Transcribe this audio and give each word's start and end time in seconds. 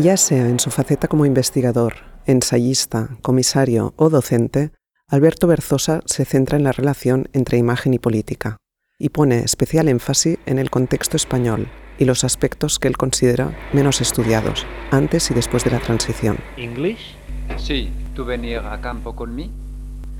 Ya 0.00 0.16
sea 0.16 0.48
en 0.48 0.58
su 0.58 0.70
faceta 0.70 1.08
como 1.08 1.26
investigador, 1.26 1.96
ensayista, 2.24 3.18
comisario 3.20 3.92
o 3.96 4.08
docente, 4.08 4.70
Alberto 5.08 5.46
Berzosa 5.46 6.00
se 6.06 6.24
centra 6.24 6.56
en 6.56 6.64
la 6.64 6.72
relación 6.72 7.28
entre 7.34 7.58
imagen 7.58 7.92
y 7.92 7.98
política 7.98 8.56
y 8.98 9.10
pone 9.10 9.40
especial 9.40 9.88
énfasis 9.88 10.38
en 10.46 10.58
el 10.58 10.70
contexto 10.70 11.18
español 11.18 11.68
y 11.98 12.06
los 12.06 12.24
aspectos 12.24 12.78
que 12.78 12.88
él 12.88 12.96
considera 12.96 13.54
menos 13.74 14.00
estudiados 14.00 14.64
antes 14.90 15.30
y 15.30 15.34
después 15.34 15.64
de 15.64 15.72
la 15.72 15.80
transición. 15.80 16.38
¿English? 16.56 17.14
Sí, 17.58 17.90
¿tú 18.14 18.24
venir 18.24 18.60
a 18.60 18.80
campo 18.80 19.14
conmigo? 19.14 19.52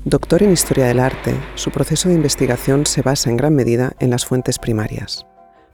Doctor 0.05 0.43
en 0.43 0.51
Historia 0.51 0.85
del 0.85 0.99
Arte, 0.99 1.33
su 1.55 1.71
proceso 1.71 2.09
de 2.09 2.15
investigación 2.15 2.85
se 2.85 3.01
basa 3.01 3.31
en 3.31 3.37
gran 3.37 3.55
medida 3.55 3.93
en 3.99 4.11
las 4.11 4.25
fuentes 4.27 4.59
primarias, 4.59 5.25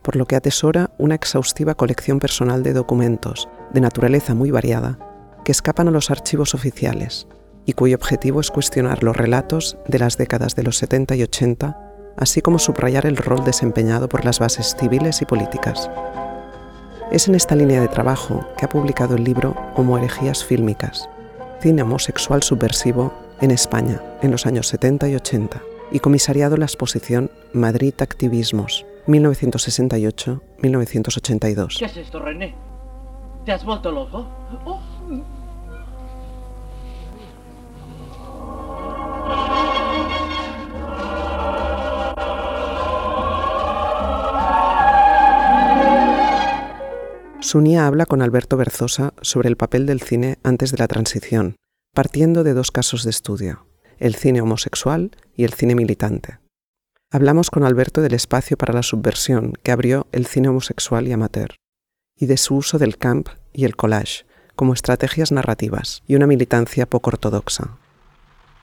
por 0.08 0.16
lo 0.16 0.26
que 0.26 0.38
atesora 0.38 0.92
una 0.98 1.16
exhaustiva 1.16 1.76
colección 1.76 2.20
personal 2.20 2.64
de 2.64 2.72
documentos, 2.72 3.50
de 3.74 3.82
naturaleza 3.82 4.34
muy 4.34 4.52
variada, 4.52 4.98
que 5.44 5.52
escapan 5.52 5.90
a 5.90 5.92
los 5.92 6.10
archivos 6.10 6.56
oficiales 6.56 7.28
y 7.66 7.74
cuyo 7.74 7.98
objetivo 7.98 8.40
es 8.40 8.50
cuestionar 8.50 9.04
los 9.04 9.18
relatos 9.18 9.78
de 9.86 10.00
las 10.00 10.18
décadas 10.18 10.56
de 10.56 10.64
los 10.64 10.78
70 10.78 11.18
y 11.18 11.24
80, 11.24 12.14
así 12.16 12.42
como 12.42 12.58
subrayar 12.58 13.06
el 13.06 13.18
rol 13.18 13.44
desempeñado 13.44 14.08
por 14.08 14.24
las 14.24 14.40
bases 14.40 14.78
civiles 14.80 15.22
y 15.22 15.26
políticas. 15.26 15.92
Es 17.12 17.28
en 17.28 17.36
esta 17.36 17.58
línea 17.58 17.82
de 17.82 17.90
trabajo 17.90 18.48
que 18.58 18.64
ha 18.64 18.70
publicado 18.70 19.16
el 19.16 19.26
libro 19.26 19.58
Homo 19.76 19.98
herejías 19.98 20.42
fílmicas, 20.42 21.10
cine 21.60 21.82
homosexual 21.82 22.44
subversivo 22.44 23.14
en 23.42 23.52
España 23.52 24.02
en 24.22 24.32
los 24.32 24.46
años 24.46 24.70
70 24.70 25.10
y 25.10 25.16
80, 25.16 25.62
y 25.92 26.00
comisariado 26.00 26.56
la 26.56 26.66
exposición 26.66 27.30
Madrid 27.52 27.94
Activismos, 28.00 28.86
1968-1982. 29.08 31.80
¿Qué 31.80 31.86
es 31.86 31.98
esto, 31.98 32.20
René? 32.20 32.54
¿Te 33.46 33.52
has 33.52 33.64
vuelto 33.64 33.92
loco? 33.92 34.28
Oh. 34.66 34.82
Sunia 47.40 47.88
habla 47.88 48.06
con 48.06 48.22
Alberto 48.22 48.58
Berzosa 48.58 49.14
sobre 49.22 49.48
el 49.48 49.56
papel 49.56 49.86
del 49.86 50.02
cine 50.02 50.38
antes 50.44 50.72
de 50.72 50.80
la 50.80 50.90
transición, 50.90 51.56
partiendo 51.94 52.44
de 52.44 52.54
dos 52.54 52.72
casos 52.72 53.06
de 53.06 53.12
estudio, 53.12 53.68
el 54.00 54.16
cine 54.16 54.42
homosexual 54.42 55.12
y 55.34 55.46
el 55.46 55.54
cine 55.54 55.74
militante. 55.74 56.40
Hablamos 57.10 57.50
con 57.50 57.64
Alberto 57.64 58.02
del 58.02 58.14
espacio 58.14 58.58
para 58.58 58.74
la 58.74 58.84
subversión 58.84 59.54
que 59.64 59.72
abrió 59.72 60.08
el 60.12 60.26
cine 60.26 60.50
homosexual 60.50 61.08
y 61.08 61.14
amateur, 61.14 61.56
y 62.18 62.26
de 62.26 62.36
su 62.36 62.58
uso 62.58 62.80
del 62.80 62.98
camp 62.98 63.30
y 63.54 63.64
el 63.64 63.78
collage 63.78 64.26
como 64.58 64.74
estrategias 64.74 65.32
narrativas 65.32 66.04
y 66.06 66.16
una 66.16 66.28
militancia 66.28 66.86
poco 66.86 67.12
ortodoxa. 67.12 67.78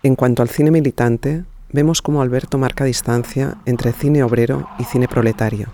En 0.03 0.15
cuanto 0.15 0.43
al 0.43 0.51
cine 0.51 0.71
militante, 0.71 1.47
vemos 1.73 2.03
cómo 2.03 2.21
Alberto 2.21 2.59
marca 2.59 2.85
distancia 2.85 3.57
entre 3.65 3.95
cine 3.95 4.23
obrero 4.23 4.69
y 4.79 4.85
cine 4.85 5.09
proletario, 5.09 5.69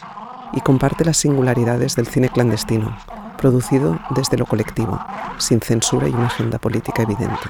y 0.53 0.61
comparte 0.61 1.05
las 1.05 1.17
singularidades 1.17 1.97
del 1.97 2.07
cine 2.07 2.29
clandestino, 2.29 2.97
producido 3.37 3.99
desde 4.15 4.39
lo 4.39 4.47
colectivo, 4.47 4.97
sin 5.39 5.61
censura 5.61 6.07
y 6.07 6.13
una 6.13 6.27
agenda 6.27 6.61
política 6.61 7.03
evidente. 7.03 7.49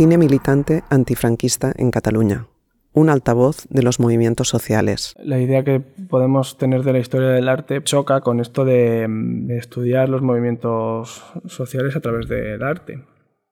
Cine 0.00 0.16
militante 0.16 0.82
antifranquista 0.88 1.74
en 1.76 1.90
Cataluña, 1.90 2.46
un 2.94 3.10
altavoz 3.10 3.66
de 3.68 3.82
los 3.82 4.00
movimientos 4.00 4.48
sociales. 4.48 5.14
La 5.22 5.38
idea 5.38 5.62
que 5.62 5.80
podemos 5.80 6.56
tener 6.56 6.84
de 6.84 6.94
la 6.94 7.00
historia 7.00 7.28
del 7.28 7.50
arte 7.50 7.82
choca 7.82 8.22
con 8.22 8.40
esto 8.40 8.64
de, 8.64 9.06
estudiar 9.50 10.08
los 10.08 10.22
movimientos 10.22 11.22
sociales 11.44 11.96
a 11.96 12.00
través 12.00 12.28
del 12.28 12.62
arte. 12.62 13.04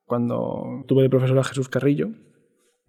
Cuando 0.05 0.85
tuve 0.87 1.03
de 1.03 1.11
profesor 1.11 1.37
a 1.37 1.43
Jesús 1.43 1.69
Carrillo, 1.69 2.09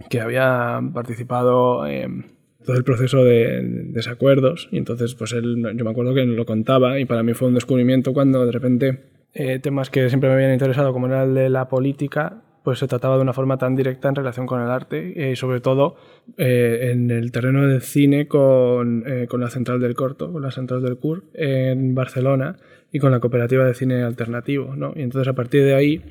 que 0.09 0.23
había 0.23 0.81
participado 0.95 1.87
en 1.87 2.33
todo 2.65 2.79
el 2.79 2.85
proceso 2.85 3.25
de 3.25 3.61
desacuerdos, 3.93 4.71
y 4.73 4.79
entonces 4.79 5.15
pues 5.15 5.33
él, 5.33 5.63
yo 5.77 5.85
me 5.85 5.91
acuerdo 5.91 6.15
que 6.15 6.25
lo 6.25 6.47
contaba 6.47 6.99
y 6.99 7.05
para 7.05 7.23
mí 7.23 7.35
fue 7.35 7.49
un 7.49 7.55
descubrimiento 7.57 8.15
cuando 8.15 8.47
de 8.47 8.53
repente 8.53 9.01
eh, 9.35 9.59
temas 9.59 9.91
que 9.91 10.09
siempre 10.09 10.31
me 10.31 10.37
habían 10.37 10.55
interesado, 10.55 10.95
como 10.95 11.09
era 11.09 11.25
el 11.25 11.35
de 11.35 11.51
la 11.51 11.69
política, 11.69 12.45
pues 12.63 12.79
se 12.79 12.89
trataba 12.89 13.17
de 13.17 13.23
una 13.23 13.33
forma 13.33 13.59
tan 13.59 13.75
directa 13.75 14.09
en 14.09 14.15
relación 14.15 14.47
con 14.47 14.61
el 14.61 14.71
arte 14.71 15.31
y 15.33 15.37
sobre 15.37 15.61
todo 15.61 15.97
eh, 16.37 16.91
en 16.93 17.11
el 17.11 17.33
terreno 17.33 17.67
del 17.67 17.81
cine 17.81 18.29
con, 18.29 19.05
eh, 19.07 19.27
con, 19.29 19.41
la 19.41 19.51
Central 19.51 19.81
del 19.81 19.95
Corto, 19.95 20.33
con 20.33 20.43
la 20.43 20.51
Central 20.51 20.83
del 20.83 20.97
CUR 20.97 21.25
en 21.35 21.95
Barcelona 21.95 22.57
y 22.93 22.99
con 22.99 23.11
la 23.11 23.21
Cooperativa 23.21 23.65
de 23.65 23.75
Cine 23.75 24.03
Alternativo. 24.03 24.77
¿no? 24.77 24.93
Y 24.95 25.03
entonces 25.03 25.29
a 25.29 25.35
partir 25.35 25.65
de 25.65 25.75
ahí, 25.75 26.03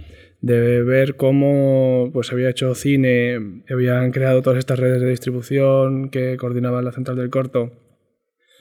de 0.42 0.84
ver 0.84 1.16
cómo 1.16 2.10
pues, 2.14 2.28
se 2.28 2.34
había 2.34 2.50
hecho 2.50 2.74
cine, 2.74 3.62
habían 3.70 4.12
creado 4.12 4.42
todas 4.42 4.60
estas 4.60 4.80
redes 4.80 5.02
de 5.02 5.10
distribución 5.10 6.10
que 6.10 6.38
coordinaban 6.38 6.86
la 6.86 6.92
Central 6.92 7.18
del 7.18 7.30
Corto, 7.30 7.72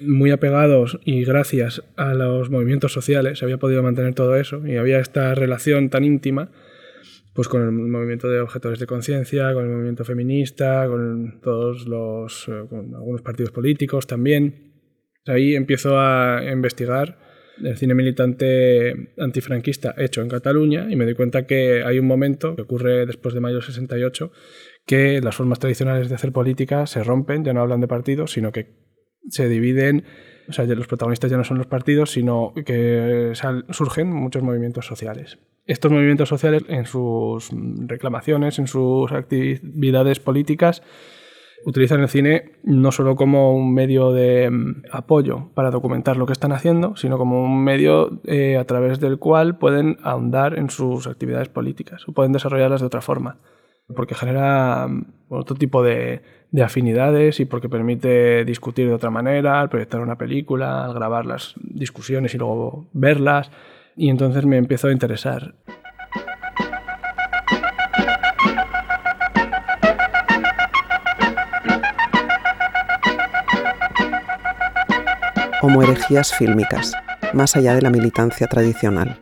muy 0.00 0.30
apegados 0.30 0.98
y 1.04 1.24
gracias 1.24 1.82
a 1.96 2.14
los 2.14 2.50
movimientos 2.50 2.92
sociales 2.92 3.38
se 3.38 3.44
había 3.44 3.58
podido 3.58 3.82
mantener 3.82 4.14
todo 4.14 4.36
eso 4.36 4.64
y 4.66 4.76
había 4.76 5.00
esta 5.00 5.34
relación 5.34 5.90
tan 5.90 6.04
íntima 6.04 6.50
pues 7.38 7.46
con 7.46 7.62
el 7.62 7.70
movimiento 7.70 8.28
de 8.28 8.40
objetores 8.40 8.80
de 8.80 8.88
conciencia, 8.88 9.54
con 9.54 9.64
el 9.64 9.70
movimiento 9.70 10.04
feminista, 10.04 10.88
con 10.88 11.40
todos 11.40 11.86
los, 11.86 12.48
eh, 12.48 12.64
con 12.68 12.92
algunos 12.96 13.22
partidos 13.22 13.52
políticos 13.52 14.08
también. 14.08 14.72
Ahí 15.24 15.54
empiezo 15.54 16.00
a 16.00 16.42
investigar 16.52 17.16
el 17.62 17.76
cine 17.76 17.94
militante 17.94 19.14
antifranquista 19.18 19.94
hecho 19.98 20.20
en 20.20 20.28
Cataluña 20.28 20.88
y 20.90 20.96
me 20.96 21.04
doy 21.04 21.14
cuenta 21.14 21.46
que 21.46 21.84
hay 21.84 22.00
un 22.00 22.08
momento 22.08 22.56
que 22.56 22.62
ocurre 22.62 23.06
después 23.06 23.34
de 23.34 23.40
mayo 23.40 23.62
68 23.62 24.32
que 24.84 25.20
las 25.20 25.36
formas 25.36 25.60
tradicionales 25.60 26.08
de 26.08 26.16
hacer 26.16 26.32
política 26.32 26.88
se 26.88 27.04
rompen, 27.04 27.44
ya 27.44 27.52
no 27.52 27.60
hablan 27.60 27.80
de 27.80 27.86
partidos, 27.86 28.32
sino 28.32 28.50
que 28.50 28.66
se 29.28 29.48
dividen, 29.48 30.02
o 30.48 30.52
sea, 30.52 30.64
los 30.64 30.86
protagonistas 30.86 31.30
ya 31.30 31.36
no 31.36 31.44
son 31.44 31.58
los 31.58 31.66
partidos, 31.66 32.10
sino 32.12 32.52
que 32.64 33.32
surgen 33.70 34.12
muchos 34.12 34.42
movimientos 34.42 34.86
sociales. 34.86 35.38
Estos 35.66 35.92
movimientos 35.92 36.28
sociales 36.28 36.64
en 36.68 36.86
sus 36.86 37.50
reclamaciones, 37.86 38.58
en 38.58 38.66
sus 38.66 39.12
actividades 39.12 40.20
políticas, 40.20 40.82
utilizan 41.64 42.00
el 42.00 42.08
cine 42.08 42.52
no 42.62 42.92
solo 42.92 43.16
como 43.16 43.54
un 43.54 43.74
medio 43.74 44.12
de 44.12 44.48
mm, 44.50 44.82
apoyo 44.90 45.50
para 45.54 45.70
documentar 45.70 46.16
lo 46.16 46.26
que 46.26 46.32
están 46.32 46.52
haciendo, 46.52 46.96
sino 46.96 47.18
como 47.18 47.42
un 47.42 47.62
medio 47.62 48.20
eh, 48.24 48.56
a 48.56 48.64
través 48.64 49.00
del 49.00 49.18
cual 49.18 49.58
pueden 49.58 49.98
ahondar 50.02 50.58
en 50.58 50.70
sus 50.70 51.06
actividades 51.06 51.48
políticas 51.48 52.06
o 52.08 52.12
pueden 52.12 52.32
desarrollarlas 52.32 52.80
de 52.80 52.86
otra 52.86 53.00
forma, 53.00 53.38
porque 53.94 54.14
genera 54.14 54.86
mm, 54.88 55.04
otro 55.28 55.56
tipo 55.56 55.82
de, 55.82 56.22
de 56.50 56.62
afinidades 56.62 57.40
y 57.40 57.44
porque 57.44 57.68
permite 57.68 58.44
discutir 58.44 58.88
de 58.88 58.94
otra 58.94 59.10
manera, 59.10 59.60
al 59.60 59.68
proyectar 59.68 60.00
una 60.00 60.16
película, 60.16 60.84
al 60.84 60.94
grabar 60.94 61.26
las 61.26 61.54
discusiones 61.58 62.34
y 62.34 62.38
luego 62.38 62.86
verlas 62.92 63.50
y 63.96 64.10
entonces 64.10 64.46
me 64.46 64.56
empezó 64.56 64.88
a 64.88 64.92
interesar. 64.92 65.54
Como 75.60 75.82
herejías 75.82 76.32
fílmicas, 76.32 76.94
más 77.34 77.56
allá 77.56 77.74
de 77.74 77.82
la 77.82 77.90
militancia 77.90 78.46
tradicional. 78.46 79.18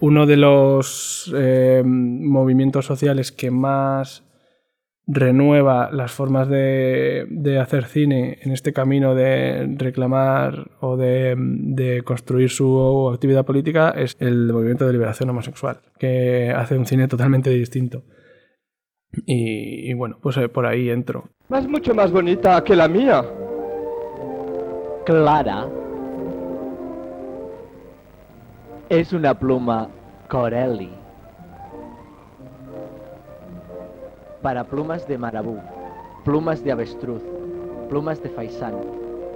Uno 0.00 0.26
de 0.26 0.36
los 0.36 1.32
eh, 1.36 1.82
movimientos 1.84 2.86
sociales 2.86 3.32
que 3.32 3.50
más 3.50 4.24
renueva 5.06 5.90
las 5.92 6.12
formas 6.12 6.48
de, 6.48 7.58
hacer 7.60 7.84
cine 7.84 8.38
en 8.42 8.52
este 8.52 8.72
camino 8.72 9.14
de 9.14 9.74
reclamar 9.76 10.70
o 10.80 10.96
de, 10.96 12.02
construir 12.04 12.50
su 12.50 13.10
actividad 13.12 13.44
política 13.44 13.90
es 13.90 14.16
el 14.20 14.52
movimiento 14.52 14.86
de 14.86 14.92
liberación 14.92 15.30
homosexual, 15.30 15.80
que 15.98 16.52
hace 16.56 16.78
un 16.78 16.86
cine 16.86 17.08
totalmente 17.08 17.50
distinto. 17.50 18.04
Y, 19.26 19.92
bueno, 19.94 20.18
pues 20.22 20.36
eh, 20.36 20.48
por 20.48 20.66
ahí 20.66 20.88
entro. 20.88 21.30
Es 21.50 21.68
mucho 21.68 21.94
más 21.94 22.12
bonita 22.12 22.62
que 22.62 22.76
la 22.76 22.86
mía. 22.86 23.24
Clara. 25.04 25.79
es 28.90 29.12
una 29.12 29.34
pluma 29.34 29.88
Corelli 30.28 30.90
para 34.42 34.64
plumas 34.64 35.06
de 35.06 35.16
marabú, 35.16 35.60
plumas 36.24 36.64
de 36.64 36.72
avestruz, 36.72 37.22
plumas 37.88 38.20
de 38.20 38.30
faisán, 38.30 38.74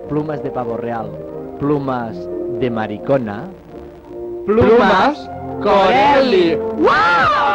plumas 0.08 0.42
de 0.42 0.50
pavo 0.50 0.76
real, 0.76 1.08
plumas 1.60 2.16
de 2.58 2.68
maricona, 2.68 3.44
plumas, 4.44 5.28
plumas 5.28 5.30
Corelli. 5.62 6.56
¡Wow! 6.56 7.53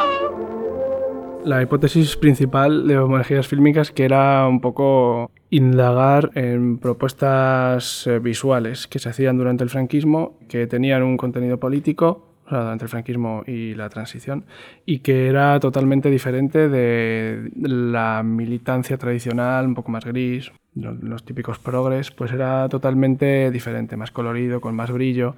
La 1.45 1.61
hipótesis 1.61 2.17
principal 2.17 2.85
de 2.85 2.97
Homogeías 2.97 3.47
Fílmicas 3.47 3.91
que 3.91 4.03
era 4.03 4.45
un 4.47 4.59
poco 4.59 5.31
indagar 5.49 6.31
en 6.35 6.77
propuestas 6.77 8.05
eh, 8.07 8.19
visuales 8.19 8.87
que 8.87 8.99
se 8.99 9.09
hacían 9.09 9.37
durante 9.37 9.63
el 9.63 9.69
franquismo, 9.69 10.37
que 10.47 10.67
tenían 10.67 11.01
un 11.01 11.17
contenido 11.17 11.57
político, 11.57 12.27
o 12.45 12.49
sea, 12.49 12.59
durante 12.59 12.85
el 12.85 12.89
franquismo 12.89 13.43
y 13.47 13.73
la 13.73 13.89
transición, 13.89 14.43
y 14.85 14.99
que 14.99 15.27
era 15.27 15.59
totalmente 15.59 16.09
diferente 16.09 16.67
de 16.67 17.49
la 17.55 18.21
militancia 18.21 18.97
tradicional, 18.97 19.65
un 19.65 19.75
poco 19.75 19.91
más 19.91 20.05
gris, 20.05 20.51
los, 20.75 21.01
los 21.01 21.23
típicos 21.23 21.57
progres, 21.57 22.11
pues 22.11 22.31
era 22.31 22.67
totalmente 22.69 23.49
diferente, 23.49 23.95
más 23.97 24.11
colorido, 24.11 24.61
con 24.61 24.75
más 24.75 24.91
brillo, 24.91 25.35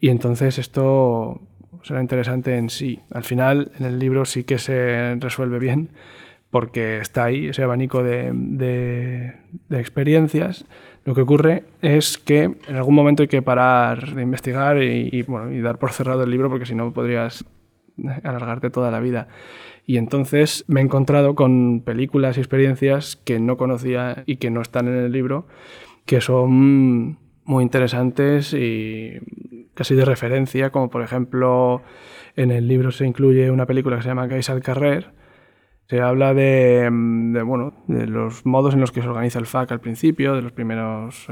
y 0.00 0.08
entonces 0.08 0.58
esto 0.58 1.40
será 1.82 2.00
interesante 2.00 2.56
en 2.56 2.70
sí. 2.70 3.00
Al 3.10 3.24
final, 3.24 3.72
en 3.78 3.86
el 3.86 3.98
libro 3.98 4.24
sí 4.24 4.44
que 4.44 4.58
se 4.58 5.16
resuelve 5.16 5.58
bien, 5.58 5.90
porque 6.50 6.98
está 6.98 7.24
ahí 7.24 7.48
ese 7.48 7.62
abanico 7.62 8.02
de, 8.02 8.30
de- 8.32 9.32
de 9.68 9.80
experiencias. 9.80 10.64
Lo 11.04 11.14
que 11.14 11.20
ocurre 11.22 11.64
es 11.82 12.16
que 12.18 12.44
en 12.44 12.76
algún 12.76 12.94
momento 12.94 13.22
hay 13.22 13.28
que 13.28 13.42
parar 13.42 14.14
de 14.14 14.22
investigar 14.22 14.82
y, 14.82 15.08
y, 15.12 15.22
bueno, 15.22 15.52
y 15.52 15.60
dar 15.60 15.78
por 15.78 15.92
cerrado 15.92 16.22
el 16.24 16.30
libro, 16.30 16.48
porque 16.48 16.66
si 16.66 16.74
no 16.74 16.92
podrías 16.92 17.44
alargarte 18.22 18.70
toda 18.70 18.90
la 18.90 19.00
vida. 19.00 19.28
Y 19.86 19.98
entonces 19.98 20.64
me 20.66 20.80
he 20.80 20.82
encontrado 20.84 21.34
con 21.34 21.82
películas 21.82 22.36
y 22.36 22.40
experiencias 22.40 23.16
que 23.16 23.38
no 23.38 23.56
conocía 23.56 24.22
y 24.26 24.36
que 24.36 24.50
no 24.50 24.62
están 24.62 24.88
en 24.88 24.94
el 24.94 25.12
libro, 25.12 25.46
que 26.06 26.20
son 26.20 27.18
muy 27.44 27.62
interesantes 27.62 28.54
y 28.54 29.63
casi 29.74 29.94
de 29.94 30.04
referencia, 30.04 30.70
como 30.70 30.90
por 30.90 31.02
ejemplo 31.02 31.82
en 32.36 32.50
el 32.50 32.66
libro 32.68 32.90
se 32.90 33.06
incluye 33.06 33.50
una 33.50 33.66
película 33.66 33.96
que 33.96 34.02
se 34.02 34.08
llama 34.08 34.26
Gais 34.26 34.50
al 34.50 34.62
Carrer. 34.62 35.12
Se 35.86 36.00
habla 36.00 36.32
de, 36.34 36.88
mm, 36.90 37.32
de, 37.34 37.42
bueno, 37.42 37.74
de 37.88 38.06
los 38.06 38.46
modos 38.46 38.74
en 38.74 38.80
los 38.80 38.90
que 38.90 39.02
se 39.02 39.08
organiza 39.08 39.38
el 39.38 39.46
FAC 39.46 39.72
al 39.72 39.80
principio, 39.80 40.34
de 40.34 40.42
las 40.42 40.52
primeras 40.52 41.28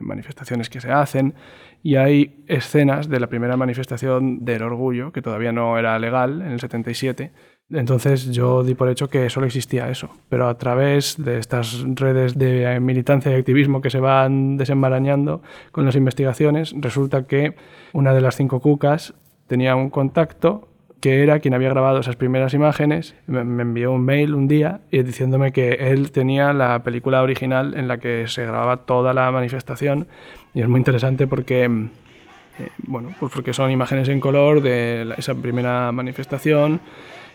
manifestaciones 0.00 0.70
que 0.70 0.80
se 0.80 0.90
hacen, 0.90 1.34
y 1.82 1.96
hay 1.96 2.44
escenas 2.48 3.08
de 3.08 3.20
la 3.20 3.28
primera 3.28 3.56
manifestación 3.56 4.44
del 4.44 4.62
orgullo, 4.62 5.12
que 5.12 5.22
todavía 5.22 5.52
no 5.52 5.78
era 5.78 5.98
legal, 5.98 6.42
en 6.42 6.52
el 6.52 6.60
77. 6.60 7.32
Entonces 7.72 8.26
yo 8.30 8.62
di 8.62 8.74
por 8.74 8.88
hecho 8.88 9.08
que 9.08 9.28
solo 9.28 9.46
existía 9.46 9.88
eso, 9.90 10.08
pero 10.28 10.46
a 10.48 10.56
través 10.56 11.16
de 11.18 11.38
estas 11.38 11.84
redes 11.96 12.38
de 12.38 12.78
militancia 12.78 13.32
y 13.32 13.34
activismo 13.34 13.80
que 13.80 13.90
se 13.90 13.98
van 13.98 14.56
desenmarañando 14.56 15.42
con 15.72 15.84
las 15.84 15.96
investigaciones, 15.96 16.74
resulta 16.78 17.26
que 17.26 17.56
una 17.92 18.14
de 18.14 18.20
las 18.20 18.36
cinco 18.36 18.60
cucas 18.60 19.14
tenía 19.48 19.74
un 19.74 19.90
contacto 19.90 20.68
que 21.00 21.22
era 21.24 21.40
quien 21.40 21.54
había 21.54 21.68
grabado 21.68 21.98
esas 21.98 22.16
primeras 22.16 22.54
imágenes, 22.54 23.14
me 23.26 23.40
envió 23.40 23.92
un 23.92 24.04
mail 24.04 24.34
un 24.34 24.46
día 24.48 24.80
y 24.92 25.02
diciéndome 25.02 25.52
que 25.52 25.72
él 25.90 26.10
tenía 26.12 26.52
la 26.52 26.82
película 26.84 27.20
original 27.22 27.74
en 27.76 27.86
la 27.88 27.98
que 27.98 28.28
se 28.28 28.44
grababa 28.44 28.78
toda 28.78 29.12
la 29.12 29.30
manifestación. 29.30 30.06
Y 30.54 30.62
es 30.62 30.68
muy 30.68 30.78
interesante 30.78 31.26
porque 31.26 31.64
eh, 31.64 32.68
bueno, 32.78 33.10
pues 33.20 33.30
porque 33.32 33.52
son 33.52 33.70
imágenes 33.70 34.08
en 34.08 34.20
color 34.20 34.62
de 34.62 35.04
la- 35.04 35.14
esa 35.16 35.34
primera 35.34 35.92
manifestación 35.92 36.80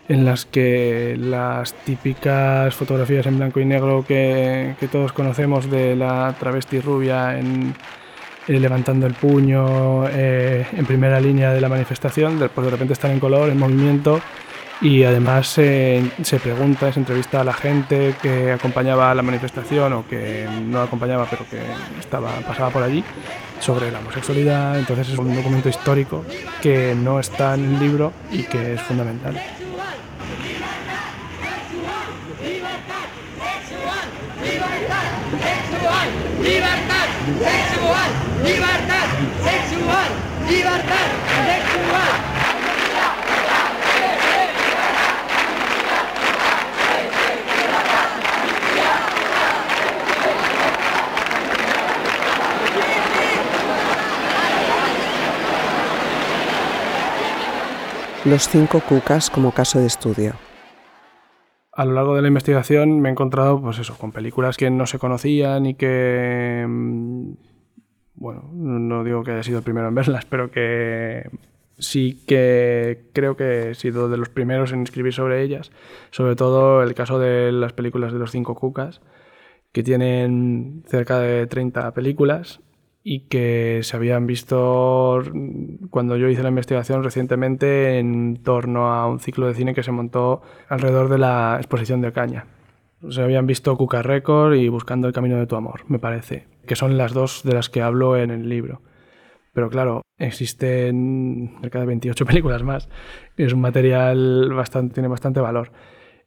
en 0.08 0.24
las 0.24 0.46
que 0.46 1.16
las 1.18 1.74
típicas 1.84 2.74
fotografías 2.74 3.26
en 3.26 3.38
blanco 3.38 3.60
y 3.60 3.64
negro 3.64 4.04
que, 4.06 4.74
que 4.80 4.88
todos 4.88 5.12
conocemos 5.12 5.70
de 5.70 5.96
la 5.96 6.34
travesti 6.38 6.80
rubia 6.80 7.38
en, 7.38 7.74
eh, 8.48 8.58
levantando 8.58 9.06
el 9.06 9.14
puño 9.14 10.08
eh, 10.08 10.66
en 10.72 10.84
primera 10.84 11.20
línea 11.20 11.52
de 11.52 11.60
la 11.60 11.68
manifestación, 11.68 12.40
después 12.40 12.64
de 12.64 12.72
repente 12.72 12.92
están 12.92 13.12
en 13.12 13.20
color, 13.20 13.48
en 13.48 13.58
movimiento 13.58 14.20
y 14.80 15.04
además 15.04 15.56
eh, 15.58 16.02
se 16.22 16.40
pregunta, 16.40 16.92
se 16.92 16.98
entrevista 16.98 17.42
a 17.42 17.44
la 17.44 17.52
gente 17.52 18.16
que 18.20 18.50
acompañaba 18.50 19.14
la 19.14 19.22
manifestación 19.22 19.92
o 19.92 20.08
que 20.08 20.48
no 20.66 20.82
acompañaba 20.82 21.28
pero 21.30 21.48
que 21.48 21.60
estaba, 22.00 22.32
pasaba 22.40 22.70
por 22.70 22.82
allí 22.82 23.04
sobre 23.60 23.92
la 23.92 24.00
homosexualidad, 24.00 24.76
entonces 24.76 25.10
es 25.10 25.18
un 25.18 25.36
documento 25.36 25.68
histórico 25.68 26.24
que 26.60 26.96
no 26.96 27.20
está 27.20 27.54
en 27.54 27.64
el 27.66 27.78
libro 27.78 28.12
y 28.32 28.42
que 28.42 28.74
es 28.74 28.82
fundamental. 28.82 29.40
Libertad 36.42 37.06
sexual, 37.38 38.10
libertad 38.42 39.06
sexual, 39.44 40.08
libertad 40.48 41.08
sexual. 41.46 42.12
Los 58.24 58.48
cinco 58.48 58.80
cucas 58.80 59.30
como 59.30 59.52
caso 59.52 59.78
de 59.78 59.86
estudio. 59.86 60.34
A 61.72 61.84
lo 61.86 61.92
largo 61.92 62.14
de 62.14 62.22
la 62.22 62.28
investigación 62.28 63.00
me 63.00 63.08
he 63.08 63.12
encontrado, 63.12 63.60
pues 63.60 63.78
eso, 63.78 63.96
con 63.96 64.12
películas 64.12 64.56
que 64.58 64.70
no 64.70 64.86
se 64.86 64.98
conocían 64.98 65.64
y 65.64 65.74
que, 65.74 66.66
mm, 66.68 67.32
bueno, 68.14 68.50
no 68.52 69.04
digo 69.04 69.24
que 69.24 69.32
haya 69.32 69.42
sido 69.42 69.58
el 69.58 69.64
primero 69.64 69.88
en 69.88 69.94
verlas, 69.94 70.26
pero 70.26 70.50
que 70.50 71.30
sí 71.78 72.22
que 72.26 73.10
creo 73.14 73.36
que 73.36 73.70
he 73.70 73.74
sido 73.74 74.08
de 74.08 74.18
los 74.18 74.28
primeros 74.28 74.72
en 74.72 74.82
escribir 74.82 75.14
sobre 75.14 75.42
ellas. 75.42 75.72
Sobre 76.10 76.36
todo 76.36 76.82
el 76.82 76.94
caso 76.94 77.18
de 77.18 77.52
las 77.52 77.72
películas 77.72 78.12
de 78.12 78.18
los 78.18 78.30
cinco 78.30 78.54
cucas, 78.54 79.00
que 79.72 79.82
tienen 79.82 80.84
cerca 80.86 81.18
de 81.20 81.46
30 81.46 81.92
películas 81.94 82.60
y 83.04 83.26
que 83.26 83.80
se 83.82 83.96
habían 83.96 84.26
visto 84.26 85.22
cuando 85.90 86.16
yo 86.16 86.28
hice 86.28 86.42
la 86.42 86.50
investigación 86.50 87.02
recientemente 87.02 87.98
en 87.98 88.42
torno 88.42 88.92
a 88.92 89.06
un 89.06 89.18
ciclo 89.18 89.46
de 89.46 89.54
cine 89.54 89.74
que 89.74 89.82
se 89.82 89.90
montó 89.90 90.42
alrededor 90.68 91.08
de 91.08 91.18
la 91.18 91.56
exposición 91.58 92.00
de 92.00 92.08
Ocaña. 92.08 92.46
Se 93.08 93.20
habían 93.20 93.46
visto 93.46 93.76
Cuca 93.76 94.02
Record 94.02 94.54
y 94.54 94.68
Buscando 94.68 95.08
el 95.08 95.12
Camino 95.12 95.36
de 95.36 95.46
tu 95.46 95.56
Amor, 95.56 95.82
me 95.88 95.98
parece, 95.98 96.46
que 96.66 96.76
son 96.76 96.96
las 96.96 97.12
dos 97.12 97.42
de 97.42 97.54
las 97.54 97.68
que 97.68 97.82
hablo 97.82 98.16
en 98.16 98.30
el 98.30 98.48
libro. 98.48 98.82
Pero 99.52 99.68
claro, 99.68 100.02
existen 100.18 101.56
cerca 101.60 101.80
de 101.80 101.86
28 101.86 102.24
películas 102.26 102.62
más. 102.62 102.88
Es 103.36 103.52
un 103.52 103.60
material 103.60 104.52
bastante, 104.54 104.94
tiene 104.94 105.08
bastante 105.08 105.40
valor. 105.40 105.72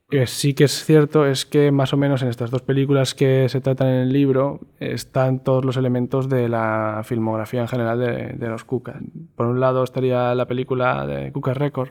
Que 0.08 0.28
sí 0.28 0.54
que 0.54 0.66
es 0.66 0.86
cierto 0.86 1.26
es 1.26 1.48
que 1.48 1.72
más 1.72 1.92
o 1.92 1.98
menos 1.98 2.22
en 2.22 2.28
estas 2.28 2.52
dos 2.52 2.62
películas 2.62 3.16
que 3.16 3.50
se 3.50 3.60
tratan 3.60 3.88
en 3.88 4.02
el 4.02 4.14
libro 4.14 4.60
están 4.80 5.44
todos 5.44 5.66
los 5.66 5.78
elementos 5.78 6.30
de 6.30 6.48
la 6.48 7.02
filmografía 7.04 7.62
en 7.62 7.68
general 7.68 8.00
de, 8.00 8.34
de 8.34 8.48
los 8.48 8.64
Cuca. 8.66 9.00
Por 9.36 9.48
un 9.48 9.60
lado 9.60 9.84
estaría 9.84 10.36
la 10.36 10.46
película 10.46 11.08
de 11.08 11.32
Cuca 11.32 11.56
Record, 11.56 11.90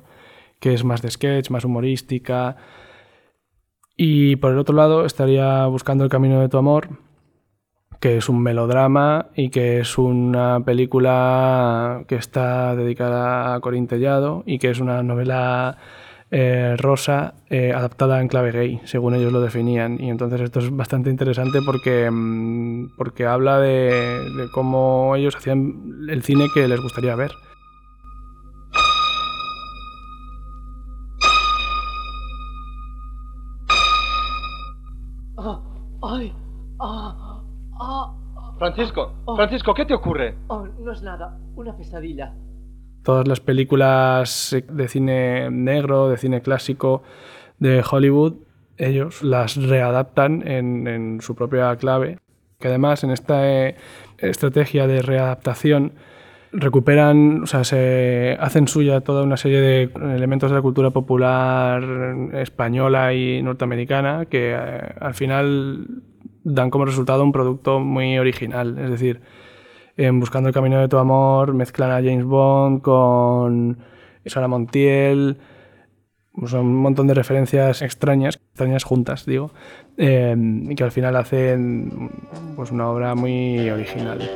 que 0.61 0.75
es 0.75 0.85
más 0.85 1.03
de 1.03 1.11
sketch, 1.11 1.51
más 1.51 1.65
humorística. 1.65 2.57
Y 3.97 4.37
por 4.37 4.53
el 4.53 4.59
otro 4.59 4.77
lado 4.77 5.05
estaría 5.05 5.67
Buscando 5.67 6.05
el 6.05 6.11
Camino 6.11 6.41
de 6.41 6.49
tu 6.49 6.57
Amor, 6.57 6.89
que 8.01 8.17
es 8.17 8.29
un 8.29 8.43
melodrama 8.43 9.31
y 9.35 9.51
que 9.51 9.81
es 9.81 9.99
una 9.99 10.61
película 10.65 12.05
que 12.07 12.15
está 12.17 12.77
dedicada 12.77 13.55
a 13.55 13.61
Corín 13.61 13.89
Tellado 13.89 14.45
y 14.47 14.59
que 14.59 14.71
es 14.71 14.79
una 14.79 15.03
novela 15.03 15.79
eh, 16.37 16.75
rosa 16.77 17.35
eh, 17.49 17.73
adaptada 17.73 18.21
en 18.21 18.27
clave 18.27 18.51
gay, 18.51 18.81
según 18.87 19.15
ellos 19.15 19.33
lo 19.33 19.41
definían. 19.41 20.01
Y 20.01 20.11
entonces 20.11 20.41
esto 20.41 20.59
es 20.59 20.75
bastante 20.75 21.09
interesante 21.09 21.61
porque, 21.65 22.11
mm, 22.11 22.97
porque 22.97 23.25
habla 23.25 23.61
de, 23.61 24.29
de 24.37 24.51
cómo 24.53 25.15
ellos 25.15 25.37
hacían 25.37 26.09
el 26.09 26.25
cine 26.25 26.49
que 26.53 26.67
les 26.67 26.81
gustaría 26.81 27.15
ver. 27.15 27.31
Ah, 35.39 35.63
ay, 36.03 36.35
ah, 36.81 37.45
ah, 37.81 38.55
Francisco. 38.59 39.13
Francisco, 39.37 39.73
¿qué 39.73 39.85
te 39.85 39.95
ocurre? 39.95 40.37
oh, 40.49 40.67
no 40.67 40.91
es 40.91 41.01
nada, 41.01 41.39
una 41.55 41.77
pesadilla. 41.77 42.35
Todas 43.05 43.29
las 43.29 43.41
películas 43.41 44.57
de 44.67 44.89
cine 44.89 45.51
negro, 45.51 46.09
de 46.09 46.17
cine 46.17 46.41
clásico 46.41 47.03
de 47.59 47.85
Hollywood, 47.89 48.35
ellos 48.77 49.23
las 49.23 49.57
readaptan 49.57 50.47
en, 50.47 51.21
su 51.21 51.35
propia 51.35 51.77
clave. 51.77 52.19
Que 52.59 52.69
además 52.69 53.05
en 53.05 53.11
esta 53.11 53.47
eh, 53.47 53.77
estrategia 54.19 54.87
de 54.87 55.03
readaptación 55.03 55.93
recuperan, 56.53 57.43
o 57.43 57.47
sea, 57.47 57.65
se 57.65 58.37
hacen 58.41 58.69
suya 58.69 59.01
toda 59.01 59.23
una 59.23 59.37
serie 59.37 59.61
de 59.61 59.83
elementos 60.15 60.51
de 60.51 60.57
la 60.57 60.63
cultura 60.63 60.91
popular 60.91 61.83
española 62.35 63.13
y 63.13 63.43
norteamericana 63.43 64.27
que 64.27 64.53
eh, 64.53 64.95
al 65.01 65.15
final 65.15 65.87
dan 66.45 66.71
como 66.71 66.85
resultado 66.85 67.23
un 67.23 67.33
producto 67.33 67.81
muy 67.81 68.19
original. 68.19 68.79
Es 68.79 68.91
decir, 68.91 69.21
en 69.97 70.21
Buscando 70.21 70.49
el 70.49 70.55
Camino 70.55 70.81
de 70.81 70.89
tu 70.89 70.99
Amor 70.99 71.55
mezclan 71.55 71.91
a 71.91 71.97
James 71.97 72.25
Bond 72.25 72.83
con 72.83 73.79
Sara 74.27 74.49
Montiel, 74.49 75.39
son 76.47 76.67
un 76.67 76.77
montón 76.77 77.07
de 77.07 77.15
referencias 77.15 77.81
extrañas, 77.83 78.37
extrañas 78.37 78.85
juntas, 78.85 79.25
digo, 79.25 79.53
eh, 79.97 80.35
y 80.37 80.75
que 80.75 80.85
al 80.85 80.91
final 80.91 81.17
hacen 81.17 82.11
pues, 82.57 82.71
una 82.73 82.89
obra 82.89 83.15
muy 83.15 83.71
original. 83.71 84.29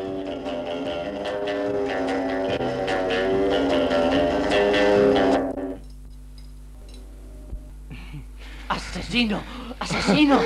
¡Asesino! 8.68 9.40
¡Asesino! 9.80 10.38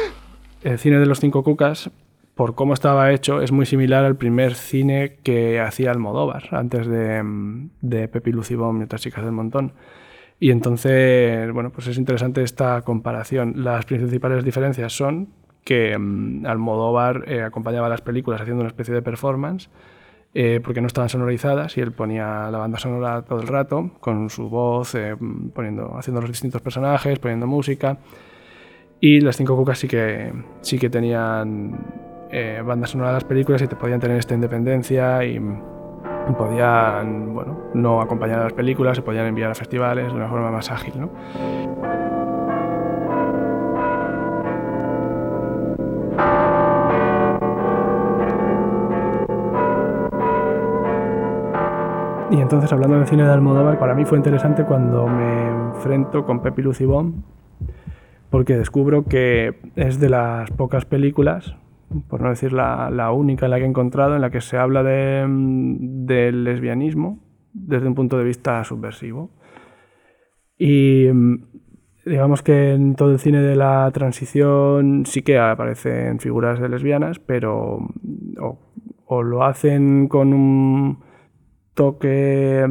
El 0.63 0.79
cine 0.79 0.99
de 0.99 1.07
los 1.07 1.21
cinco 1.21 1.43
cucas, 1.43 1.91
por 2.35 2.55
cómo 2.55 2.75
estaba 2.75 3.13
hecho, 3.13 3.43
es 3.43 3.53
muy 3.53 3.67
similar 3.67 4.05
al 4.05 4.17
primer 4.17 4.55
cine 4.55 5.19
que 5.23 5.61
hacía 5.61 5.91
Almodóvar, 5.91 6.49
antes 6.53 6.87
de, 6.87 7.23
de 7.81 8.09
Pepi 8.09 8.33
Lucibón 8.33 8.81
y 8.81 8.85
otras 8.85 9.03
chicas 9.03 9.25
del 9.25 9.33
montón. 9.33 9.73
Y 10.41 10.51
entonces, 10.51 11.53
bueno, 11.53 11.71
pues 11.71 11.87
es 11.87 11.99
interesante 11.99 12.43
esta 12.43 12.83
comparación. 12.83 13.63
Las 13.63 13.85
principales 13.85 14.45
diferencias 14.45 14.93
son 14.93 15.29
que 15.65 15.97
um, 15.97 16.45
Almodóvar 16.45 17.25
eh, 17.29 17.43
acompañaba 17.43 17.89
las 17.89 18.01
películas 18.01 18.41
haciendo 18.41 18.63
una 18.63 18.69
especie 18.69 18.93
de 18.93 19.03
performance, 19.03 19.71
eh, 20.35 20.61
porque 20.65 20.81
no 20.81 20.87
estaban 20.87 21.11
sonorizadas 21.11 21.77
y 21.77 21.81
él 21.81 21.93
ponía 21.93 22.51
la 22.51 22.59
banda 22.59 22.79
sonora 22.79 23.23
todo 23.23 23.41
el 23.41 23.47
rato, 23.47 23.93
con 24.01 24.31
su 24.31 24.49
voz, 24.49 24.95
eh, 24.95 25.15
poniendo, 25.55 25.97
haciendo 25.97 26.21
los 26.21 26.31
distintos 26.31 26.63
personajes, 26.63 27.19
poniendo 27.19 27.47
música. 27.47 27.99
Y 28.99 29.21
las 29.21 29.37
cinco 29.37 29.57
cucas 29.57 29.79
sí 29.79 29.89
que, 29.89 30.33
sí 30.61 30.79
que 30.79 30.89
tenían 30.89 32.02
eh, 32.35 32.63
bandas 32.65 32.89
sonoras 32.89 33.11
de 33.11 33.17
las 33.17 33.25
películas 33.25 33.61
y 33.61 33.67
te 33.67 33.77
podían 33.77 34.01
tener 34.01 34.17
esta 34.17 34.35
independencia 34.35 35.23
y, 35.23 35.39
podían, 36.39 37.35
bueno, 37.35 37.59
no 37.75 38.01
acompañar 38.01 38.39
a 38.39 38.45
las 38.45 38.55
películas, 38.55 38.97
se 38.97 39.03
podían 39.03 39.27
enviar 39.27 39.51
a 39.51 39.55
festivales 39.55 40.07
de 40.07 40.15
una 40.15 40.29
forma 40.29 40.51
más 40.51 40.71
ágil, 40.71 40.95
¿no? 40.99 41.11
Y 52.31 52.41
entonces, 52.41 52.73
hablando 52.73 52.97
del 52.97 53.07
cine 53.07 53.25
de 53.25 53.31
Almodóvar, 53.31 53.79
para 53.79 53.95
mí 53.95 54.07
fue 54.07 54.17
interesante 54.17 54.65
cuando 54.65 55.07
me 55.07 55.51
enfrento 55.75 56.25
con 56.25 56.41
Pepi 56.41 56.63
Lucibón, 56.63 57.25
porque 58.31 58.57
descubro 58.57 59.05
que 59.05 59.61
es 59.77 60.01
de 60.01 60.09
las 60.09 60.51
pocas 60.53 60.87
películas, 60.87 61.57
por 62.09 62.21
no 62.21 62.31
decir 62.31 62.53
la, 62.53 62.91
la 62.91 63.13
única 63.13 63.47
en 63.47 63.51
la 63.51 63.59
que 63.59 63.65
he 63.65 63.69
encontrado, 63.69 64.15
en 64.15 64.21
la 64.21 64.31
que 64.31 64.41
se 64.41 64.57
habla 64.57 64.83
de, 64.83 65.25
del 65.29 66.45
lesbianismo 66.45 67.21
desde 67.53 67.87
un 67.87 67.95
punto 67.95 68.19
de 68.19 68.25
vista 68.25 68.63
subversivo. 68.65 69.31
Y 70.59 71.07
digamos 72.05 72.43
que 72.43 72.73
en 72.73 72.95
todo 72.95 73.13
el 73.13 73.19
cine 73.19 73.41
de 73.43 73.57
la 73.57 73.91
transición 73.93 75.05
sí 75.07 75.23
que 75.23 75.39
aparecen 75.39 76.19
figuras 76.19 76.61
de 76.61 76.69
lesbianas, 76.69 77.19
pero 77.19 77.79
o, 78.41 78.59
o 79.07 79.23
lo 79.23 79.45
hacen 79.45 80.09
con 80.09 80.33
un 80.33 80.99
toque 81.75 82.67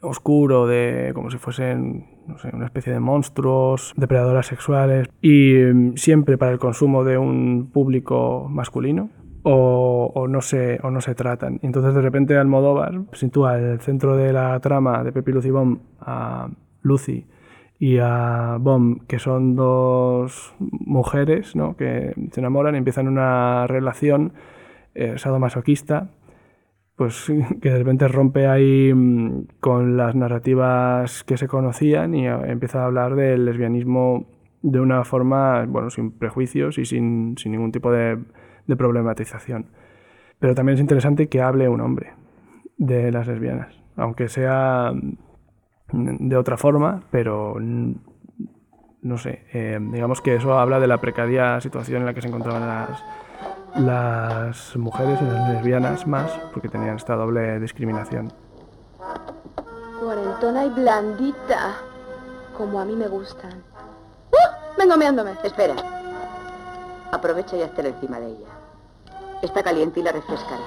oscuro 0.00 0.66
de 0.66 1.12
como 1.14 1.30
si 1.30 1.38
fuesen 1.38 2.17
no 2.28 2.38
sé, 2.38 2.50
una 2.52 2.66
especie 2.66 2.92
de 2.92 3.00
monstruos, 3.00 3.92
depredadoras 3.96 4.46
sexuales 4.46 5.08
y 5.20 5.62
um, 5.64 5.96
siempre 5.96 6.38
para 6.38 6.52
el 6.52 6.58
consumo 6.58 7.02
de 7.04 7.18
un 7.18 7.70
público 7.72 8.46
masculino. 8.48 9.10
O, 9.44 10.12
o, 10.14 10.28
no 10.28 10.42
se, 10.42 10.78
o 10.82 10.90
no 10.90 11.00
se 11.00 11.14
tratan. 11.14 11.58
Entonces 11.62 11.94
de 11.94 12.02
repente 12.02 12.36
Almodóvar 12.36 13.02
sitúa 13.12 13.56
el 13.56 13.80
centro 13.80 14.16
de 14.16 14.32
la 14.32 14.58
trama 14.60 15.02
de 15.04 15.12
Pepi 15.12 15.32
Lucy 15.32 15.50
Bomb 15.50 15.78
a 16.00 16.50
Lucy 16.82 17.24
y 17.78 17.98
a 17.98 18.56
Bomb, 18.60 19.06
que 19.06 19.18
son 19.18 19.54
dos 19.54 20.54
mujeres 20.58 21.54
¿no? 21.54 21.76
que 21.76 22.14
se 22.32 22.40
enamoran 22.40 22.74
y 22.74 22.78
empiezan 22.78 23.08
una 23.08 23.66
relación 23.68 24.32
eh, 24.94 25.16
sadomasoquista 25.16 26.10
pues 26.98 27.32
que 27.62 27.70
de 27.70 27.78
repente 27.78 28.08
rompe 28.08 28.46
ahí 28.46 28.92
mm, 28.92 29.46
con 29.60 29.96
las 29.96 30.14
narrativas 30.14 31.24
que 31.24 31.38
se 31.38 31.48
conocían 31.48 32.14
y 32.14 32.26
eh, 32.26 32.36
empieza 32.46 32.82
a 32.82 32.86
hablar 32.86 33.14
del 33.14 33.46
lesbianismo 33.46 34.26
de 34.60 34.80
una 34.80 35.04
forma, 35.04 35.64
bueno, 35.66 35.88
sin 35.88 36.10
prejuicios 36.10 36.76
y 36.78 36.84
sin, 36.84 37.36
sin 37.38 37.52
ningún 37.52 37.70
tipo 37.70 37.92
de, 37.92 38.18
de, 38.66 38.76
problematización. 38.76 39.66
Pero 40.40 40.56
también 40.56 40.74
es 40.74 40.80
interesante 40.80 41.28
que 41.28 41.40
hable 41.40 41.68
un 41.68 41.80
hombre 41.80 42.14
de 42.76 43.12
las 43.12 43.28
lesbianas, 43.28 43.80
aunque 43.96 44.28
sea 44.28 44.92
mm, 45.92 46.28
de 46.28 46.36
otra 46.36 46.56
forma, 46.56 47.04
pero 47.12 47.56
no 47.60 49.16
sé, 49.18 49.44
eh, 49.52 49.78
digamos 49.80 50.20
que 50.20 50.34
eso 50.34 50.58
habla 50.58 50.80
de 50.80 50.88
la 50.88 51.00
precaria 51.00 51.60
situación 51.60 52.00
en 52.00 52.06
la 52.06 52.14
que 52.14 52.22
se 52.22 52.28
encontraban 52.28 52.66
las, 52.66 53.04
las 53.76 54.76
mujeres 54.76 55.20
y 55.20 55.24
las 55.24 55.48
lesbianas 55.50 56.06
más, 56.06 56.30
porque 56.52 56.68
tenían 56.68 56.96
esta 56.96 57.14
doble 57.14 57.60
discriminación. 57.60 58.32
Cuarentona 60.00 60.64
y 60.64 60.70
blandita, 60.70 61.74
como 62.56 62.80
a 62.80 62.84
mí 62.84 62.94
me 62.94 63.08
gustan. 63.08 63.62
¡Uh! 64.32 64.76
Vengo 64.78 64.96
meándome. 64.96 65.34
Espera. 65.42 65.74
Aprovecha 67.10 67.56
y 67.56 67.62
hazte 67.62 67.88
encima 67.88 68.20
de 68.20 68.28
ella. 68.28 68.48
Está 69.42 69.62
caliente 69.62 70.00
y 70.00 70.02
la 70.02 70.12
refrescará. 70.12 70.62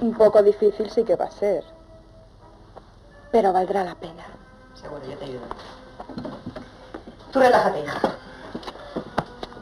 Un 0.00 0.14
poco 0.14 0.42
difícil 0.42 0.90
sí 0.90 1.04
que 1.04 1.16
va 1.16 1.26
a 1.26 1.30
ser. 1.30 1.64
Pero 3.30 3.52
valdrá 3.52 3.84
la 3.84 3.94
pena. 3.94 4.24
Seguro, 4.74 5.02
yo 5.08 5.16
te 5.16 5.24
ayudo. 5.24 6.41
Tú 7.32 7.38
relájate, 7.38 7.80
hija. 7.80 7.98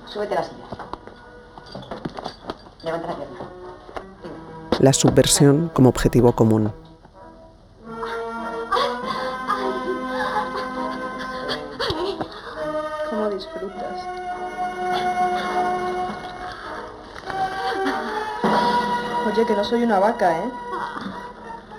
Súbete 0.06 0.34
a 0.34 0.40
la 0.40 0.44
silla. 0.44 0.64
Levanta 2.82 3.06
la 3.06 3.14
pierna. 3.14 3.38
La 4.80 4.92
subversión 4.92 5.70
como 5.72 5.88
objetivo 5.90 6.32
común. 6.32 6.72
¿Cómo 13.08 13.28
disfrutas? 13.28 14.06
Oye, 19.28 19.46
que 19.46 19.54
no 19.54 19.62
soy 19.62 19.84
una 19.84 20.00
vaca, 20.00 20.38
¿eh? 20.38 20.50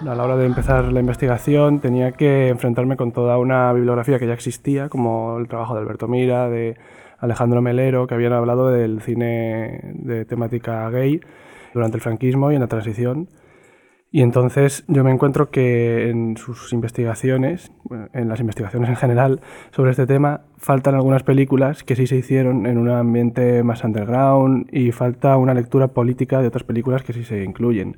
A 0.08 0.16
la 0.16 0.24
hora 0.24 0.36
de 0.36 0.48
empezar 0.48 0.92
la 0.92 1.00
investigación 1.00 1.80
tenía 1.80 2.12
que 2.14 2.50
enfrentarme 2.50 2.98
con 2.98 3.12
toda 3.12 3.38
una 3.38 3.72
bibliografía 3.72 4.18
que 4.18 4.26
ya 4.26 4.34
existía, 4.34 4.90
como 4.90 5.38
el 5.38 5.48
trabajo 5.48 5.76
de 5.76 5.82
Alberto 5.82 6.08
Mira, 6.08 6.50
de 6.50 6.76
Alejandro 7.20 7.62
Melero, 7.62 8.08
que 8.08 8.16
habían 8.16 8.34
hablado 8.34 8.72
del 8.72 9.02
cine 9.02 9.80
de 9.94 10.26
temática 10.26 10.90
gay 10.90 11.22
durante 11.76 11.98
el 11.98 12.02
franquismo 12.02 12.52
y 12.52 12.56
en 12.56 12.62
la 12.62 12.68
transición. 12.68 13.30
Y 14.10 14.24
entonces 14.24 14.84
yo 14.88 15.04
me 15.04 15.12
encuentro 15.12 15.52
que 15.52 16.10
en 16.10 16.36
sus 16.36 16.74
investigaciones, 16.74 17.72
en 18.14 18.28
las 18.28 18.40
investigaciones 18.40 18.90
en 18.90 18.96
general 18.96 19.40
sobre 19.70 19.92
este 19.92 20.08
tema, 20.08 20.42
faltan 20.58 20.96
algunas 20.96 21.22
películas 21.22 21.84
que 21.84 21.96
sí 21.96 22.08
se 22.08 22.18
hicieron 22.18 22.66
en 22.66 22.80
un 22.80 22.90
ambiente 22.90 23.62
más 23.62 23.84
underground 23.84 24.68
y 24.72 24.92
falta 24.92 25.38
una 25.38 25.54
lectura 25.54 25.90
política 25.90 26.42
de 26.42 26.48
otras 26.48 26.64
películas 26.64 27.04
que 27.04 27.14
sí 27.14 27.24
se 27.24 27.44
incluyen. 27.44 27.98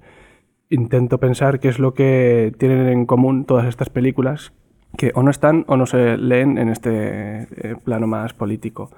Intento 0.74 1.20
pensar 1.20 1.60
qué 1.60 1.68
es 1.68 1.78
lo 1.78 1.94
que 1.94 2.52
tienen 2.58 2.88
en 2.88 3.06
común 3.06 3.46
todas 3.46 3.68
estas 3.68 3.92
películas 3.92 4.54
que 4.98 5.12
o 5.14 5.22
no 5.22 5.30
están 5.30 5.66
o 5.68 5.78
no 5.78 5.86
se 5.86 6.18
leen 6.18 6.58
en 6.58 6.70
este 6.70 7.44
eh, 7.44 7.76
plano 7.84 8.08
más 8.08 8.34
político 8.34 8.90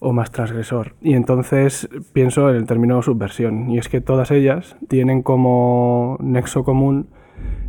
o 0.00 0.12
más 0.12 0.32
transgresor. 0.32 0.96
Y 1.00 1.14
entonces 1.14 1.88
pienso 2.12 2.50
en 2.50 2.56
el 2.56 2.66
término 2.66 3.02
subversión, 3.02 3.70
y 3.70 3.78
es 3.78 3.88
que 3.88 4.00
todas 4.00 4.32
ellas 4.32 4.76
tienen 4.88 5.22
como 5.22 6.18
nexo 6.20 6.64
común 6.64 7.06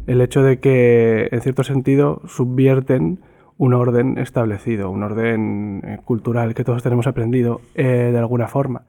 el 0.08 0.20
hecho 0.20 0.42
de 0.42 0.60
que, 0.60 1.30
en 1.32 1.42
cierto 1.42 1.64
sentido, 1.64 2.24
subvierten 2.26 3.20
un 3.56 3.76
orden 3.76 4.18
establecido, 4.18 4.90
un 4.90 5.04
orden 5.04 5.84
eh, 5.86 6.00
cultural 6.04 6.56
que 6.56 6.64
todos 6.64 6.82
tenemos 6.82 7.06
aprendido 7.06 7.62
eh, 7.76 8.10
de 8.12 8.18
alguna 8.18 8.48
forma. 8.48 8.88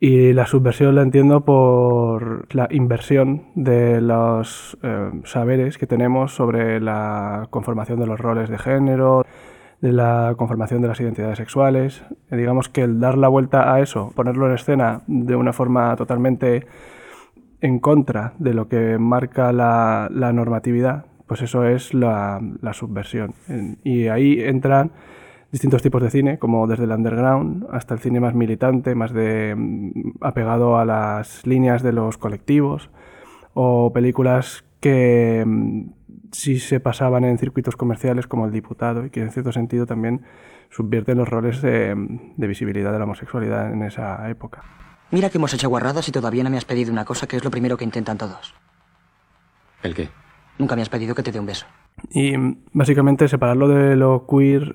Y 0.00 0.32
la 0.32 0.46
subversión 0.46 0.96
la 0.96 1.02
entiendo 1.02 1.44
por 1.44 2.52
la 2.54 2.68
inversión 2.70 3.52
de 3.54 4.00
los 4.00 4.76
eh, 4.82 5.10
saberes 5.24 5.78
que 5.78 5.86
tenemos 5.86 6.34
sobre 6.34 6.80
la 6.80 7.46
conformación 7.50 8.00
de 8.00 8.06
los 8.06 8.20
roles 8.20 8.50
de 8.50 8.58
género, 8.58 9.24
de 9.80 9.92
la 9.92 10.34
conformación 10.36 10.82
de 10.82 10.88
las 10.88 11.00
identidades 11.00 11.38
sexuales. 11.38 12.04
Digamos 12.30 12.68
que 12.68 12.82
el 12.82 13.00
dar 13.00 13.16
la 13.16 13.28
vuelta 13.28 13.72
a 13.72 13.80
eso, 13.80 14.12
ponerlo 14.14 14.46
en 14.46 14.54
escena 14.54 15.02
de 15.06 15.36
una 15.36 15.52
forma 15.52 15.94
totalmente 15.96 16.66
en 17.60 17.78
contra 17.78 18.34
de 18.38 18.52
lo 18.52 18.68
que 18.68 18.98
marca 18.98 19.52
la, 19.52 20.08
normatividad, 20.10 21.06
pues 21.26 21.40
eso 21.40 21.64
es 21.64 21.94
la, 21.94 22.40
subversión. 22.72 23.34
Y 23.84 24.08
ahí 24.08 24.40
entran 24.40 24.92
distintos 25.54 25.82
tipos 25.82 26.02
de 26.02 26.10
cine, 26.10 26.40
como 26.40 26.66
desde 26.66 26.82
el 26.82 26.90
underground 26.90 27.68
hasta 27.70 27.94
el 27.94 28.00
cine 28.00 28.18
más 28.18 28.34
militante, 28.34 28.96
más 28.96 29.12
de 29.12 29.54
mm, 29.56 30.14
apegado 30.20 30.78
a 30.78 30.84
las 30.84 31.46
líneas 31.46 31.80
de 31.84 31.92
los 31.92 32.18
colectivos, 32.18 32.90
o 33.52 33.92
películas 33.92 34.64
que 34.80 35.44
mm, 35.46 35.92
sí 36.32 36.58
se 36.58 36.80
pasaban 36.80 37.22
en 37.22 37.38
circuitos 37.38 37.76
comerciales 37.76 38.26
como 38.26 38.46
El 38.46 38.50
Diputado 38.50 39.06
y 39.06 39.10
que 39.10 39.20
en 39.20 39.30
cierto 39.30 39.52
sentido 39.52 39.86
también 39.86 40.22
subvierten 40.70 41.18
los 41.18 41.28
roles 41.28 41.62
de, 41.62 41.94
de 42.36 42.46
visibilidad 42.48 42.90
de 42.90 42.98
la 42.98 43.04
homosexualidad 43.04 43.72
en 43.72 43.84
esa 43.84 44.28
época. 44.28 44.64
Mira 45.12 45.30
que 45.30 45.38
hemos 45.38 45.54
hecho 45.54 45.68
guarradas 45.68 46.08
y 46.08 46.10
todavía 46.10 46.42
no 46.42 46.50
me 46.50 46.56
has 46.56 46.64
pedido 46.64 46.90
una 46.90 47.04
cosa 47.04 47.28
que 47.28 47.36
es 47.36 47.44
lo 47.44 47.52
primero 47.52 47.76
que 47.76 47.84
intentan 47.84 48.18
todos. 48.18 48.56
¿El 49.84 49.94
qué? 49.94 50.08
Nunca 50.58 50.74
me 50.74 50.82
has 50.82 50.88
pedido 50.88 51.14
que 51.14 51.22
te 51.22 51.30
dé 51.30 51.38
un 51.38 51.46
beso. 51.46 51.66
Y 52.10 52.34
básicamente 52.72 53.28
separarlo 53.28 53.68
de 53.68 53.94
lo 53.94 54.26
queer 54.26 54.74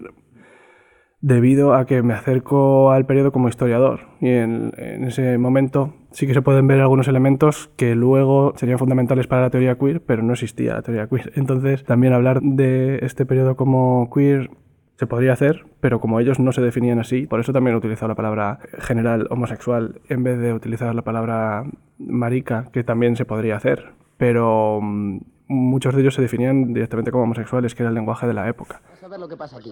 debido 1.22 1.74
a 1.74 1.86
que 1.86 2.02
me 2.02 2.14
acerco 2.14 2.92
al 2.92 3.06
periodo 3.06 3.32
como 3.32 3.50
historiador. 3.50 4.02
Y 4.22 4.30
en, 4.30 4.74
ese 5.06 5.38
momento 5.38 5.94
sí 6.12 6.28
que 6.28 6.34
se 6.34 6.42
pueden 6.42 6.68
ver 6.68 6.80
algunos 6.80 7.08
elementos 7.08 7.70
que 7.76 7.96
luego 7.96 8.54
serían 8.56 8.80
fundamentales 8.80 9.28
para 9.28 9.44
la 9.44 9.50
teoría 9.50 9.78
queer, 9.78 10.02
pero 10.02 10.24
no 10.24 10.34
existía 10.34 10.76
la 10.76 10.82
teoría 10.82 11.08
queer. 11.08 11.32
Entonces, 11.36 11.84
también 11.84 12.14
hablar 12.14 12.42
de 12.42 13.00
este 13.02 13.26
periodo 13.26 13.56
como 13.56 14.10
queer 14.14 14.50
se 14.98 15.08
podría 15.08 15.32
hacer, 15.32 15.66
pero 15.80 16.02
como 16.02 16.20
ellos 16.20 16.40
no 16.40 16.52
se 16.52 16.62
definían 16.62 17.00
así, 17.00 17.26
por 17.26 17.40
eso 17.40 17.54
también 17.54 17.74
he 17.74 17.78
utilizado 17.78 18.10
la 18.10 18.16
palabra 18.16 18.60
general 18.80 19.28
homosexual 19.30 20.02
en 20.10 20.24
vez 20.24 20.40
de 20.40 20.52
utilizar 20.54 20.94
la 20.94 21.04
palabra 21.04 21.64
marica, 21.98 22.70
que 22.74 22.84
también 22.84 23.16
se 23.16 23.24
podría 23.24 23.56
hacer. 23.56 23.94
Pero 24.18 24.82
mm, 24.82 25.20
muchos 25.48 25.96
de 25.96 26.02
ellos 26.02 26.16
se 26.16 26.22
definían 26.22 26.74
directamente 26.74 27.12
como 27.12 27.24
homosexuales, 27.24 27.76
que 27.76 27.84
era 27.84 27.90
el 27.90 27.96
lenguaje 27.96 28.28
de 28.28 28.34
la 28.34 28.50
época. 28.50 28.82
A 29.02 29.08
ver 29.08 29.20
lo 29.20 29.28
que 29.30 29.38
pasa 29.38 29.58
aquí. 29.58 29.72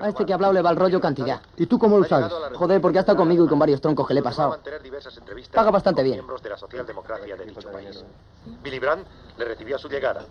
A 0.00 0.08
este 0.08 0.24
que 0.24 0.32
ha 0.32 0.36
hablado 0.36 0.52
le 0.52 0.62
va 0.62 0.70
el 0.70 0.76
rollo 0.76 1.00
cantidad. 1.00 1.40
¿Y 1.56 1.66
tú 1.66 1.78
cómo 1.78 1.98
lo 1.98 2.04
sabes? 2.04 2.32
Joder, 2.54 2.80
porque 2.80 2.98
ha 2.98 3.00
estado 3.00 3.18
conmigo 3.18 3.44
y 3.44 3.48
con 3.48 3.58
varios 3.58 3.80
troncos 3.80 4.06
que 4.06 4.14
le 4.14 4.20
he 4.20 4.22
pasado. 4.22 4.58
Paga 5.52 5.70
bastante 5.70 6.02
bien. 6.02 6.24
de 6.42 6.48
la 6.48 6.56
socialdemocracia 6.56 7.36
de 7.36 7.44
dicho 7.44 7.70
país. 7.70 8.04
Billy 8.62 8.78
Brandt 8.78 9.06
le 9.36 9.44
recibió 9.44 9.76
a 9.76 9.78
su 9.78 9.88
llegada. 9.88 10.24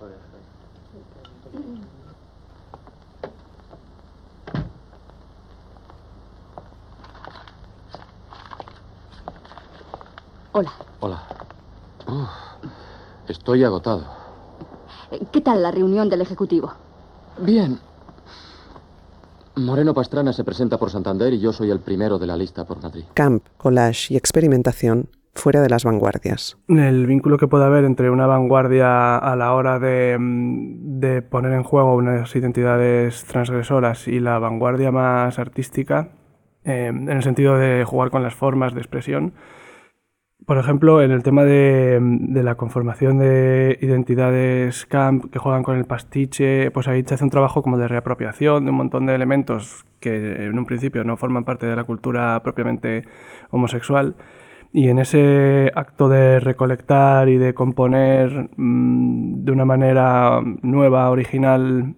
Hola. 10.54 10.72
Hola. 11.02 11.24
estoy 13.28 13.64
agotado. 13.64 14.06
¿Qué 15.32 15.42
tal 15.42 15.62
la 15.62 15.72
reunión 15.72 16.10
del 16.10 16.22
Ejecutivo? 16.22 16.74
Bien. 17.38 17.80
Moreno 19.58 19.94
Pastrana 19.94 20.34
se 20.34 20.44
presenta 20.44 20.78
por 20.78 20.92
Santander 20.92 21.34
y 21.34 21.40
yo 21.40 21.52
soy 21.52 21.72
el 21.72 21.80
primero 21.80 22.20
de 22.20 22.28
la 22.28 22.38
lista 22.38 22.66
por 22.66 22.82
Madrid. 22.82 23.04
Camp, 23.14 23.44
collage 23.58 24.14
y 24.14 24.18
experimentación 24.18 25.10
fuera 25.34 25.62
de 25.62 25.70
las 25.70 25.84
vanguardias. 25.84 26.58
El 26.68 27.06
vínculo 27.06 27.38
que 27.38 27.48
puede 27.48 27.66
haber 27.66 27.84
entre 27.84 28.10
una 28.10 28.28
vanguardia 28.28 29.18
a 29.18 29.36
la 29.36 29.54
hora 29.54 29.80
de, 29.80 30.18
mm, 30.20 31.00
de, 31.00 31.22
poner 31.22 31.54
en 31.54 31.64
juego 31.64 31.96
unas 31.96 32.36
identidades 32.36 33.24
transgresoras 33.26 34.08
y 34.08 34.20
la 34.20 34.40
vanguardia 34.40 34.92
más 34.92 35.40
artística, 35.40 36.10
eh, 36.64 36.88
en 36.88 37.10
el 37.10 37.24
sentido 37.24 37.58
de 37.58 37.84
jugar 37.84 38.10
con 38.10 38.24
las 38.24 38.36
formas 38.36 38.74
de 38.74 38.82
expresión, 38.82 39.34
por 40.48 40.58
ejemplo, 40.58 41.02
en 41.02 41.12
el 41.12 41.24
tema 41.24 41.44
de, 41.44 42.00
la 42.42 42.56
conformación 42.56 43.20
de 43.20 43.78
identidades 43.82 44.86
camp 44.86 45.26
que 45.30 45.40
juegan 45.40 45.62
con 45.62 45.76
el 45.78 45.84
pastiche, 45.84 46.72
pues 46.72 46.88
ahí 46.88 47.04
se 47.06 47.16
hace 47.16 47.26
un 47.26 47.30
trabajo 47.30 47.62
como 47.62 47.78
de 47.78 47.90
reapropiación 47.90 48.64
de 48.64 48.72
un 48.72 48.78
montón 48.78 49.06
de 49.08 49.14
elementos 49.14 49.86
que 50.00 50.46
en 50.46 50.58
un 50.58 50.66
principio 50.66 51.04
no 51.04 51.18
forman 51.18 51.44
parte 51.44 51.66
de 51.66 51.76
la 51.76 51.84
cultura 51.84 52.42
propiamente 52.44 53.04
homosexual. 53.50 54.16
Y 54.72 54.88
en 54.88 55.00
ese 55.00 55.70
acto 55.76 56.08
de 56.08 56.40
recolectar 56.40 57.28
y 57.28 57.36
de 57.36 57.54
componer 57.54 58.50
mm, 58.56 59.44
de 59.44 59.52
una 59.52 59.66
manera 59.66 60.40
nueva, 60.62 61.10
original, 61.10 61.94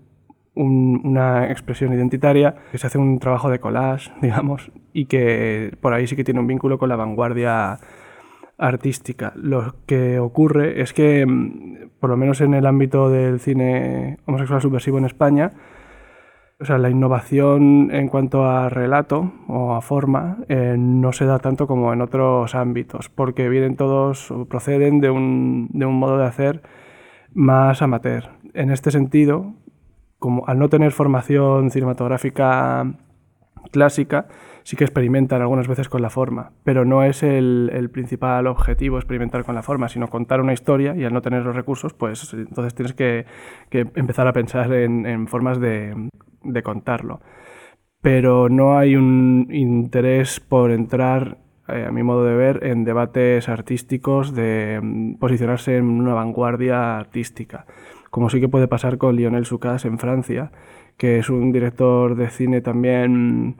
una 0.56 1.52
expresión 1.52 1.94
identitaria, 1.94 2.56
que 2.72 2.80
se 2.80 2.88
hace 2.88 2.98
un 2.98 3.20
trabajo 3.20 3.52
de 3.52 3.60
collage, 3.60 4.12
digamos, 4.24 4.72
y 4.92 5.06
que 5.06 5.72
por 5.82 5.94
ahí 5.94 6.08
sí 6.08 6.16
que 6.16 6.24
tiene 6.24 6.40
un 6.40 6.48
vínculo 6.48 6.80
con 6.80 6.90
la 6.90 6.96
vanguardia 6.96 7.80
artística. 8.60 9.32
Lo 9.36 9.76
que 9.88 10.20
ocurre 10.20 10.82
es 10.82 10.94
que, 10.94 11.26
mm, 11.26 11.90
por 12.00 12.10
lo 12.10 12.18
menos 12.18 12.42
en 12.42 12.54
el 12.54 12.66
ámbito 12.66 13.10
del 13.10 13.40
cine 13.40 14.18
homosexual 14.26 14.62
subversivo 14.62 14.98
en 14.98 15.06
España, 15.06 15.52
o 16.62 16.66
sea, 16.66 16.78
la 16.78 16.90
innovación 16.90 17.90
en 17.92 18.10
cuanto 18.10 18.46
a 18.46 18.68
relato 18.68 19.32
o 19.48 19.76
a 19.76 19.82
forma 19.82 20.40
eh, 20.50 20.76
no 20.78 21.14
se 21.14 21.26
da 21.26 21.40
tanto 21.40 21.68
como 21.68 21.94
en 21.94 22.02
otros 22.02 22.54
ámbitos, 22.54 23.08
porque 23.08 23.48
vienen 23.48 23.78
todos, 23.78 24.30
o 24.30 24.46
proceden 24.46 25.00
de 25.00 25.10
un, 25.10 25.70
de 25.72 25.86
un 25.86 25.98
modo 25.98 26.18
de 26.18 26.26
hacer 26.26 26.62
más 27.34 27.82
amateur. 27.82 28.32
En 28.54 28.72
este 28.72 28.92
sentido, 28.92 29.54
como 30.18 30.46
al 30.48 30.60
no 30.60 30.68
tener 30.68 30.92
formación 30.92 31.72
cinematográfica 31.72 32.94
clásica, 33.72 34.28
sí 34.70 34.76
que 34.76 34.84
experimentan 34.84 35.42
algunas 35.42 35.68
veces 35.68 35.90
con 35.90 36.04
la 36.04 36.12
forma, 36.12 36.52
pero 36.64 36.86
no 36.86 37.04
es 37.04 37.24
el, 37.24 37.90
principal 37.92 38.46
objetivo 38.46 39.00
experimentar 39.00 39.44
con 39.44 39.56
la 39.56 39.64
forma, 39.64 39.90
sino 39.90 40.10
contar 40.10 40.42
una 40.42 40.54
historia 40.54 40.96
y 40.96 41.04
al 41.06 41.12
no 41.12 41.24
tener 41.24 41.42
los 41.42 41.56
recursos, 41.56 41.96
pues 41.96 42.36
entonces 42.36 42.76
tienes 42.76 42.94
que, 42.94 43.26
empezar 43.72 44.28
a 44.28 44.34
pensar 44.34 44.72
en, 44.72 45.28
formas 45.28 45.60
de, 45.60 46.12
contarlo. 46.64 47.20
Pero 48.02 48.48
no 48.48 48.78
hay 48.78 48.96
un 48.96 49.48
interés 49.50 50.40
por 50.40 50.70
entrar, 50.70 51.40
eh, 51.68 51.86
a 51.88 51.92
mi 51.92 52.04
modo 52.04 52.24
de 52.24 52.36
ver, 52.36 52.64
en 52.64 52.84
debates 52.84 53.50
artísticos 53.50 54.36
de 54.36 54.80
mm, 54.84 55.16
posicionarse 55.16 55.78
en 55.78 55.86
una 55.86 56.14
vanguardia 56.14 57.00
artística, 57.00 57.66
como 58.12 58.30
sí 58.30 58.40
que 58.40 58.48
puede 58.48 58.68
pasar 58.68 59.00
con 59.00 59.16
Lionel 59.16 59.48
Sucas 59.48 59.86
en 59.86 59.98
Francia, 59.98 60.52
que 60.96 61.18
es 61.18 61.32
un 61.32 61.52
director 61.52 62.16
de 62.16 62.30
cine 62.30 62.62
también 62.62 63.56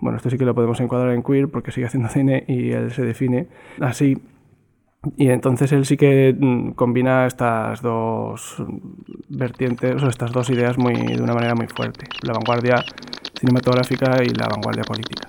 bueno, 0.00 0.16
esto 0.16 0.30
sí 0.30 0.38
que 0.38 0.44
lo 0.44 0.54
podemos 0.54 0.80
encuadrar 0.80 1.14
en 1.14 1.22
queer 1.22 1.48
porque 1.48 1.72
sigue 1.72 1.86
haciendo 1.86 2.08
cine 2.12 2.44
y 2.48 2.70
él 2.72 2.90
se 2.92 3.02
define 3.02 3.48
así. 3.80 4.18
Y 5.16 5.30
entonces 5.30 5.72
él 5.72 5.86
sí 5.86 5.96
que 5.96 6.36
mm, 6.38 6.72
combina 6.72 7.26
estas 7.26 7.80
dos 7.80 8.62
vertientes, 9.28 10.02
o 10.02 10.08
estas 10.08 10.30
dos 10.30 10.50
ideas 10.50 10.76
muy, 10.76 10.94
de 10.94 11.22
una 11.22 11.32
manera 11.32 11.54
muy 11.54 11.68
fuerte, 11.68 12.06
la 12.22 12.34
vanguardia 12.34 12.84
cinematográfica 13.38 14.22
y 14.22 14.28
la 14.28 14.46
vanguardia 14.48 14.84
política. 14.84 15.24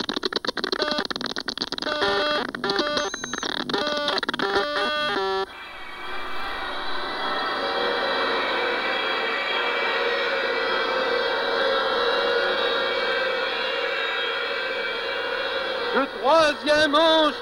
Troisième 16.82 16.94
ange 16.94 17.34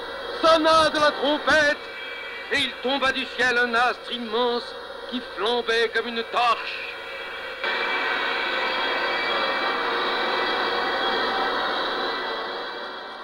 sonna 0.42 0.90
de 0.90 0.98
la 0.98 1.12
trompette, 1.12 1.78
et 2.52 2.58
il 2.58 2.72
tomba 2.82 3.12
du 3.12 3.24
ciel 3.36 3.56
un 3.58 3.74
astre 3.74 4.12
immense 4.12 4.74
qui 5.10 5.20
flambait 5.36 5.90
comme 5.94 6.08
une 6.08 6.22
torche. 6.30 6.94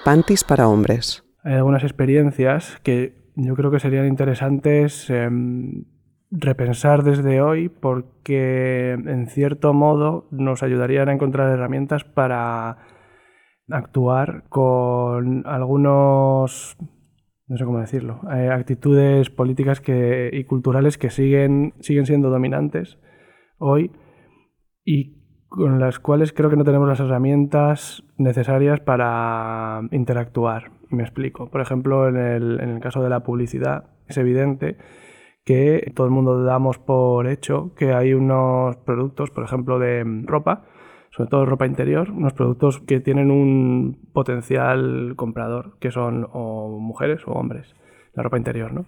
Pantis 0.05 0.45
para 0.45 0.69
hombres. 0.69 1.25
Hay 1.45 1.55
algunas 1.55 1.83
experiencias 1.83 2.79
que 2.83 3.15
yo 3.35 3.55
creo 3.55 3.71
que 3.71 3.81
serían 3.81 4.07
interesantes 4.07 5.11
eh, 5.11 5.29
repensar 6.31 7.03
desde 7.03 7.41
hoy 7.41 7.69
porque 7.69 8.93
en 8.93 9.27
cierto 9.29 9.73
modo 9.73 10.27
nos 10.31 10.63
ayudarían 10.63 11.09
a 11.09 11.13
encontrar 11.13 11.51
herramientas 11.51 12.05
para 12.05 12.79
actuar 13.71 14.45
con 14.49 15.47
algunos, 15.47 16.77
no 17.47 17.57
sé 17.57 17.65
cómo 17.65 17.81
decirlo, 17.81 18.21
eh, 18.35 18.51
actitudes 18.51 19.31
políticas 19.31 19.81
que, 19.81 20.31
y 20.33 20.45
culturales 20.45 20.99
que 20.99 21.11
siguen, 21.11 21.75
siguen 21.81 22.07
siendo 22.07 22.31
dominantes 22.31 22.99
hoy 23.59 23.91
y 24.85 25.17
con 25.49 25.81
las 25.81 25.99
cuales 25.99 26.33
creo 26.33 26.51
que 26.51 26.57
no 26.57 26.65
tenemos 26.65 26.89
las 26.89 27.01
herramientas 27.01 28.03
necesarias 28.19 28.81
para 28.81 29.83
interactuar. 29.91 30.73
me 30.91 31.03
explico. 31.03 31.51
Por 31.51 31.61
ejemplo, 31.61 32.09
en 32.09 32.17
el, 32.17 32.61
en 32.61 32.69
el 32.69 32.81
caso 32.81 33.03
de 33.03 33.11
la 33.11 33.21
publicidad, 33.21 33.91
es 34.07 34.17
evidente 34.19 34.77
que 35.45 35.93
todo 35.95 36.07
el 36.07 36.13
mundo 36.13 36.43
damos 36.43 36.79
por 36.79 37.29
hecho 37.29 37.73
que 37.77 37.93
hay 37.93 38.13
unos 38.13 38.77
productos, 38.79 39.31
por 39.31 39.45
ejemplo, 39.45 39.79
de 39.79 40.05
ropa, 40.25 40.67
sobre 41.17 41.31
todo 41.31 41.47
ropa 41.47 41.67
interior, 41.67 42.11
unos 42.11 42.35
productos 42.35 42.81
que 42.81 43.01
tienen 43.01 43.31
un 43.31 44.11
potencial 44.13 45.15
comprador, 45.17 45.79
que 45.81 45.91
son 45.91 46.29
o 46.31 46.79
mujeres 46.79 47.23
o 47.27 47.33
hombres, 47.33 47.75
la 48.13 48.23
ropa 48.23 48.37
interior, 48.37 48.73
¿no? 48.75 48.85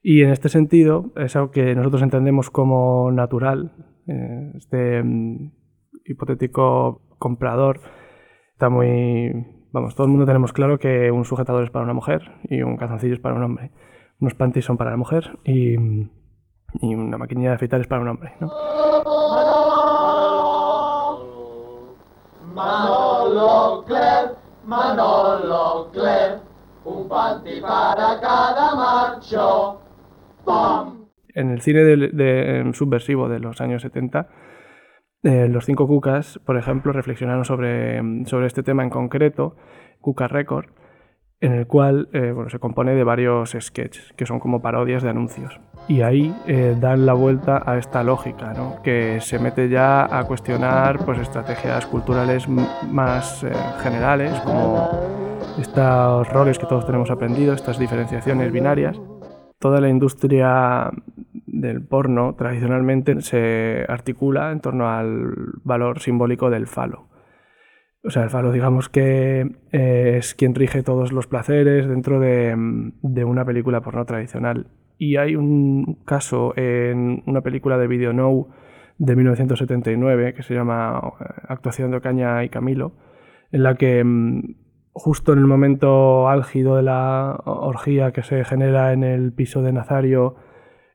Y 0.00 0.22
en 0.22 0.30
este 0.30 0.48
sentido, 0.48 1.10
es 1.16 1.34
algo 1.34 1.50
que 1.50 1.74
nosotros 1.74 2.02
entendemos 2.02 2.50
como 2.50 3.10
natural, 3.10 3.72
eh, 4.06 4.52
este 4.54 5.02
mm, 5.02 5.50
hipotético 6.04 7.02
comprador 7.18 7.80
está 8.52 8.68
muy... 8.68 9.32
Vamos, 9.72 9.96
todo 9.96 10.06
el 10.06 10.12
mundo 10.12 10.26
tenemos 10.26 10.52
claro 10.52 10.78
que 10.78 11.10
un 11.10 11.24
sujetador 11.24 11.64
es 11.64 11.70
para 11.70 11.84
una 11.84 11.92
mujer 11.92 12.22
y 12.44 12.62
un 12.62 12.76
calzoncillo 12.76 13.14
es 13.14 13.20
para 13.20 13.34
un 13.34 13.42
hombre. 13.42 13.72
Unos 14.20 14.34
panties 14.34 14.64
son 14.64 14.76
para 14.76 14.92
la 14.92 14.96
mujer 14.96 15.38
y, 15.44 15.74
y 15.74 16.94
una 16.94 17.18
maquinilla 17.18 17.50
de 17.50 17.54
afeitar 17.56 17.80
es 17.80 17.88
para 17.88 18.00
un 18.00 18.08
hombre, 18.08 18.32
¿no? 18.40 18.48
Manolo 22.58 23.84
Claire, 23.86 24.32
Manolo 24.64 25.90
Claire, 25.92 26.40
un 26.84 27.08
panty 27.08 27.60
para 27.60 28.18
cada 28.20 28.74
macho. 28.74 29.80
¡Pam! 30.44 31.06
En 31.34 31.52
el 31.52 31.60
cine 31.60 31.84
de, 31.84 32.68
subversivo 32.74 33.28
de 33.28 33.38
los 33.38 33.60
años 33.60 33.82
70, 33.82 34.28
eh, 35.22 35.46
los 35.48 35.66
cinco 35.66 35.86
Cucas, 35.86 36.40
por 36.44 36.58
ejemplo, 36.58 36.92
reflexionaron 36.92 37.44
sobre, 37.44 38.00
sobre 38.24 38.48
este 38.48 38.64
tema 38.64 38.82
en 38.82 38.90
concreto, 38.90 39.54
Cuca 40.00 40.26
Record, 40.26 40.66
en 41.40 41.52
el 41.52 41.66
cual 41.66 42.08
eh, 42.12 42.32
bueno, 42.32 42.50
se 42.50 42.58
compone 42.58 42.94
de 42.94 43.04
varios 43.04 43.56
sketches, 43.58 44.12
que 44.16 44.26
son 44.26 44.40
como 44.40 44.60
parodias 44.60 45.02
de 45.02 45.10
anuncios. 45.10 45.60
Y 45.86 46.02
ahí 46.02 46.34
eh, 46.46 46.76
dan 46.78 47.06
la 47.06 47.14
vuelta 47.14 47.62
a 47.64 47.78
esta 47.78 48.02
lógica, 48.02 48.52
¿no? 48.54 48.82
que 48.82 49.20
se 49.20 49.38
mete 49.38 49.68
ya 49.68 50.04
a 50.04 50.24
cuestionar 50.24 51.04
pues, 51.04 51.18
estrategias 51.18 51.86
culturales 51.86 52.48
más 52.48 53.44
eh, 53.44 53.52
generales, 53.82 54.38
como 54.40 54.90
estos 55.58 56.28
roles 56.28 56.58
que 56.58 56.66
todos 56.66 56.84
tenemos 56.84 57.10
aprendido, 57.10 57.54
estas 57.54 57.78
diferenciaciones 57.78 58.52
binarias. 58.52 59.00
Toda 59.58 59.80
la 59.80 59.88
industria 59.88 60.90
del 61.46 61.82
porno 61.82 62.34
tradicionalmente 62.36 63.20
se 63.22 63.84
articula 63.88 64.52
en 64.52 64.60
torno 64.60 64.88
al 64.88 65.32
valor 65.64 66.00
simbólico 66.00 66.50
del 66.50 66.66
falo 66.66 67.08
o 68.04 68.10
sea, 68.10 68.22
el 68.24 68.30
falo, 68.30 68.52
digamos 68.52 68.88
que 68.88 69.40
eh, 69.72 70.14
es 70.18 70.34
quien 70.34 70.54
rige 70.54 70.82
todos 70.82 71.12
los 71.12 71.26
placeres 71.26 71.88
dentro 71.88 72.20
de, 72.20 72.54
de, 73.02 73.24
una 73.24 73.44
película 73.44 73.80
porno 73.80 74.04
tradicional. 74.04 74.68
Y 74.98 75.16
hay 75.16 75.36
un 75.36 76.00
caso 76.04 76.52
en 76.56 77.22
una 77.26 77.40
película 77.40 77.76
de 77.78 77.86
Video 77.86 78.12
Now 78.12 78.48
de 78.98 79.16
1979 79.16 80.34
que 80.34 80.42
se 80.42 80.54
llama 80.54 81.00
eh, 81.20 81.24
Actuación 81.48 81.90
de 81.90 81.98
Ocaña 81.98 82.44
y 82.44 82.48
Camilo, 82.48 82.92
en 83.50 83.62
la 83.62 83.74
que 83.76 84.02
mm, 84.04 84.54
justo 84.92 85.32
en 85.32 85.38
el 85.38 85.46
momento 85.46 86.28
álgido 86.28 86.76
de 86.76 86.82
la 86.82 87.40
orgía 87.44 88.12
que 88.12 88.22
se 88.22 88.44
genera 88.44 88.92
en 88.92 89.04
el 89.04 89.32
piso 89.32 89.62
de 89.62 89.72
Nazario 89.72 90.36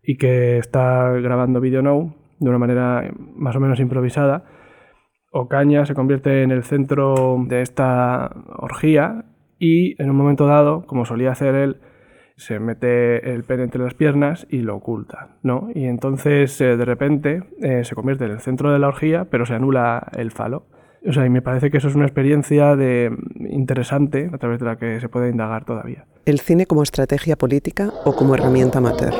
y 0.04 0.18
que 0.18 0.58
está 0.58 1.12
grabando 1.12 1.62
Video 1.62 1.82
Now 1.82 2.16
de 2.40 2.50
una 2.50 2.60
manera 2.60 3.10
más 3.36 3.56
o 3.56 3.60
menos 3.62 3.80
improvisada, 3.80 4.44
Ocaña 5.36 5.86
se 5.88 5.96
convierte 5.96 6.44
en 6.44 6.52
el 6.52 6.64
centro 6.64 7.44
de 7.48 7.62
esta 7.62 8.30
orgía 8.56 9.26
y 9.58 10.00
en 10.00 10.12
un 10.12 10.16
momento 10.16 10.46
dado, 10.46 10.84
como 10.86 11.06
solía 11.06 11.32
hacer 11.32 11.56
él, 11.56 11.78
se 12.36 12.60
mete 12.60 13.34
el 13.34 13.44
pene 13.44 13.64
entre 13.64 13.82
las 13.82 13.96
piernas 13.96 14.46
y 14.50 14.60
lo 14.60 14.76
oculta, 14.76 15.38
¿no? 15.42 15.70
Y 15.74 15.86
entonces 15.86 16.62
eh, 16.62 16.78
de 16.78 16.86
repente 16.86 17.44
eh, 17.62 17.84
se 17.84 17.96
convierte 17.96 18.26
en 18.26 18.32
el 18.32 18.42
centro 18.42 18.72
de 18.72 18.78
la 18.78 18.88
orgía, 18.88 19.26
pero 19.26 19.48
se 19.48 19.56
anula 19.56 20.08
el 20.16 20.30
falo. 20.32 20.68
O 21.08 21.12
sea, 21.12 21.26
y 21.26 21.32
me 21.32 21.42
parece 21.42 21.72
que 21.72 21.78
eso 21.78 21.88
es 21.88 21.96
una 21.96 22.06
experiencia 22.06 22.76
de, 22.76 23.12
interesante 23.50 24.30
a 24.32 24.38
través 24.38 24.60
de 24.60 24.66
la 24.66 24.78
que 24.78 25.00
se 25.00 25.10
puede 25.10 25.30
indagar 25.30 25.66
todavía. 25.66 26.06
¿El 26.26 26.40
cine 26.40 26.68
como 26.68 26.84
estrategia 26.84 27.36
política 27.36 27.92
o 28.06 28.16
como 28.16 28.36
herramienta 28.36 28.78
amateur? 28.78 29.14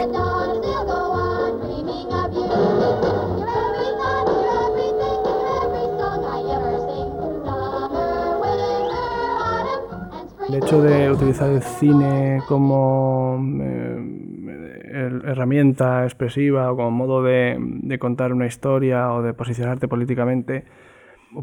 El 10.54 10.64
hecho 10.64 10.84
de 10.84 11.10
utilizar 11.10 11.50
el 11.50 11.64
cine 11.64 12.40
como 12.48 13.44
eh, 13.60 15.20
herramienta 15.26 16.04
expresiva 16.04 16.72
o 16.72 16.76
como 16.76 16.92
modo 16.92 17.24
de, 17.24 17.98
contar 18.00 18.32
una 18.32 18.46
historia 18.46 19.12
o 19.14 19.24
de 19.24 19.34
posicionarte 19.34 19.88
políticamente 19.88 20.66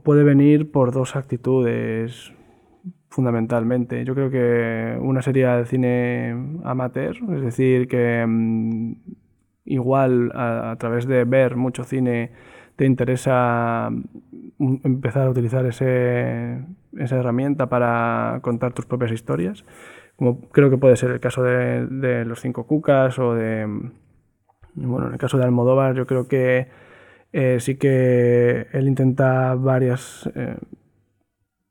puede 0.05 0.23
venir 0.23 0.71
por 0.71 0.93
dos 0.93 1.17
actitudes 1.17 2.33
fundamentalmente. 3.09 4.05
Yo 4.05 4.15
creo 4.15 4.31
que 4.31 4.97
una 5.01 5.23
sería 5.23 5.59
el 5.59 5.67
cine 5.67 6.61
amateur, 6.63 7.17
es 7.35 7.43
decir, 7.43 7.89
que 7.89 8.25
mm, 8.25 8.93
igual 9.65 10.31
a, 10.37 10.77
través 10.79 11.09
de 11.09 11.25
ver 11.25 11.57
mucho 11.57 11.83
cine 11.83 12.31
te 12.77 12.87
interesa 12.87 13.91
empezar 14.61 15.27
a 15.27 15.31
utilizar 15.31 15.65
ese, 15.67 16.65
esa 16.99 17.17
herramienta 17.17 17.69
para 17.69 18.41
contar 18.43 18.73
tus 18.73 18.87
propias 18.87 19.13
historias, 19.13 19.65
como 20.17 20.49
creo 20.51 20.69
que 20.69 20.77
puede 20.77 20.97
ser 20.97 21.11
el 21.11 21.21
caso 21.21 21.43
de, 21.43 22.25
Los 22.27 22.41
Cinco 22.41 22.67
Cucas 22.67 23.19
o 23.19 23.35
de... 23.35 23.67
Bueno, 24.75 25.09
en 25.09 25.15
el 25.15 25.19
caso 25.19 25.39
de 25.39 25.45
Almodóvar 25.45 25.95
yo 25.95 26.07
creo 26.07 26.29
que 26.29 26.69
eh, 27.33 27.57
sí 27.61 27.77
que 27.77 28.67
él 28.73 28.87
intenta 28.87 29.55
varias... 29.55 30.31
Eh, 30.35 30.57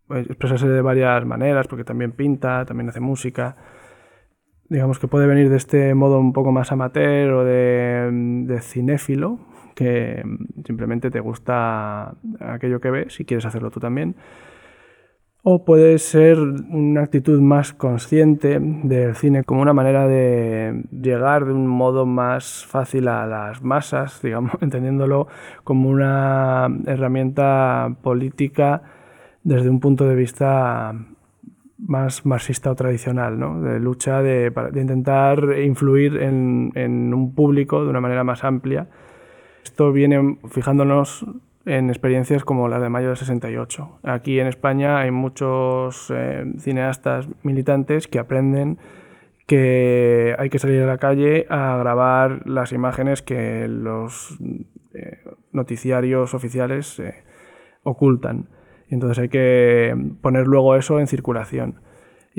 expresarse 0.10 0.68
de 0.68 0.82
varias 0.82 1.24
maneras, 1.26 1.68
porque 1.68 1.84
también 1.84 2.12
pinta, 2.14 2.66
también 2.66 2.90
hace 2.90 3.00
música. 3.00 3.56
Digamos 4.68 4.98
que 4.98 5.08
puede 5.08 5.28
venir 5.28 5.50
de 5.50 5.58
este 5.58 5.94
modo 5.94 6.20
un 6.20 6.34
poco 6.34 6.52
más 6.52 6.72
amateur 6.72 7.32
o 7.32 7.44
de, 7.44 8.10
de 8.48 8.62
cinéfilo, 8.62 9.40
que 9.80 10.22
simplemente 10.66 11.10
te 11.10 11.22
gusta 11.22 12.16
aquello 12.42 12.82
que 12.82 12.92
ves 12.92 13.18
y 13.22 13.24
quieres 13.24 13.46
hacerlo 13.46 13.72
tú 13.72 13.80
también 13.80 14.18
o 15.42 15.64
puede 15.64 15.98
ser 16.00 16.38
una 16.38 17.04
actitud 17.04 17.40
más 17.40 17.74
consciente 17.74 18.60
del 18.60 19.16
cine 19.16 19.44
como 19.44 19.62
una 19.62 19.74
manera 19.74 20.08
de 20.08 20.84
llegar 20.92 21.46
de 21.46 21.54
un 21.54 21.66
modo 21.68 22.06
más 22.06 22.66
fácil 22.66 23.08
a 23.08 23.26
las 23.26 23.64
masas, 23.64 24.22
digamos, 24.24 24.54
entendiéndolo 24.62 25.28
como 25.64 25.90
una 25.90 26.68
herramienta 26.86 27.96
política 28.02 28.82
desde 29.44 29.70
un 29.70 29.80
punto 29.80 30.06
de 30.06 30.16
vista 30.16 30.94
más 31.78 32.26
marxista 32.26 32.72
o 32.72 32.76
tradicional, 32.76 33.40
¿no? 33.40 33.62
de 33.62 33.80
lucha 33.80 34.22
de, 34.22 34.52
intentar 34.76 35.58
influir 35.64 36.18
en 36.18 37.14
un 37.14 37.34
público 37.34 37.84
de 37.84 37.90
una 37.90 38.02
manera 38.02 38.26
más 38.26 38.44
amplia. 38.44 38.88
Esto 39.64 39.92
viene 39.92 40.38
fijándonos 40.50 41.26
en 41.66 41.90
experiencias 41.90 42.44
como 42.44 42.68
la 42.68 42.80
de 42.80 42.90
Mayo 42.90 43.10
del 43.10 43.18
68. 43.18 44.00
Aquí 44.04 44.40
en 44.40 44.48
España 44.48 45.00
hay 45.00 45.12
muchos 45.12 46.12
eh, 46.14 46.46
cineastas 46.58 47.28
militantes 47.44 48.08
que 48.08 48.20
aprenden 48.20 48.80
que 49.46 50.36
hay 50.38 50.50
que 50.50 50.60
salir 50.60 50.82
a 50.84 50.86
la 50.86 51.00
calle 51.00 51.48
a 51.50 51.76
grabar 51.78 52.48
las 52.48 52.72
imágenes 52.72 53.24
que 53.24 53.68
los 53.68 54.38
eh, 54.94 55.24
noticiarios 55.52 56.34
oficiales 56.34 57.00
eh, 57.00 57.24
ocultan. 57.84 58.50
Y 58.90 58.94
entonces 58.94 59.20
hay 59.20 59.30
que 59.30 59.96
poner 60.22 60.48
luego 60.48 60.76
eso 60.76 61.00
en 61.00 61.08
circulación. 61.08 61.82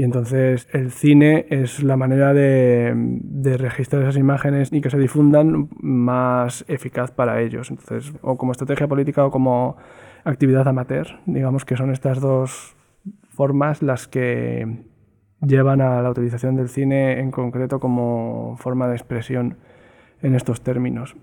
Y 0.00 0.02
entonces 0.02 0.66
el 0.72 0.92
cine 0.92 1.44
es 1.50 1.82
la 1.82 1.94
manera 1.94 2.32
de, 2.32 2.94
registrar 3.58 4.00
esas 4.00 4.16
imágenes 4.16 4.72
y 4.72 4.80
que 4.80 4.88
se 4.88 4.96
difundan 4.96 5.68
más 5.78 6.64
eficaz 6.68 7.10
para 7.10 7.42
ellos. 7.42 7.68
Entonces, 7.68 8.10
o 8.22 8.38
como 8.38 8.52
estrategia 8.52 8.88
política 8.88 9.26
o 9.26 9.30
como 9.30 9.76
actividad 10.24 10.66
amateur, 10.66 11.06
digamos 11.26 11.66
que 11.66 11.76
son 11.76 11.92
estas 11.92 12.18
dos 12.18 12.74
formas 13.28 13.82
las 13.82 14.08
que 14.08 14.86
llevan 15.42 15.82
a 15.82 16.00
la 16.00 16.08
utilización 16.08 16.56
del 16.56 16.70
cine 16.70 17.20
en 17.20 17.30
concreto 17.30 17.78
como 17.78 18.56
forma 18.56 18.88
de 18.88 18.96
expresión 18.96 19.58
en 20.22 20.34
estos 20.34 20.62
términos. 20.62 21.14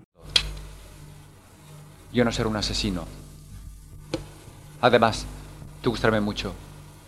Yo 2.12 2.24
no 2.24 2.30
ser 2.30 2.46
un 2.46 2.54
asesino. 2.54 3.06
Además, 4.80 5.26
tú 5.82 5.90
gustarme 5.90 6.20
mucho. 6.20 6.54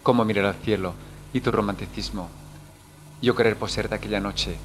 Cómo 0.02 0.24
mirar 0.24 0.46
al 0.46 0.54
cielo, 0.54 0.94
y 1.32 1.40
tu 1.40 1.50
romanticismo. 1.50 2.28
Yo 3.22 3.34
querer 3.34 3.56
poseerte 3.56 3.94
aquella 3.94 4.20
noche. 4.20 4.56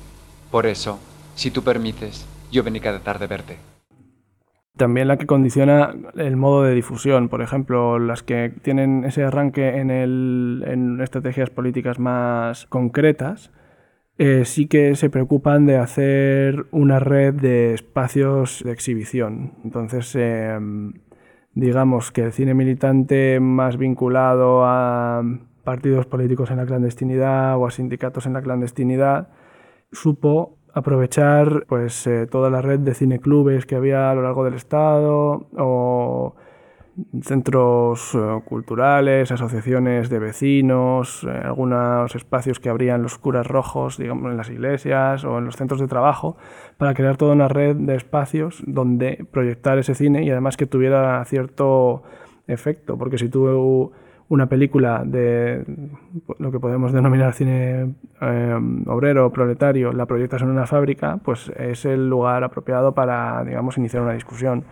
Por 0.51 0.65
eso, 0.65 0.99
si 1.35 1.51
tú 1.51 1.63
permites, 1.63 2.25
yo 2.51 2.63
vení 2.63 2.79
cada 2.79 2.99
tarde 2.99 3.25
a 3.25 3.27
verte. 3.27 3.57
También 4.77 5.07
la 5.07 5.17
que 5.17 5.25
condiciona 5.25 5.93
el 6.15 6.35
modo 6.35 6.63
de 6.63 6.73
difusión, 6.73 7.29
por 7.29 7.41
ejemplo, 7.41 7.97
las 7.97 8.23
que 8.23 8.53
tienen 8.61 9.05
ese 9.05 9.23
arranque 9.23 9.77
en, 9.79 9.89
en 9.89 11.01
estrategias 11.01 11.49
políticas 11.49 11.97
más 11.97 12.65
concretas, 12.65 13.51
eh, 14.17 14.45
sí 14.45 14.67
que 14.67 14.95
se 14.95 15.09
preocupan 15.09 15.65
de 15.65 15.77
hacer 15.77 16.67
una 16.71 16.99
red 16.99 17.33
de 17.33 17.73
espacios 17.73 18.63
de 18.63 18.71
exhibición. 18.71 19.53
Entonces, 19.63 20.15
em, 20.15 20.93
digamos 21.53 22.11
que 22.11 22.23
el 22.23 22.31
cine 22.31 22.53
militante 22.53 23.39
más 23.41 23.77
vinculado 23.77 24.63
a 24.65 25.21
partidos 25.65 26.05
políticos 26.05 26.51
en 26.51 26.57
la 26.57 26.65
clandestinidad 26.65 27.57
o 27.57 27.67
a 27.67 27.71
sindicatos 27.71 28.25
en 28.25 28.33
la 28.33 28.41
clandestinidad, 28.41 29.27
supo 29.91 30.57
aprovechar 30.73 31.65
pues 31.67 32.05
eh, 32.05 32.27
toda 32.27 32.49
la 32.49 32.61
red 32.61 32.79
de 32.79 32.93
cineclubes 32.93 33.65
que 33.65 33.75
había 33.75 34.11
a 34.11 34.15
lo 34.15 34.21
largo 34.21 34.43
del 34.43 34.53
estado 34.53 35.47
o 35.57 36.35
centros 37.21 38.13
eh, 38.15 38.41
culturales, 38.45 39.31
asociaciones 39.31 40.09
de 40.09 40.19
vecinos, 40.19 41.23
eh, 41.23 41.41
algunos 41.43 42.15
espacios 42.15 42.59
que 42.59 42.69
abrían 42.69 43.01
los 43.01 43.17
curas 43.17 43.47
rojos, 43.47 43.97
digamos, 43.97 44.31
en 44.31 44.37
las 44.37 44.49
iglesias 44.49 45.23
o 45.25 45.37
en 45.37 45.45
los 45.45 45.55
centros 45.55 45.81
de 45.81 45.87
trabajo, 45.87 46.37
para 46.77 46.93
crear 46.93 47.17
toda 47.17 47.33
una 47.33 47.47
red 47.47 47.75
de 47.75 47.95
espacios 47.95 48.63
donde 48.65 49.25
proyectar 49.31 49.77
ese 49.77 49.95
cine 49.95 50.23
y 50.23 50.29
además 50.29 50.57
que 50.57 50.65
tuviera 50.65 51.23
cierto 51.25 52.03
efecto, 52.47 52.97
porque 52.97 53.17
si 53.17 53.29
tú 53.29 53.91
una 54.27 54.47
película 54.47 55.03
de 55.05 55.63
lo 56.39 56.51
que 56.51 56.59
podemos 56.59 56.91
denominar 56.91 57.33
cine 57.33 57.95
eh, 58.21 58.59
obrero, 58.87 59.31
proletario, 59.31 59.93
la 59.93 60.05
proyectas 60.05 60.41
en 60.41 60.49
una 60.49 60.65
fábrica, 60.65 61.19
pues 61.23 61.51
es 61.57 61.85
el 61.85 62.09
lugar 62.09 62.43
apropiado 62.43 62.93
para, 62.93 63.43
digamos, 63.43 63.77
iniciar 63.77 64.03
una 64.03 64.13
discusión. 64.13 64.63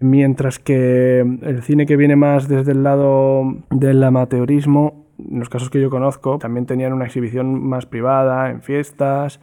Mientras 0.00 0.58
que 0.58 1.20
el 1.20 1.62
cine 1.62 1.84
que 1.84 1.96
viene 1.96 2.16
más 2.16 2.48
desde 2.48 2.72
el 2.72 2.84
lado 2.84 3.42
del 3.70 4.02
amateurismo, 4.02 5.06
en 5.18 5.40
los 5.40 5.48
casos 5.48 5.70
que 5.70 5.80
yo 5.80 5.90
conozco, 5.90 6.38
también 6.38 6.66
tenían 6.66 6.92
una 6.92 7.04
exhibición 7.04 7.68
más 7.68 7.84
privada, 7.84 8.50
en 8.50 8.62
fiestas, 8.62 9.40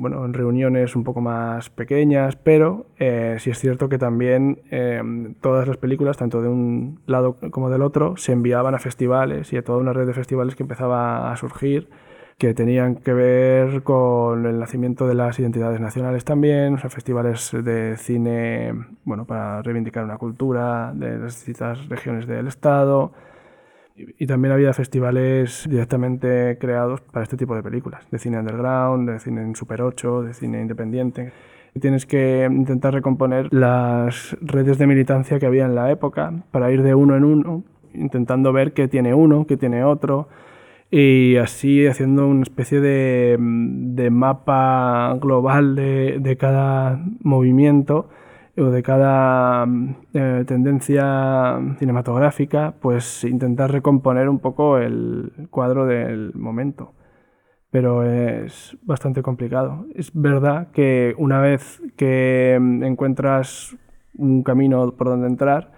bueno, 0.00 0.24
en 0.24 0.32
reuniones 0.32 0.96
un 0.96 1.04
poco 1.04 1.20
más 1.20 1.68
pequeñas, 1.68 2.34
pero 2.34 2.86
eh, 2.98 3.36
sí 3.38 3.50
es 3.50 3.58
cierto 3.58 3.90
que 3.90 3.98
también 3.98 4.62
eh, 4.70 5.02
todas 5.42 5.68
las 5.68 5.76
películas, 5.76 6.16
tanto 6.16 6.40
de 6.40 6.48
un 6.48 7.00
lado 7.06 7.36
como 7.50 7.68
del 7.68 7.82
otro, 7.82 8.16
se 8.16 8.32
enviaban 8.32 8.74
a 8.74 8.78
festivales 8.78 9.52
y 9.52 9.58
a 9.58 9.62
toda 9.62 9.78
una 9.78 9.92
red 9.92 10.06
de 10.06 10.14
festivales 10.14 10.56
que 10.56 10.62
empezaba 10.62 11.30
a 11.30 11.36
surgir 11.36 11.90
que 12.38 12.54
tenían 12.54 12.96
que 12.96 13.12
ver 13.12 13.82
con 13.82 14.46
el 14.46 14.58
nacimiento 14.58 15.06
de 15.06 15.14
las 15.14 15.38
identidades 15.38 15.78
nacionales 15.78 16.24
también, 16.24 16.76
o 16.76 16.78
sea, 16.78 16.88
festivales 16.88 17.50
de 17.52 17.98
cine, 17.98 18.72
bueno, 19.04 19.26
para 19.26 19.60
reivindicar 19.60 20.04
una 20.04 20.16
cultura 20.16 20.92
de 20.94 21.18
las 21.18 21.34
distintas 21.34 21.86
regiones 21.90 22.26
del 22.26 22.48
Estado, 22.48 23.12
y, 24.18 24.26
también 24.26 24.52
había 24.52 24.72
festivales 24.72 25.66
directamente 25.68 26.58
creados 26.58 27.00
para 27.00 27.22
este 27.22 27.36
tipo 27.36 27.54
de 27.54 27.62
películas, 27.62 28.06
de 28.10 28.18
cine 28.18 28.38
underground, 28.38 29.10
de 29.10 29.18
cine 29.18 29.42
en 29.42 29.54
Super 29.54 29.82
8, 29.82 30.22
de 30.22 30.34
cine 30.34 30.60
independiente. 30.60 31.32
Y 31.74 31.80
tienes 31.80 32.06
que 32.06 32.48
intentar 32.50 32.94
recomponer 32.94 33.52
las 33.52 34.36
redes 34.40 34.78
de 34.78 34.86
militancia 34.86 35.38
que 35.38 35.46
había 35.46 35.64
en 35.64 35.74
la 35.74 35.90
época 35.90 36.32
para 36.50 36.70
ir 36.72 36.82
de 36.82 36.94
uno 36.94 37.16
en 37.16 37.24
uno, 37.24 37.62
intentando 37.94 38.52
ver 38.52 38.72
qué 38.72 38.88
tiene 38.88 39.14
uno, 39.14 39.46
qué 39.46 39.56
tiene 39.56 39.84
otro, 39.84 40.28
y 40.90 41.36
así 41.36 41.86
haciendo 41.86 42.26
una 42.26 42.42
especie 42.42 42.80
de, 42.80 43.36
de 43.38 44.10
mapa 44.10 45.16
global 45.20 45.76
de, 45.76 46.18
de, 46.18 46.36
cada 46.36 47.00
movimiento 47.22 48.08
o 48.60 48.70
de 48.70 48.82
cada 48.82 49.66
eh, 50.12 50.44
tendencia 50.46 51.58
cinematográfica, 51.78 52.74
pues 52.80 53.24
intentar 53.24 53.72
recomponer 53.72 54.28
un 54.28 54.38
poco 54.38 54.78
el 54.78 55.48
cuadro 55.50 55.86
del 55.86 56.32
momento. 56.34 56.92
Pero 57.70 58.04
es 58.04 58.76
bastante 58.82 59.22
complicado. 59.22 59.86
Es 59.94 60.10
verdad 60.12 60.70
que 60.72 61.14
una 61.18 61.40
vez 61.40 61.80
que 61.96 62.54
encuentras 62.54 63.76
un 64.16 64.42
camino 64.42 64.92
por 64.96 65.08
donde 65.08 65.28
entrar, 65.28 65.72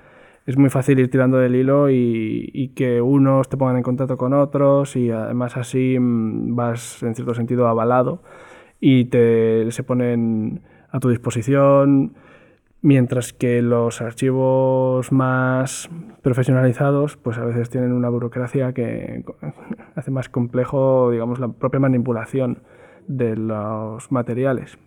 es 0.46 0.58
muy 0.58 0.70
fácil 0.70 0.98
ir 0.98 1.10
tirando 1.10 1.38
del 1.38 1.54
hilo 1.54 1.88
y, 1.90 2.72
que 2.74 3.00
unos 3.00 3.48
te 3.48 3.56
pongan 3.56 3.76
en 3.76 3.82
contacto 3.82 4.16
con 4.16 4.32
otros 4.32 4.96
y 4.96 5.10
además 5.10 5.56
así 5.56 5.96
mm, 5.98 6.56
vas 6.56 7.02
en 7.02 7.14
cierto 7.14 7.34
sentido 7.34 7.68
avalado 7.68 8.22
y 8.80 9.04
te, 9.04 9.70
se 9.70 9.84
ponen 9.84 10.62
a 10.90 10.98
tu 10.98 11.10
disposición, 11.10 12.14
mientras 12.82 13.32
que 13.32 13.62
los 13.62 14.02
archivos 14.02 15.10
más 15.12 15.88
profesionalizados 16.22 17.16
pues 17.16 17.38
a 17.38 17.44
veces 17.44 17.70
tienen 17.70 17.92
una 17.92 18.08
burocracia 18.08 18.72
que 18.72 19.24
hace 19.94 20.10
más 20.10 20.28
complejo 20.28 21.10
digamos 21.10 21.38
la 21.38 21.48
propia 21.48 21.80
manipulación 21.80 22.62
de 23.06 23.36
los 23.36 24.12
materiales 24.12 24.78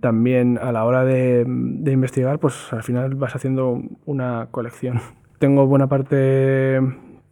también 0.00 0.58
a 0.58 0.72
la 0.72 0.84
hora 0.84 1.04
de, 1.04 1.44
investigar, 1.86 2.38
pues 2.38 2.72
al 2.72 2.82
final 2.82 3.14
vas 3.14 3.34
haciendo 3.34 3.82
una 4.04 4.48
colección. 4.50 5.00
Tengo 5.38 5.66
buena 5.66 5.88
parte 5.88 6.80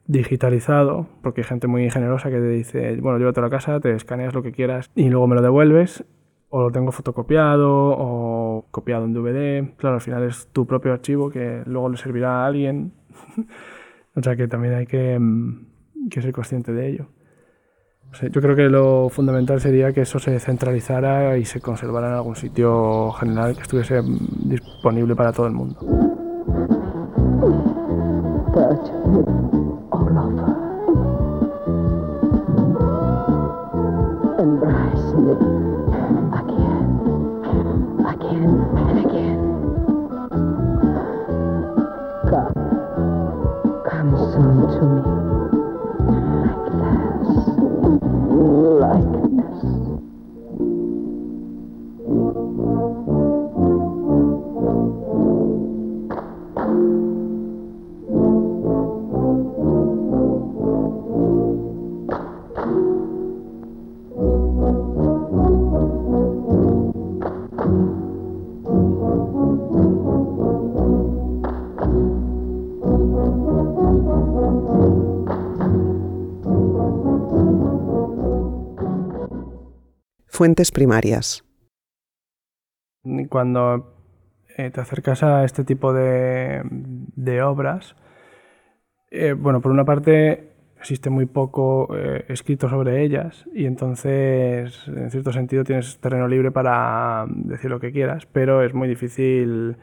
digitalizado, 0.06 1.06
porque 1.22 1.40
hay 1.40 1.46
gente 1.46 1.66
muy 1.66 1.90
generosa 1.90 2.30
que 2.30 2.36
te 2.36 2.48
dice, 2.48 2.96
bueno, 3.00 3.18
llévate 3.18 3.40
a 3.40 3.44
la 3.44 3.50
casa, 3.50 3.80
te 3.80 3.94
escaneas 3.94 4.34
lo 4.34 4.42
que 4.42 4.52
quieras 4.52 4.90
y 4.94 5.08
luego 5.08 5.26
me 5.26 5.34
lo 5.34 5.42
devuelves, 5.42 6.04
o 6.56 6.62
lo 6.62 6.70
tengo 6.70 6.92
fotocopiado 6.92 7.68
o 7.68 8.66
copiado 8.70 9.04
en 9.04 9.12
DVD. 9.12 9.76
Claro, 9.76 9.96
al 9.96 10.00
final 10.00 10.22
es 10.22 10.48
tu 10.52 10.66
propio 10.66 10.92
archivo 10.92 11.30
que 11.30 11.62
luego 11.66 11.88
le 11.88 11.96
servirá 11.96 12.42
a 12.42 12.46
alguien. 12.46 12.92
o 14.14 14.22
sea 14.22 14.36
que 14.36 14.46
también 14.46 14.74
hay 14.74 14.86
que 14.86 15.18
mm, 15.18 16.10
ser 16.10 16.32
consciente 16.32 16.72
de 16.72 16.88
ello 16.88 17.08
yo 18.22 18.40
creo 18.40 18.56
que 18.56 18.68
lo 18.68 19.08
fundamental 19.08 19.60
sería 19.60 19.92
que 19.92 20.02
eso 20.02 20.18
se 20.18 20.38
centralizara 20.38 21.36
y 21.36 21.44
se 21.44 21.60
conservara 21.60 22.08
en 22.08 22.14
algún 22.14 22.36
sitio 22.36 23.10
general 23.12 23.56
que 23.56 23.62
estuviese 23.62 24.02
disponible 24.44 25.16
para 25.16 25.32
todo 25.32 25.46
el 25.46 25.52
mundo. 25.52 26.23
Fuentes 80.34 80.72
primarias. 80.72 81.44
Cuando 83.28 83.94
eh, 84.56 84.68
te 84.70 84.80
acercas 84.80 85.22
a 85.22 85.44
este 85.44 85.62
tipo 85.62 85.92
de, 85.92 87.40
obras, 87.40 87.94
eh, 89.12 89.32
bueno, 89.32 89.60
por 89.60 89.70
una 89.70 89.84
parte 89.84 90.50
existe 90.76 91.08
muy 91.08 91.26
poco 91.26 91.96
eh, 91.96 92.24
escrito 92.26 92.68
sobre 92.68 93.04
ellas 93.04 93.44
y 93.54 93.66
entonces 93.66 94.88
en 94.88 95.08
cierto 95.12 95.32
sentido 95.32 95.62
tienes 95.62 96.00
terreno 96.00 96.26
libre 96.26 96.50
para 96.50 97.26
decir 97.28 97.70
lo 97.70 97.78
que 97.78 97.92
quieras, 97.92 98.26
pero 98.26 98.64
es 98.64 98.74
muy 98.74 98.88
difícil 98.88 99.76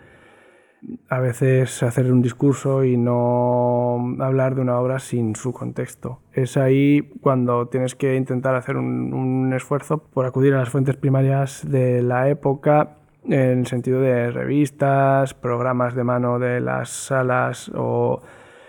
a 1.09 1.19
veces 1.19 1.83
hacer 1.83 2.11
un 2.11 2.21
discurso 2.21 2.83
y 2.83 2.97
no 2.97 4.15
hablar 4.19 4.55
de 4.55 4.61
una 4.61 4.79
obra 4.79 4.99
sin 4.99 5.35
su 5.35 5.53
contexto. 5.53 6.19
Es 6.33 6.57
ahí 6.57 7.11
cuando 7.21 7.67
tienes 7.67 7.95
que 7.95 8.15
intentar 8.15 8.55
hacer 8.55 8.77
un, 8.77 9.53
esfuerzo 9.53 9.99
por 9.99 10.25
acudir 10.25 10.53
a 10.53 10.59
las 10.59 10.69
fuentes 10.69 10.95
primarias 10.95 11.69
de 11.69 12.01
la 12.01 12.29
época 12.29 12.97
en 13.25 13.59
el 13.59 13.67
sentido 13.67 14.01
de 14.01 14.31
revistas, 14.31 15.33
programas 15.33 15.93
de 15.93 16.03
mano 16.03 16.39
de 16.39 16.61
las 16.61 16.89
salas 16.89 17.69
o 17.75 18.21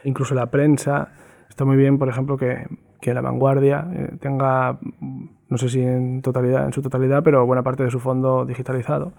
incluso 0.05 0.35
la 0.35 0.47
prensa. 0.47 1.13
Está 1.49 1.65
muy 1.65 1.77
bien, 1.77 1.99
por 1.99 2.09
ejemplo, 2.09 2.37
que, 2.37 2.67
que 3.01 3.15
la 3.15 3.21
vanguardia 3.21 3.87
eh, 3.95 4.17
tenga, 4.21 4.79
no 5.49 5.57
sé 5.57 5.69
si 5.69 5.81
en, 5.81 6.21
totalidad, 6.21 6.67
en 6.67 6.73
su 6.73 6.83
totalidad, 6.83 7.23
pero 7.23 7.47
buena 7.47 7.63
parte 7.63 7.85
de 7.85 7.91
su 7.91 8.01
fondo 8.01 8.45
digitalizado 8.45 9.13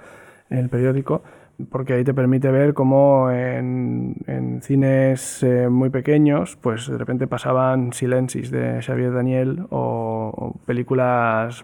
en 0.50 0.60
el 0.60 0.70
periódico 0.70 1.24
porque 1.70 1.94
ahí 1.94 2.04
te 2.04 2.14
permite 2.14 2.52
ver 2.52 2.74
cómo 2.74 3.30
en, 3.32 4.16
cines 4.62 5.44
eh, 5.44 5.70
muy 5.70 5.90
pequeños, 5.90 6.58
pues 6.62 6.88
de 6.88 6.98
repente 6.98 7.28
pasaban 7.28 7.94
Silencis 7.94 8.52
de 8.52 8.82
Xavier 8.82 9.14
Daniel 9.14 9.68
o, 9.70 10.60
películas 10.66 11.64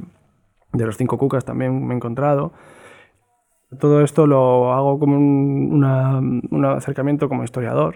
de 0.74 0.86
los 0.86 0.98
cinco 0.98 1.18
cucas 1.18 1.46
también 1.46 1.86
me 1.86 1.94
he 1.94 1.98
encontrado. 1.98 2.54
Todo 3.80 4.02
esto 4.02 4.26
lo 4.26 4.74
hago 4.74 5.00
como 5.00 5.16
un, 5.16 5.70
una, 5.72 6.20
un 6.20 6.66
acercamiento 6.66 7.30
como 7.30 7.44
historiador. 7.44 7.96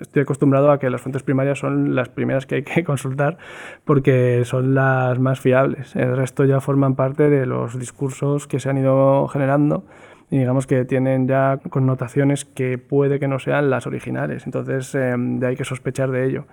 Estoy 0.00 0.22
acostumbrado 0.22 0.70
a 0.70 0.78
que 0.78 0.90
las 0.90 1.00
fuentes 1.00 1.22
primarias 1.22 1.58
son 1.58 1.94
las 1.94 2.10
primeras 2.10 2.44
que 2.44 2.56
hay 2.56 2.62
que 2.62 2.84
consultar 2.84 3.38
porque 3.84 4.42
son 4.44 4.74
las 4.74 5.18
más 5.18 5.40
fiables. 5.40 5.96
El 5.96 6.16
resto 6.16 6.44
ya 6.44 6.60
forman 6.60 6.94
parte 6.94 7.30
de 7.30 7.46
los 7.46 7.78
discursos 7.78 8.46
que 8.46 8.60
se 8.60 8.68
han 8.68 8.78
ido 8.78 9.28
generando 9.28 9.84
y 10.30 10.38
digamos 10.38 10.66
que 10.66 10.84
tienen 10.84 11.28
ya 11.28 11.60
connotaciones 11.70 12.44
que 12.44 12.78
puede 12.78 13.20
que 13.20 13.28
no 13.28 13.38
sean 13.38 13.70
las 13.70 13.86
originales. 13.86 14.44
Entonces, 14.46 14.94
eh, 14.94 15.14
de 15.16 15.46
ahí 15.46 15.56
que 15.56 15.64
sospechar 15.64 16.10
de 16.10 16.26
ello. 16.26 16.46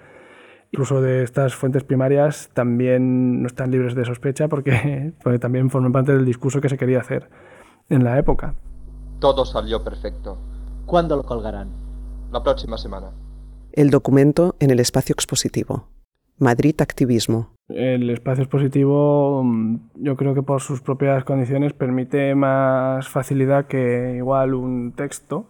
Incluso 0.72 1.02
de 1.02 1.24
estas 1.24 1.56
fuentes 1.56 1.84
primarias 1.84 2.50
también 2.54 3.42
no 3.42 3.48
están 3.48 3.72
libres 3.72 3.96
de 3.96 4.06
sospecha 4.06 4.48
porque, 4.48 5.14
porque 5.24 5.40
también 5.40 5.70
forman 5.70 5.92
parte 5.92 6.14
del 6.14 6.26
discurso 6.26 6.62
que 6.62 6.70
se 6.70 6.78
quería 6.78 7.00
hacer 7.00 7.30
en 7.90 8.04
la 8.04 8.18
época. 8.18 8.56
Todo 9.20 9.46
salió 9.46 9.84
perfecto. 9.84 10.38
¿Cuándo 10.86 11.16
lo 11.16 11.24
colgarán? 11.24 11.70
La 12.32 12.44
próxima 12.44 12.78
semana. 12.78 13.12
El 13.72 13.90
documento 13.90 14.56
en 14.60 14.72
el 14.72 14.80
espacio 14.80 15.14
expositivo. 15.14 15.88
Madrid 16.38 16.76
Activismo. 16.82 17.54
El 17.70 18.10
espacio 18.10 18.44
expositivo 18.44 19.42
mm, 19.44 19.78
yo 19.96 20.16
creo 20.16 20.34
que 20.34 20.44
por 20.44 20.62
sus 20.62 20.82
propias 20.82 21.24
condiciones 21.24 21.74
permite 21.74 22.36
más 22.36 23.08
facilidad 23.08 23.68
que 23.68 24.16
igual 24.18 24.54
un 24.54 24.92
texto 24.92 25.48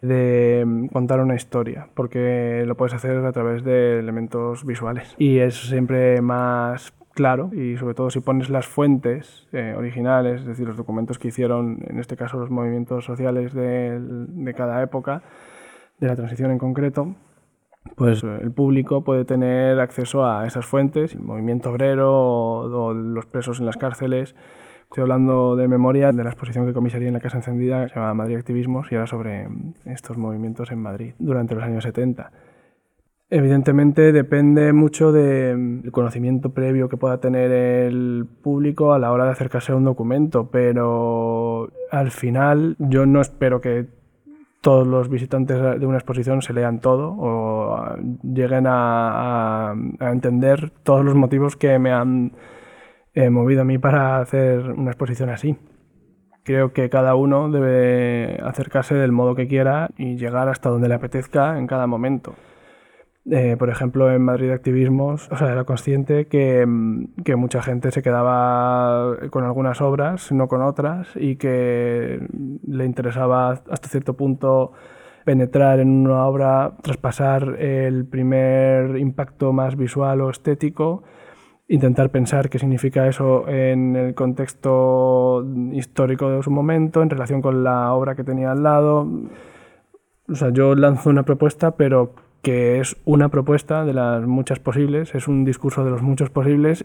de 0.00 0.64
mm, 0.66 0.86
contar 0.86 1.20
una 1.20 1.34
historia, 1.34 1.88
porque 1.94 2.64
lo 2.66 2.76
puedes 2.76 2.94
hacer 2.94 3.16
a 3.24 3.32
través 3.32 3.64
de 3.64 3.98
elementos 3.98 4.64
visuales. 4.64 5.14
Y 5.18 5.38
es 5.38 5.68
siempre 5.68 6.20
más 6.20 6.92
claro 7.12 7.50
y 7.52 7.76
sobre 7.76 7.94
todo 7.94 8.10
si 8.10 8.20
pones 8.20 8.48
las 8.48 8.66
fuentes 8.66 9.48
eh, 9.52 9.74
originales, 9.76 10.42
es 10.42 10.46
decir, 10.46 10.66
los 10.66 10.76
documentos 10.76 11.18
que 11.18 11.28
hicieron, 11.28 11.80
en 11.88 11.98
este 11.98 12.16
caso 12.16 12.38
los 12.38 12.50
movimientos 12.50 13.04
sociales 13.04 13.52
de, 13.52 13.98
de 14.00 14.54
cada 14.54 14.82
época, 14.82 15.22
de 15.98 16.06
la 16.06 16.16
transición 16.16 16.50
en 16.52 16.58
concreto, 16.58 17.14
pues 17.96 18.22
el 18.22 18.52
público 18.52 19.04
puede 19.04 19.24
tener 19.24 19.80
acceso 19.80 20.24
a 20.26 20.46
esas 20.46 20.66
fuentes, 20.66 21.14
el 21.14 21.22
movimiento 21.22 21.70
obrero 21.70 22.12
o, 22.12 22.94
los 22.94 23.26
presos 23.26 23.60
en 23.60 23.66
las 23.66 23.76
cárceles. 23.76 24.34
Estoy 24.82 25.02
hablando 25.02 25.54
de 25.54 25.68
memoria 25.68 26.12
de 26.12 26.24
la 26.24 26.30
exposición 26.30 26.66
que 26.66 26.72
comisaría 26.72 27.08
en 27.08 27.14
la 27.14 27.20
Casa 27.20 27.36
Encendida, 27.36 27.86
que 27.86 27.94
se 27.94 28.00
Madrid 28.00 28.36
Activismos, 28.36 28.90
y 28.90 28.96
era 28.96 29.06
sobre 29.06 29.46
estos 29.84 30.16
movimientos 30.16 30.72
en 30.72 30.80
Madrid 30.80 31.14
durante 31.18 31.54
los 31.54 31.62
años 31.62 31.84
70. 31.84 32.32
Evidentemente 33.32 34.10
depende 34.10 34.72
mucho 34.72 35.12
del 35.12 35.88
conocimiento 35.92 36.50
previo 36.50 36.88
que 36.88 36.96
pueda 36.96 37.20
tener 37.20 37.52
el 37.52 38.26
público 38.42 38.92
a 38.92 38.98
la 38.98 39.12
hora 39.12 39.26
de 39.26 39.30
acercarse 39.30 39.70
a 39.70 39.76
un 39.76 39.84
documento, 39.84 40.50
pero 40.50 41.70
al 41.92 42.10
final 42.10 42.74
yo 42.80 43.06
no 43.06 43.20
espero 43.20 43.60
que 43.60 43.86
todos 44.60 44.86
los 44.86 45.08
visitantes 45.08 45.80
de 45.80 45.86
una 45.86 45.96
exposición 45.96 46.42
se 46.42 46.52
lean 46.52 46.80
todo 46.80 47.14
o 47.18 47.96
lleguen 48.22 48.64
a, 48.66 49.74
entender 50.00 50.70
todos 50.82 51.04
los 51.04 51.14
motivos 51.14 51.56
que 51.56 51.78
me 51.78 51.92
han 51.92 52.32
eh, 53.14 53.30
movido 53.30 53.62
a 53.62 53.64
mí 53.64 53.78
para 53.78 54.20
hacer 54.20 54.70
una 54.72 54.90
exposición 54.90 55.30
así. 55.30 55.56
Creo 56.42 56.72
que 56.72 56.88
cada 56.90 57.14
uno 57.14 57.50
debe 57.50 58.38
acercarse 58.42 58.94
del 58.94 59.12
modo 59.12 59.34
que 59.34 59.46
quiera 59.46 59.90
y 59.96 60.16
llegar 60.16 60.48
hasta 60.48 60.70
donde 60.70 60.88
le 60.88 60.94
apetezca 60.94 61.58
en 61.58 61.66
cada 61.66 61.86
momento. 61.86 62.34
Eh, 63.30 63.56
por 63.58 63.68
ejemplo, 63.68 64.10
en 64.10 64.22
Madrid 64.22 64.50
Activismos, 64.50 65.28
o 65.30 65.36
sea, 65.36 65.52
era 65.52 65.64
consciente 65.64 66.26
que, 66.26 66.64
mm, 66.66 67.22
que, 67.22 67.36
mucha 67.36 67.62
gente 67.62 67.90
se 67.90 68.02
quedaba 68.02 69.16
con 69.30 69.44
algunas 69.44 69.80
obras, 69.82 70.32
no 70.32 70.48
con 70.48 70.62
otras, 70.62 71.08
y 71.16 71.36
que 71.36 72.26
le 72.66 72.84
interesaba 72.86 73.50
hasta 73.50 73.88
cierto 73.88 74.14
punto 74.14 74.72
penetrar 75.24 75.80
en 75.80 75.88
una 76.06 76.26
obra, 76.26 76.76
traspasar 76.82 77.56
el 77.60 78.06
primer 78.06 78.96
impacto 78.98 79.52
más 79.52 79.76
visual 79.76 80.22
o 80.22 80.30
estético, 80.30 81.02
intentar 81.68 82.10
pensar 82.10 82.48
qué 82.48 82.58
significa 82.58 83.06
eso 83.06 83.46
en 83.48 83.96
el 83.96 84.14
contexto 84.14 85.46
histórico 85.72 86.30
de 86.30 86.42
su 86.42 86.50
momento, 86.50 87.02
en 87.02 87.10
relación 87.10 87.42
con 87.42 87.62
la 87.62 87.92
obra 87.92 88.16
que 88.16 88.24
tenía 88.24 88.50
al 88.52 88.62
lado. 88.62 89.06
O 90.28 90.34
sea, 90.34 90.50
yo 90.50 90.74
lanzo 90.74 91.10
una 91.10 91.22
propuesta, 91.22 91.76
pero 91.76 92.14
que 92.42 92.80
es 92.80 92.96
una 93.04 93.28
propuesta 93.28 93.84
de 93.84 93.94
las 93.94 94.26
muchas 94.26 94.58
posibles, 94.58 95.14
es 95.14 95.28
un 95.28 95.44
discurso 95.44 95.84
de 95.84 95.90
los 95.90 96.02
muchos 96.02 96.30
posibles. 96.30 96.84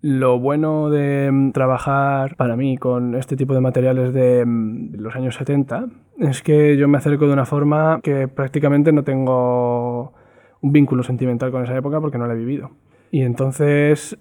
Lo 0.00 0.38
bueno 0.38 0.90
de 0.90 1.30
mm, 1.30 1.52
trabajar 1.52 2.36
para 2.36 2.56
mí 2.56 2.76
con 2.76 3.14
este 3.14 3.36
tipo 3.36 3.54
de 3.54 3.60
materiales 3.60 4.12
de 4.12 4.44
mm, 4.44 4.96
los 4.96 5.14
años 5.16 5.36
70 5.36 5.86
es 6.18 6.42
que 6.42 6.76
yo 6.76 6.88
me 6.88 6.98
acerco 6.98 7.26
de 7.26 7.32
una 7.32 7.46
forma 7.46 8.00
que 8.02 8.28
prácticamente 8.28 8.92
no 8.92 9.02
tengo 9.04 10.12
un 10.60 10.72
vínculo 10.72 11.02
sentimental 11.02 11.50
con 11.50 11.62
esa 11.62 11.76
época 11.76 12.00
porque 12.00 12.18
no 12.18 12.26
la 12.26 12.34
he 12.34 12.38
vivido. 12.38 12.72
Y 13.10 13.22
entonces 13.22 14.18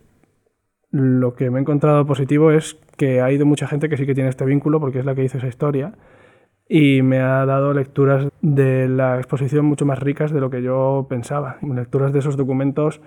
lo 0.92 1.34
que 1.34 1.50
me 1.50 1.58
he 1.58 1.62
encontrado 1.62 2.06
positivo 2.06 2.52
es 2.52 2.78
que 2.98 3.22
ha 3.22 3.32
ido 3.32 3.46
mucha 3.46 3.68
gente 3.68 3.90
que 3.90 3.98
sí 3.98 4.06
que 4.06 4.14
tiene 4.14 4.30
este 4.30 4.46
vínculo 4.46 4.80
porque 4.80 5.00
es 5.00 5.06
la 5.06 5.16
que 5.16 5.24
hizo 5.24 5.40
esa 5.40 5.48
historia 5.48 5.94
y 6.68 7.02
me 7.02 7.20
ha 7.20 7.46
dado 7.46 7.74
lecturas 7.74 8.28
de 8.42 8.88
la 8.88 9.18
exposición 9.18 9.66
mucho 9.66 9.86
más 9.86 10.00
ricas 10.00 10.32
de 10.32 10.42
lo 10.42 10.50
que 10.50 10.62
yo 10.62 11.06
pensaba, 11.10 11.58
lecturas 11.62 12.14
de 12.14 12.20
esos 12.20 12.38
documentos 12.38 13.02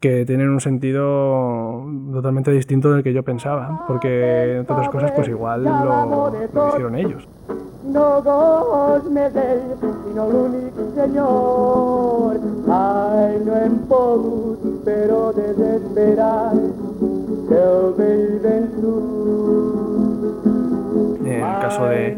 que 0.00 0.26
tienen 0.26 0.48
un 0.48 0.60
sentido 0.60 1.86
totalmente 2.12 2.50
distinto 2.50 2.92
del 2.92 3.02
que 3.04 3.12
yo 3.12 3.22
pensaba, 3.22 3.84
porque 3.86 4.56
entre 4.58 4.74
otras 4.74 4.88
cosas 4.88 5.12
pues 5.12 5.28
igual 5.28 5.62
lo, 5.62 6.30
lo 6.52 6.68
hicieron 6.68 6.96
ellos. 6.96 7.28
No 7.84 8.22
vos 8.22 9.10
me 9.10 9.28
del, 9.30 9.60
sino 9.80 10.30
l'únic 10.30 10.72
senyor. 10.94 12.38
Ai, 12.70 13.40
no 13.44 13.56
em 13.58 13.74
pogut, 13.90 14.62
però 14.86 15.32
desesperar, 15.34 16.54
el 16.54 17.92
vell 17.98 18.38
vençut. 18.46 19.71
Caso 21.62 21.86
de, 21.86 22.16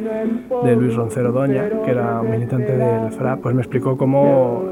de, 0.65 0.77
Luis 0.77 0.97
Roncero 0.97 1.31
Doña, 1.31 1.69
que 1.85 1.91
era 1.91 2.23
militante 2.23 2.77
del 2.77 3.13
FRA, 3.13 3.37
pues 3.37 3.55
me 3.55 3.61
explicó 3.61 3.97
cómo 3.97 4.65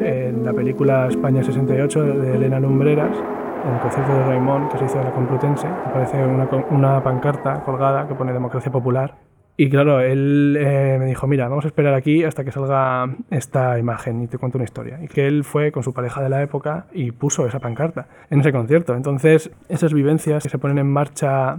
en 0.00 0.44
la 0.44 0.52
película 0.52 1.06
España 1.08 1.42
68 1.42 2.02
de 2.02 2.36
Elena 2.36 2.58
Lumbreras, 2.58 3.16
en 3.66 3.74
el 3.74 3.80
concierto 3.80 4.14
de 4.14 4.24
Raimón 4.24 4.68
que 4.68 4.78
se 4.78 4.84
hizo 4.86 4.98
en 4.98 5.04
la 5.04 5.12
Complutense, 5.12 5.66
aparece 5.66 6.24
una, 6.24 6.48
una 6.70 7.02
pancarta 7.02 7.62
colgada 7.62 8.08
que 8.08 8.14
pone 8.14 8.32
Democracia 8.32 8.72
Popular. 8.72 9.14
Y 9.58 9.70
claro, 9.70 10.00
él 10.00 10.56
eh, 10.58 10.96
me 10.98 11.06
dijo, 11.06 11.26
mira, 11.26 11.48
vamos 11.48 11.64
a 11.64 11.68
esperar 11.68 11.94
aquí 11.94 12.24
hasta 12.24 12.44
que 12.44 12.52
salga 12.52 13.08
esta 13.30 13.78
imagen 13.78 14.22
y 14.22 14.26
te 14.26 14.36
cuento 14.36 14.58
una 14.58 14.66
historia. 14.66 14.98
Y 15.02 15.08
que 15.08 15.26
él 15.26 15.44
fue 15.44 15.72
con 15.72 15.82
su 15.82 15.94
pareja 15.94 16.22
de 16.22 16.28
la 16.28 16.42
época 16.42 16.86
y 16.92 17.12
puso 17.12 17.46
esa 17.46 17.58
pancarta 17.58 18.06
en 18.28 18.40
ese 18.40 18.52
concierto. 18.52 18.94
Entonces, 18.94 19.50
esas 19.70 19.94
vivencias 19.94 20.42
que 20.42 20.50
se 20.50 20.58
ponen 20.58 20.78
en 20.78 20.92
marcha 20.92 21.58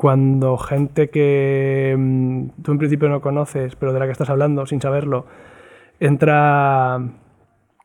cuando 0.00 0.56
gente 0.56 1.10
que 1.10 1.94
mm, 1.94 2.62
tú 2.62 2.72
en 2.72 2.78
principio 2.78 3.10
no 3.10 3.20
conoces, 3.20 3.76
pero 3.76 3.92
de 3.92 3.98
la 3.98 4.06
que 4.06 4.12
estás 4.12 4.30
hablando 4.30 4.64
sin 4.64 4.80
saberlo, 4.80 5.26
entra 5.98 6.96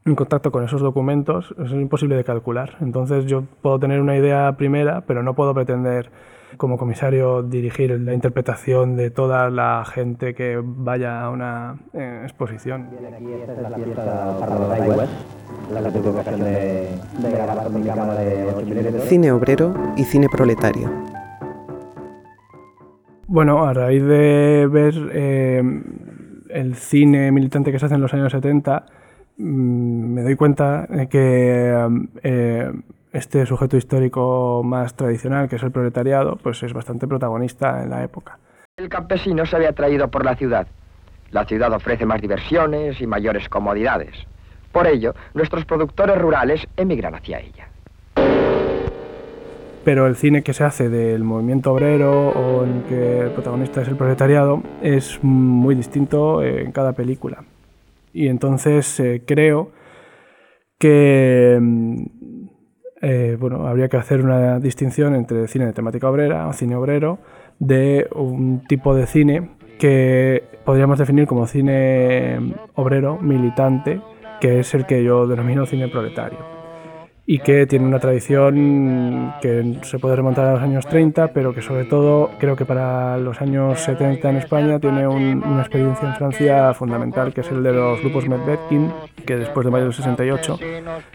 en 0.05 0.15
contacto 0.15 0.49
con 0.49 0.63
esos 0.63 0.79
documentos, 0.79 1.53
es 1.61 1.73
imposible 1.73 2.15
de 2.15 2.23
calcular. 2.23 2.77
Entonces 2.79 3.25
yo 3.25 3.43
puedo 3.61 3.79
tener 3.79 3.99
una 3.99 4.15
idea 4.15 4.55
primera, 4.55 5.01
pero 5.01 5.23
no 5.23 5.33
puedo 5.33 5.53
pretender 5.53 6.09
como 6.55 6.77
comisario 6.77 7.43
dirigir 7.43 7.99
la 7.99 8.13
interpretación 8.13 8.95
de 8.95 9.09
toda 9.09 9.49
la 9.49 9.83
gente 9.83 10.33
que 10.33 10.57
vaya 10.63 11.21
a 11.21 11.29
una 11.29 11.79
eh, 11.91 12.21
exposición. 12.23 12.91
Cine 19.09 19.31
obrero 19.33 19.73
y 19.97 20.05
cine 20.05 20.29
proletario. 20.29 21.14
Bueno, 23.27 23.65
a 23.65 23.73
raíz 23.73 24.03
de 24.03 24.67
ver 24.69 24.93
eh, 25.11 25.63
el 26.49 26.75
cine 26.75 27.31
militante 27.31 27.71
que 27.71 27.79
se 27.79 27.87
hace 27.87 27.95
en 27.95 28.01
los 28.01 28.13
años 28.13 28.31
70, 28.31 28.85
mm, 29.37 30.13
me 30.13 30.21
doy 30.21 30.35
cuenta 30.35 30.87
que 31.09 31.87
eh, 32.21 32.71
este 33.11 33.45
sujeto 33.47 33.77
histórico 33.77 34.61
más 34.63 34.95
tradicional, 34.95 35.49
que 35.49 35.55
es 35.55 35.63
el 35.63 35.71
proletariado, 35.71 36.35
pues 36.35 36.61
es 36.61 36.73
bastante 36.73 37.07
protagonista 37.07 37.81
en 37.81 37.89
la 37.89 38.03
época. 38.03 38.37
El 38.77 38.89
campesino 38.89 39.43
se 39.47 39.55
había 39.55 39.69
atraído 39.69 40.07
por 40.11 40.23
la 40.23 40.35
ciudad. 40.35 40.67
La 41.31 41.45
ciudad 41.45 41.73
ofrece 41.73 42.05
más 42.05 42.21
diversiones 42.21 43.01
y 43.01 43.07
mayores 43.07 43.49
comodidades. 43.49 44.15
Por 44.71 44.85
ello, 44.85 45.15
nuestros 45.33 45.65
productores 45.65 46.17
rurales 46.19 46.67
emigran 46.77 47.15
hacia 47.15 47.39
ella 47.39 47.69
pero 49.85 50.07
el 50.07 50.15
cine 50.15 50.41
que 50.41 50.53
se 50.53 50.63
hace 50.63 50.89
del 50.89 51.23
movimiento 51.23 51.71
obrero 51.71 52.29
o 52.29 52.65
en 52.65 52.81
que 52.89 53.19
el 53.19 53.29
protagonista 53.29 53.83
es 53.83 53.87
el 53.87 53.95
proletariado 53.95 54.63
es 54.81 55.19
muy 55.21 55.75
distinto 55.75 56.43
en 56.43 56.71
cada 56.71 56.93
película. 56.93 57.45
Y 58.11 58.27
entonces 58.27 58.99
eh, 58.99 59.21
creo 59.25 59.71
que 60.79 61.59
mm, 61.61 62.03
eh, 63.01 63.37
bueno, 63.39 63.67
habría 63.67 63.87
que 63.87 63.97
hacer 63.97 64.21
una 64.23 64.59
distinción 64.59 65.13
entre 65.13 65.47
cine 65.47 65.67
de 65.67 65.73
temática 65.73 66.09
obrera 66.09 66.47
o 66.47 66.53
cine 66.53 66.75
obrero 66.75 67.19
de 67.59 68.07
un 68.15 68.63
tipo 68.67 68.95
de 68.95 69.05
cine 69.05 69.51
que 69.77 70.43
podríamos 70.65 70.97
definir 70.97 71.27
como 71.27 71.45
cine 71.45 72.55
obrero, 72.73 73.19
militante, 73.21 74.01
que 74.41 74.61
es 74.61 74.73
el 74.73 74.87
que 74.87 75.03
yo 75.03 75.27
denomino 75.27 75.67
cine 75.67 75.89
proletario 75.89 76.54
y 77.27 77.39
que 77.39 77.65
tiene 77.65 77.85
una 77.85 77.99
tradición 77.99 79.33
que 79.41 79.79
se 79.83 79.97
puede 79.97 80.15
remontar 80.15 80.45
a 80.47 80.53
los 80.53 80.61
años 80.61 80.85
30, 80.85 81.29
pero 81.29 81.53
que 81.53 81.61
sobre 81.61 81.85
todo 81.85 82.29
creo 82.39 82.55
que 82.55 82.65
para 82.65 83.17
los 83.17 83.41
años 83.41 83.79
70 83.79 84.29
en 84.29 84.35
España 84.37 84.79
tiene 84.79 85.07
una 85.07 85.61
experiencia 85.61 86.07
en 86.07 86.15
Francia 86.15 86.73
fundamental, 86.73 87.33
que 87.33 87.41
es 87.41 87.49
el 87.49 87.63
de 87.63 87.73
los 87.73 87.99
grupos 88.01 88.27
Medvedkin, 88.27 88.91
que 89.25 89.37
después 89.37 89.65
de 89.65 89.71
mayo 89.71 89.85
del 89.85 89.93
68 89.93 90.59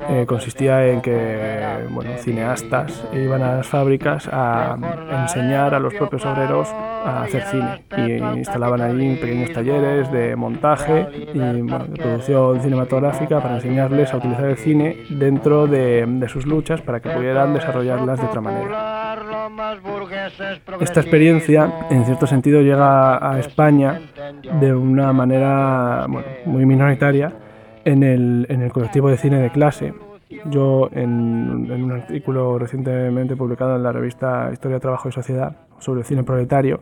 eh, 0.08 0.24
consistía 0.26 0.86
en 0.88 1.00
que 1.00 1.86
bueno, 1.90 2.10
cineastas 2.18 3.04
iban 3.12 3.42
a 3.42 3.56
las 3.56 3.66
fábricas 3.68 4.28
a 4.32 4.76
enseñar 5.22 5.74
a 5.74 5.78
los 5.78 5.94
propios 5.94 6.24
obreros 6.26 6.68
a 7.04 7.22
hacer 7.22 7.42
cine. 7.44 7.84
Y 7.96 8.38
instalaban 8.38 8.80
allí 8.80 9.16
pequeños 9.16 9.52
talleres 9.52 10.10
de 10.10 10.36
montaje 10.36 11.06
y 11.32 11.38
bueno, 11.38 11.86
de 11.86 11.96
producción 11.96 12.60
cinematográfica 12.60 13.40
para 13.40 13.56
enseñarles 13.56 14.12
a 14.12 14.16
utilizar 14.16 14.44
el 14.46 14.56
cine 14.56 14.96
dentro 15.10 15.66
de, 15.66 15.99
de 16.06 16.28
sus 16.28 16.46
luchas 16.46 16.80
para 16.82 17.00
que 17.00 17.10
pudieran 17.10 17.54
desarrollarlas 17.54 18.20
de 18.20 18.26
otra 18.26 18.40
manera. 18.40 19.16
Esta 20.80 21.00
experiencia, 21.00 21.86
en 21.90 22.04
cierto 22.04 22.26
sentido, 22.26 22.62
llega 22.62 23.30
a 23.30 23.38
España 23.38 24.00
de 24.60 24.74
una 24.74 25.12
manera 25.12 26.06
bueno, 26.08 26.26
muy 26.46 26.66
minoritaria 26.66 27.32
en 27.84 28.02
el, 28.02 28.46
en 28.48 28.62
el 28.62 28.72
colectivo 28.72 29.08
de 29.08 29.16
cine 29.16 29.38
de 29.38 29.50
clase, 29.50 29.94
yo, 30.48 30.88
en, 30.92 31.66
en, 31.70 31.84
un 31.84 31.92
artículo 31.92 32.56
recientemente 32.58 33.36
publicado 33.36 33.74
en 33.74 33.82
la 33.82 33.90
revista 33.90 34.50
Historia, 34.52 34.78
Trabajo 34.78 35.08
y 35.08 35.12
Sociedad 35.12 35.56
sobre 35.80 36.00
el 36.00 36.06
cine 36.06 36.22
proletario, 36.22 36.80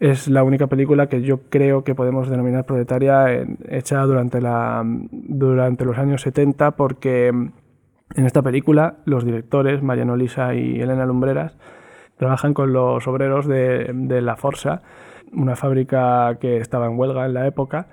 es 0.00 0.28
la 0.28 0.44
única 0.44 0.68
película 0.68 1.08
que 1.08 1.22
yo 1.22 1.40
creo 1.50 1.82
que 1.82 1.94
podemos 1.94 2.30
denominar 2.30 2.64
proletaria 2.64 3.44
hecha 3.68 4.00
durante, 4.02 4.40
la, 4.40 4.82
durante 4.84 5.84
los 5.84 5.98
años 5.98 6.22
70 6.22 6.72
porque 6.72 7.32
en 8.14 8.26
esta 8.26 8.42
película 8.42 8.96
los 9.04 9.24
directores, 9.24 9.82
Mariano 9.82 10.16
Lisa 10.16 10.54
y 10.54 10.80
Elena 10.80 11.06
Lumbreras, 11.06 11.56
trabajan 12.16 12.54
con 12.54 12.72
los 12.72 13.06
obreros 13.06 13.46
de, 13.46 13.90
de 13.92 14.20
La 14.20 14.36
Forza, 14.36 14.82
una 15.32 15.56
fábrica 15.56 16.36
que 16.40 16.56
estaba 16.56 16.86
en 16.86 16.98
huelga 16.98 17.26
en 17.26 17.34
la 17.34 17.46
época, 17.46 17.88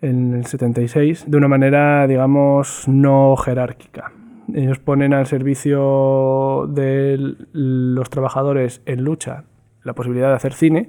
en 0.00 0.34
el 0.34 0.46
76, 0.46 1.30
de 1.30 1.36
una 1.36 1.48
manera, 1.48 2.06
digamos, 2.06 2.88
no 2.88 3.36
jerárquica. 3.36 4.12
Ellos 4.54 4.78
ponen 4.78 5.14
al 5.14 5.26
servicio 5.26 6.66
de 6.68 7.36
los 7.52 8.10
trabajadores 8.10 8.82
en 8.86 9.04
lucha 9.04 9.44
la 9.82 9.94
posibilidad 9.94 10.28
de 10.28 10.34
hacer 10.34 10.52
cine, 10.52 10.88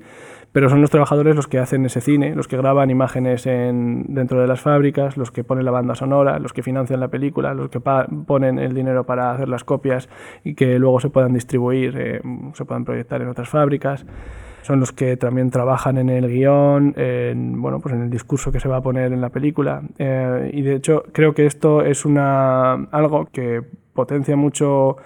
pero 0.52 0.70
son 0.70 0.82
los 0.82 0.90
trabajadores 0.90 1.36
los 1.36 1.48
que 1.48 1.60
hacen 1.60 1.86
ese 1.86 2.02
cine, 2.02 2.36
los 2.36 2.48
que 2.48 2.58
graban 2.58 2.90
imágenes 2.90 3.46
en, 3.46 4.06
dentro 4.10 4.42
de 4.42 4.48
las 4.48 4.62
fábricas, 4.62 5.18
los 5.18 5.32
que 5.32 5.44
ponen 5.44 5.66
la 5.66 5.72
banda 5.72 5.96
sonora, 5.96 6.40
los 6.40 6.54
que 6.54 6.64
financian 6.64 7.00
la 7.00 7.08
película, 7.08 7.54
los 7.54 7.70
que 7.70 7.80
ponen 7.80 8.60
el 8.60 8.74
dinero 8.74 9.06
para 9.06 9.32
hacer 9.32 9.48
las 9.50 9.64
copias 9.64 10.10
y 10.44 10.56
que 10.56 10.78
luego 10.80 11.00
se 11.00 11.10
puedan 11.10 11.34
distribuir, 11.34 11.96
eh, 11.98 12.22
se 12.54 12.66
puedan 12.66 12.86
proyectar 12.86 13.22
en 13.22 13.30
otras 13.30 13.50
fábricas 13.50 14.06
son 14.64 14.80
los 14.80 14.92
que 14.92 15.18
también 15.18 15.50
trabajan 15.50 15.98
en 15.98 16.10
el 16.10 16.28
guion, 16.28 16.94
en, 16.96 17.62
bueno, 17.62 17.80
pues 17.80 17.96
en 17.96 18.04
el 18.04 18.10
discurso 18.10 18.52
que 18.52 18.60
se 18.60 18.70
va 18.70 18.78
a 18.78 18.82
poner 18.82 19.12
en 19.12 19.22
la 19.22 19.30
película. 19.30 19.82
Eh, 19.98 20.52
y 20.54 20.62
de 20.62 20.76
hecho 20.76 21.04
creo 21.12 21.34
que 21.34 21.46
esto 21.46 21.82
es 21.82 22.06
una, 22.06 22.74
algo 22.92 23.28
que 23.32 23.64
potencia 23.94 24.36
mucho 24.36 24.98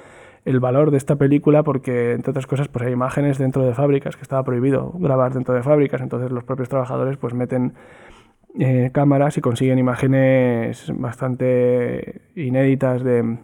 el 0.45 0.59
valor 0.59 0.91
de 0.91 0.97
esta 0.97 1.15
película 1.15 1.63
porque, 1.63 2.13
entre 2.13 2.31
otras 2.31 2.47
cosas, 2.47 2.67
pues 2.67 2.85
hay 2.85 2.93
imágenes 2.93 3.39
dentro 3.39 3.63
de 3.63 3.73
fábricas, 3.73 4.15
que 4.15 4.21
estaba 4.21 4.43
prohibido 4.43 4.91
grabar 4.99 5.33
dentro 5.33 5.55
de 5.55 5.63
fábricas, 5.63 6.01
entonces 6.01 6.31
los 6.31 6.43
propios 6.43 6.69
trabajadores 6.69 7.17
pues 7.17 7.33
meten 7.33 7.73
eh, 8.59 8.91
cámaras 8.93 9.37
y 9.37 9.41
consiguen 9.41 9.79
imágenes 9.79 10.91
bastante 10.95 12.21
inéditas 12.35 13.03
de, 13.03 13.37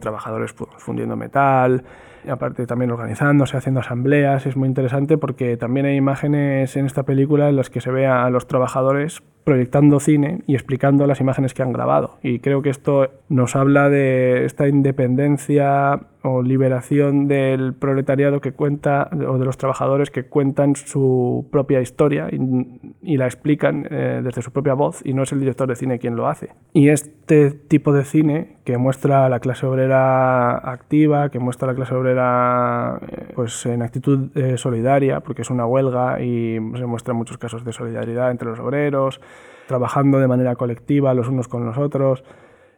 trabajadores 0.00 0.52
pues, 0.52 0.70
fundiendo 0.78 1.16
metal, 1.16 1.84
aparte 2.28 2.66
también 2.66 2.90
organizándose, 2.90 3.56
haciendo 3.56 3.80
asambleas, 3.80 4.44
es 4.46 4.56
muy 4.56 4.68
interesante 4.68 5.18
porque 5.18 5.56
también 5.56 5.86
hay 5.86 5.96
imágenes 5.96 6.76
en 6.76 6.86
esta 6.86 7.04
película 7.04 7.48
en 7.48 7.56
las 7.56 7.70
que 7.70 7.80
se 7.80 7.92
ve 7.92 8.06
a 8.06 8.28
los 8.28 8.48
trabajadores 8.48 9.22
proyectando 9.44 10.00
cine 10.00 10.42
y 10.46 10.54
explicando 10.54 11.06
las 11.06 11.20
imágenes 11.20 11.54
que 11.54 11.62
han 11.62 11.72
grabado. 11.72 12.18
Y 12.22 12.40
creo 12.40 12.62
que 12.62 12.70
esto 12.70 13.10
nos 13.28 13.54
habla 13.56 13.88
de 13.88 14.46
esta 14.46 14.66
independencia 14.66 16.00
o 16.26 16.42
liberación 16.42 17.28
del 17.28 17.74
proletariado 17.74 18.40
que 18.40 18.52
cuenta, 18.52 19.10
o 19.28 19.36
de 19.36 19.44
los 19.44 19.58
trabajadores 19.58 20.10
que 20.10 20.24
cuentan 20.24 20.74
su 20.74 21.46
propia 21.52 21.82
historia 21.82 22.28
y, 22.32 23.16
la 23.18 23.26
explican 23.26 23.86
eh, 23.90 24.22
desde 24.24 24.40
su 24.40 24.50
propia 24.50 24.72
voz 24.72 25.02
y 25.04 25.12
no 25.12 25.22
es 25.22 25.32
el 25.32 25.40
director 25.40 25.68
de 25.68 25.76
cine 25.76 25.98
quien 25.98 26.16
lo 26.16 26.26
hace. 26.26 26.52
Y 26.72 26.88
este 26.88 27.50
tipo 27.50 27.92
de 27.92 28.04
cine 28.04 28.56
que 28.64 28.78
muestra 28.78 29.26
a 29.26 29.28
la 29.28 29.38
clase 29.38 29.66
obrera 29.66 30.56
activa, 30.56 31.28
que 31.28 31.38
muestra 31.38 31.68
a 31.68 31.72
la 31.72 31.76
clase 31.76 31.94
obrera 31.94 33.00
eh, 33.06 33.32
pues 33.34 33.66
en 33.66 33.82
actitud 33.82 34.30
eh, 34.34 34.56
solidaria, 34.56 35.20
porque 35.20 35.42
es 35.42 35.50
una 35.50 35.66
huelga 35.66 36.22
y 36.22 36.54
se 36.74 36.86
muestran 36.86 37.18
muchos 37.18 37.36
casos 37.36 37.66
de 37.66 37.72
solidaridad 37.74 38.30
entre 38.30 38.48
los 38.48 38.58
obreros, 38.60 39.20
trabajando 39.68 40.18
de 40.18 40.26
manera 40.26 40.56
colectiva 40.56 41.12
los 41.12 41.28
unos 41.28 41.48
con 41.48 41.66
los 41.66 41.76
otros 41.76 42.24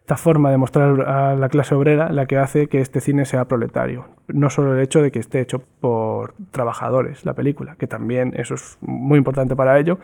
esta 0.06 0.16
forma 0.16 0.52
de 0.52 0.56
mostrar 0.56 1.00
a 1.00 1.34
la 1.34 1.48
clase 1.48 1.74
obrera 1.74 2.12
la 2.12 2.26
que 2.26 2.38
hace 2.38 2.68
que 2.68 2.80
este 2.80 3.00
cine 3.00 3.24
sea 3.24 3.46
proletario. 3.46 4.06
No 4.28 4.50
solo 4.50 4.76
el 4.76 4.80
hecho 4.80 5.02
de 5.02 5.10
que 5.10 5.18
esté 5.18 5.40
hecho 5.40 5.64
por 5.80 6.34
trabajadores, 6.52 7.24
la 7.24 7.34
película, 7.34 7.74
que 7.76 7.88
también 7.88 8.32
eso 8.36 8.54
es 8.54 8.78
muy 8.82 9.18
importante 9.18 9.56
para 9.56 9.80
ello, 9.80 9.98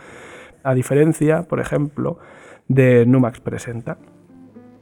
a 0.65 0.75
diferencia, 0.75 1.45
por 1.45 1.61
ejemplo, 1.61 2.19
de 2.67 3.07
Numax 3.07 3.39
Presenta 3.39 3.97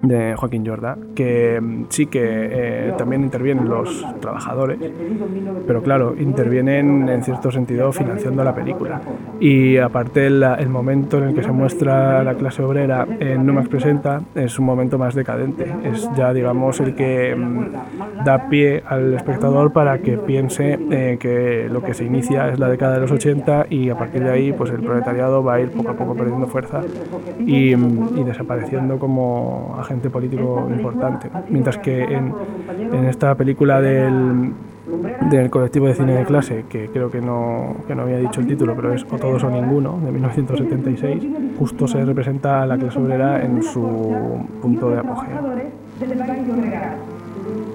de 0.03 0.35
Joaquín 0.35 0.65
Jorda, 0.65 0.97
que 1.15 1.61
mm, 1.61 1.85
sí 1.89 2.07
que 2.07 2.21
eh, 2.23 2.95
también 2.97 3.23
intervienen 3.23 3.69
los 3.69 4.05
trabajadores, 4.21 4.79
pero 5.67 5.83
claro, 5.83 6.15
intervienen 6.19 7.09
en 7.09 7.23
cierto 7.23 7.51
sentido 7.51 7.93
financiando 7.93 8.43
la 8.43 8.55
película. 8.55 9.01
Y 9.41 9.77
aparte 9.77 10.27
el, 10.27 10.43
el 10.43 10.69
momento 10.69 11.19
en 11.19 11.25
el 11.25 11.35
que 11.35 11.43
se 11.43 11.53
muestra 11.53 12.25
la 12.25 12.35
clase 12.35 12.63
obrera 12.63 13.07
en 13.19 13.45
Numax 13.45 13.69
Presenta 13.69 14.23
es 14.35 14.59
un 14.59 14.65
momento 14.65 14.99
más 14.99 15.15
decadente, 15.15 15.71
es 15.85 16.09
ya 16.17 16.33
digamos 16.33 16.81
el 16.81 16.95
que 16.95 17.35
mm, 17.37 18.25
da 18.25 18.49
pie 18.49 18.83
al 18.87 19.15
espectador 19.15 19.73
para 19.73 19.99
que 19.99 20.17
piense 20.17 20.79
eh, 20.91 21.19
que 21.21 21.69
lo 21.71 21.83
que 21.83 21.95
se 21.95 22.05
inicia 22.05 22.49
es 22.49 22.59
la 22.59 22.69
década 22.69 22.95
de 22.95 23.01
los 23.01 23.11
80 23.11 23.67
y 23.69 23.91
a 23.91 23.99
partir 23.99 24.25
de 24.25 24.31
ahí 24.31 24.53
pues 24.53 24.71
el 24.71 24.81
proletariado 24.81 25.43
va 25.45 25.55
a 25.55 25.61
ir 25.61 25.71
poco 25.71 25.91
a 25.91 25.95
poco 25.95 26.15
perdiendo 26.15 26.47
fuerza 26.47 26.81
y, 27.39 27.77
mm, 27.77 28.19
y 28.19 28.25
desapareciendo 28.25 28.99
como 28.99 29.77
agente 29.91 30.09
político 30.09 30.69
importante. 30.71 31.29
Mientras 31.49 31.79
que 31.79 32.05
en, 32.05 32.33
en 32.93 33.05
esta 33.07 33.35
película 33.35 33.81
del, 33.81 34.53
del 35.31 35.51
colectivo 35.51 35.87
de 35.87 35.95
cine 35.95 36.15
de 36.15 36.25
clase, 36.25 36.65
que 36.69 36.89
creo 36.89 37.11
que 37.11 37.21
no, 37.21 37.77
que 37.89 37.95
no 37.95 38.03
había 38.03 38.19
dicho 38.19 38.41
el 38.41 38.47
título, 38.47 38.77
pero 38.77 38.95
es 38.95 39.05
O 39.11 39.19
Todos 39.19 39.43
o 39.43 39.51
Ninguno, 39.51 39.99
de 40.05 40.13
1976, 40.13 41.27
justo 41.59 41.89
se 41.89 42.05
representa 42.05 42.63
a 42.63 42.67
la 42.67 42.79
clase 42.79 42.99
obrera 43.01 43.45
en 43.45 43.63
su 43.63 44.47
punto 44.63 44.91
de 44.91 44.99
apogeo. 44.99 45.39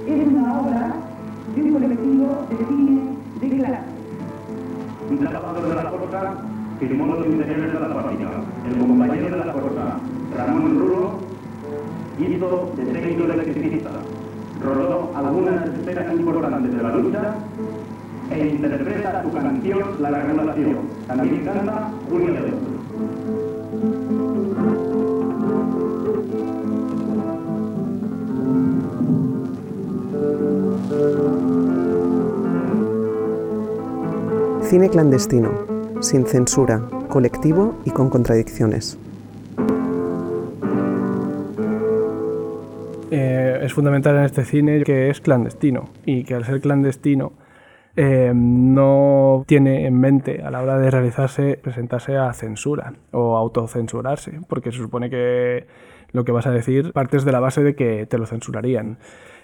Es 0.08 0.28
una 0.28 0.62
obra 0.62 0.94
de 1.56 1.62
un 1.62 1.74
colectivo 1.74 2.48
de 2.50 2.66
cine 2.66 3.02
de 3.42 3.58
clase. 3.58 3.80
Un 5.10 5.18
trabajador 5.20 5.68
de 5.68 5.76
la 5.76 5.92
fuerza 5.92 6.34
firmó 6.80 7.06
los 7.08 7.26
interiores 7.28 7.74
de 7.74 7.80
la 7.80 7.88
fábrica. 7.88 8.30
El 8.68 8.78
compañero 8.80 9.38
de 9.38 9.46
la 9.46 9.54
fuerza, 9.54 10.00
Ramón 10.38 10.80
Ruro, 10.80 11.35
hizo 12.20 12.72
de 12.76 12.86
técnico 12.86 13.24
electricista, 13.26 13.92
rodó 14.64 15.12
algunas 15.16 15.68
escenas 15.68 16.14
importantes 16.14 16.76
de 16.76 16.84
la 16.84 16.96
lucha 16.96 17.36
e 18.32 18.48
interpreta 18.48 19.24
su 19.24 19.32
canción 19.32 20.02
La 20.02 20.10
Regulación. 20.10 20.78
También 21.08 21.46
canta 21.46 21.92
Julio 22.10 22.34
de 22.34 22.76
Cine 34.64 34.90
clandestino, 34.90 35.52
sin 36.00 36.26
censura, 36.26 36.82
colectivo 37.08 37.76
y 37.86 37.92
con 37.92 38.10
contradicciones. 38.10 38.98
Es 43.12 43.74
fundamental 43.74 44.16
en 44.18 44.24
este 44.24 44.46
cine 44.46 44.84
que 44.84 45.10
es 45.10 45.22
clandestino 45.22 45.90
y 46.06 46.24
que 46.24 46.36
al 46.36 46.46
ser 46.46 46.62
clandestino 46.62 47.34
eh, 47.98 48.34
no 48.36 49.46
tiene 49.48 49.86
en 49.88 49.98
mente 49.98 50.42
a 50.44 50.52
la 50.52 50.62
hora 50.62 50.78
de 50.78 50.92
realizarse 50.92 51.58
presentarse 51.62 52.18
a 52.18 52.34
censura 52.34 52.94
o 53.12 53.38
autocensurarse, 53.38 54.42
porque 54.50 54.72
se 54.72 54.80
supone 54.80 55.10
que 55.10 55.66
lo 56.12 56.26
que 56.26 56.34
vas 56.34 56.46
a 56.46 56.52
decir 56.52 56.92
partes 56.92 57.24
de 57.24 57.32
la 57.32 57.40
base 57.40 57.64
de 57.64 57.76
que 57.76 58.06
te 58.06 58.18
lo 58.18 58.26
censurarían. 58.26 58.98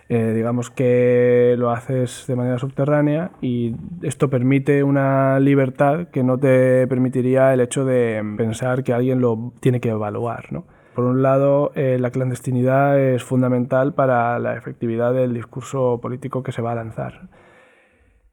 Eh, 0.09 0.34
digamos 0.36 0.70
que 0.70 1.55
lo 1.57 1.72
haces 1.72 2.26
de 2.28 2.36
manera 2.36 2.59
subterránea 2.59 3.32
y 3.41 3.76
esto 4.01 4.30
permite 4.30 4.84
una 4.84 5.39
libertad 5.39 6.09
que 6.09 6.22
no 6.22 6.38
te 6.38 6.86
permitiría 6.88 7.53
el 7.53 7.62
hecho 7.62 7.86
de 7.86 8.22
pensar 8.36 8.84
que 8.84 8.91
alguien 8.91 9.22
lo 9.22 9.53
tiene 9.62 9.80
que 9.80 9.89
evaluar. 9.89 10.51
¿no? 10.51 10.66
Por 10.96 11.06
un 11.06 11.22
lado, 11.22 11.72
eh, 11.76 11.98
la 12.00 12.12
clandestinidad 12.12 13.00
es 13.00 13.24
fundamental 13.24 13.94
para 13.94 14.38
la 14.39 14.56
efectividad 14.58 15.14
del 15.14 15.34
discurso 15.34 16.00
político 16.02 16.44
que 16.44 16.52
se 16.52 16.62
va 16.62 16.74
a 16.74 16.76
lanzar. 16.76 17.30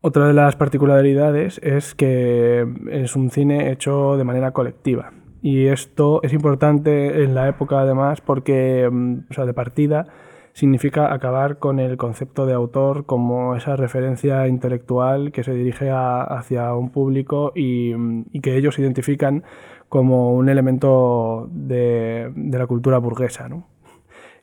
Otra 0.01 0.27
de 0.27 0.33
las 0.33 0.57
particularidades 0.57 1.59
es 1.63 1.95
que 1.95 2.67
es 2.91 3.17
un 3.17 3.31
cine 3.31 3.71
hecho 3.71 4.17
de 4.17 4.25
manera 4.25 4.53
colectiva. 4.53 5.13
Y 5.43 5.67
esto 5.67 6.21
es 6.23 6.33
importante 6.33 7.23
en 7.25 7.35
la 7.35 7.49
época 7.49 7.81
además 7.81 8.21
porque, 8.21 8.89
mm, 8.91 9.27
o 9.31 9.35
sea, 9.35 9.45
de 9.45 9.55
partida, 9.55 10.07
significa 10.53 11.13
acabar 11.13 11.59
con 11.59 11.79
el 11.79 11.97
concepto 11.97 12.45
de 12.47 12.55
autor 12.55 13.07
como 13.07 13.55
esa 13.55 13.77
referencia 13.77 14.49
intelectual 14.49 15.31
que 15.31 15.45
se 15.45 15.53
dirige 15.53 15.91
hacia 15.91 16.75
un 16.75 16.91
público 16.91 17.53
y, 17.55 17.95
mm, 17.95 18.27
y, 18.33 18.41
que 18.41 18.57
ellos 18.57 18.79
identifican 18.79 19.45
como 19.89 20.34
un 20.34 20.49
elemento 20.49 21.49
de, 21.51 22.32
la 22.34 22.66
cultura 22.66 22.99
burguesa. 22.99 23.49
¿no? 23.49 23.66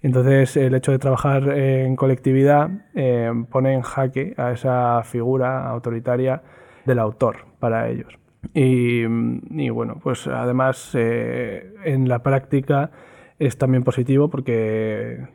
Entonces, 0.02 0.58
el 0.58 0.76
hecho 0.76 0.92
de 0.92 1.00
trabajar 1.00 1.50
en 1.50 1.96
colectividad 1.96 2.70
eh, 2.94 3.32
pone 3.50 3.74
en 3.74 3.82
jaque 3.82 4.34
a 4.38 4.52
esa 4.52 5.02
figura 5.04 5.70
autoritaria 5.70 6.42
del 6.86 7.00
autor 7.00 7.46
para 7.60 7.90
ellos. 7.90 8.18
Y, 8.54 9.04
y 9.04 9.70
bueno, 9.70 10.00
pues 10.02 10.28
además 10.28 10.92
eh, 10.94 11.74
en 11.84 12.08
la 12.08 12.20
práctica 12.20 12.92
es 13.40 13.58
también 13.58 13.84
positivo 13.84 14.30
porque 14.30 15.28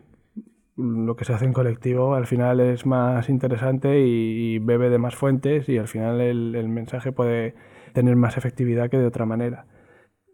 lo 0.76 1.16
que 1.16 1.24
se 1.24 1.34
hace 1.34 1.44
en 1.44 1.52
colectivo 1.52 2.14
al 2.14 2.26
final 2.26 2.60
es 2.60 2.86
más 2.86 3.28
interesante 3.28 4.00
y, 4.00 4.60
bebe 4.60 4.90
de 4.90 4.98
más 4.98 5.16
fuentes 5.16 5.68
y 5.68 5.76
al 5.76 5.88
final 5.88 6.20
el 6.20 6.68
mensaje 6.68 7.10
puede 7.10 7.54
tener 7.92 8.14
más 8.14 8.36
efectividad 8.36 8.88
que 8.88 8.98
de 8.98 9.06
otra 9.06 9.26
manera 9.26 9.66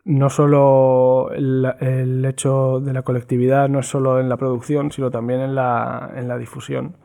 no 0.07 0.30
solo 0.30 1.32
el, 1.32 2.24
hecho 2.24 2.78
de 2.80 2.92
la 2.92 3.02
colectividad, 3.02 3.68
no 3.68 3.80
es 3.80 3.86
solo 3.88 4.20
en 4.20 4.28
la 4.28 4.36
producción, 4.36 4.92
sino 4.92 5.11
también 5.11 5.40
en 5.40 5.57
la, 5.57 6.12
en 6.14 6.28
la 6.28 6.38
difusión. 6.38 6.96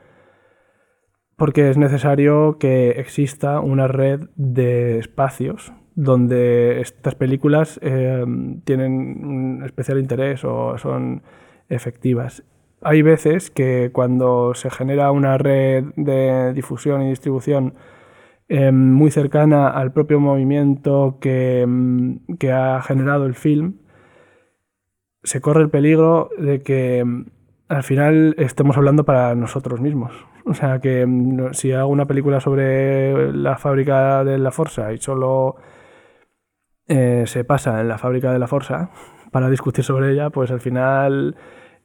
Porque 1.35 1.71
es 1.71 1.77
necesario 1.77 2.57
que 2.59 2.91
exista 2.91 3.59
una 3.59 3.87
red 3.87 4.29
de 4.35 4.99
espacios 4.99 5.73
donde 5.95 6.79
estas 6.79 7.15
películas 7.15 7.79
eh, 7.81 8.23
tienen 8.65 9.25
un 9.25 9.63
especial 9.65 9.97
interés 9.97 10.45
o 10.45 10.77
son 10.77 11.23
efectivas. 11.69 12.43
Hay 12.83 13.01
veces 13.01 13.49
que 13.49 13.89
cuando 13.91 14.53
se 14.53 14.69
genera 14.69 15.11
una 15.11 15.39
red 15.39 15.85
de 15.95 16.53
difusión 16.53 17.01
y 17.01 17.09
distribución 17.09 17.73
Em, 18.53 18.75
muy 18.75 19.11
cercana 19.11 19.69
al 19.69 19.93
propio 19.93 20.19
movimiento 20.19 21.17
em, 21.21 22.19
que, 22.37 22.51
ha 22.51 22.81
generado 22.81 23.25
el 23.25 23.33
film, 23.33 23.75
se 25.23 25.39
corre 25.39 25.61
el 25.61 25.69
peligro 25.69 26.29
de 26.37 26.61
que 26.61 26.99
em, 26.99 27.27
al 27.69 27.83
final 27.83 28.35
estemos 28.37 28.75
hablando 28.75 29.05
para 29.05 29.35
nosotros 29.35 29.79
mismos. 29.79 30.11
O 30.45 30.53
sea 30.53 30.79
que 30.81 31.07
si 31.53 31.71
hago 31.71 31.87
una 31.87 32.07
película 32.07 32.41
sobre 32.41 33.31
la 33.31 33.57
fábrica 33.57 34.25
de 34.25 34.37
la 34.37 34.51
Forza 34.51 34.91
y 34.91 34.97
solo 34.97 35.55
eh, 36.89 37.23
se 37.27 37.45
pasa 37.45 37.79
en 37.79 37.87
la 37.87 37.97
fábrica 37.97 38.33
de 38.33 38.39
la 38.39 38.47
Forza 38.47 38.89
para 39.31 39.49
discutir 39.49 39.85
sobre 39.85 40.11
ella, 40.11 40.29
pues 40.29 40.51
al 40.51 40.59
final 40.59 41.37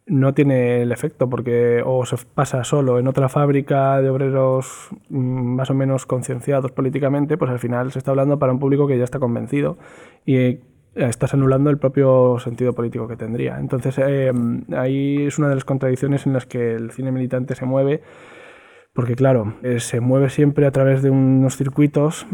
no 0.06 0.34
tiene 0.34 0.82
el 0.82 0.92
efecto 0.92 1.28
porque 1.28 1.82
o 1.84 2.06
se 2.06 2.16
pasa 2.34 2.62
solo 2.62 2.98
en 2.98 3.08
otra 3.08 3.28
fábrica 3.28 4.00
de 4.00 4.08
obreros 4.08 4.88
mm, 5.08 5.56
más 5.56 5.70
o 5.70 5.74
menos 5.74 6.06
concienciados 6.06 6.70
políticamente, 6.72 7.36
pues 7.36 7.50
al 7.50 7.58
final 7.58 7.92
se 7.92 7.98
está 7.98 8.12
hablando 8.12 8.38
para 8.38 8.52
un 8.52 8.60
público 8.60 8.86
que 8.86 8.98
ya 8.98 9.04
está 9.04 9.18
convencido 9.18 9.76
y 10.24 10.36
eh, 10.36 10.60
estás 10.94 11.34
anulando 11.34 11.70
el 11.70 11.78
propio 11.78 12.38
sentido 12.38 12.72
político 12.72 13.08
que 13.08 13.16
tendría. 13.16 13.58
Entonces 13.58 13.98
eh, 13.98 14.32
ahí 14.76 15.26
es 15.26 15.38
una 15.38 15.48
de 15.48 15.56
las 15.56 15.64
contradicciones 15.64 16.24
en 16.26 16.32
las 16.32 16.46
que 16.46 16.74
el 16.74 16.92
cine 16.92 17.10
militante 17.10 17.56
se 17.56 17.66
mueve 17.66 18.02
porque 18.96 19.14
claro, 19.14 19.52
eh, 19.62 19.78
se 19.78 20.00
mueve 20.00 20.30
siempre 20.30 20.66
a 20.66 20.70
través 20.70 21.02
de 21.02 21.10
unos 21.10 21.56
circuitos 21.58 22.26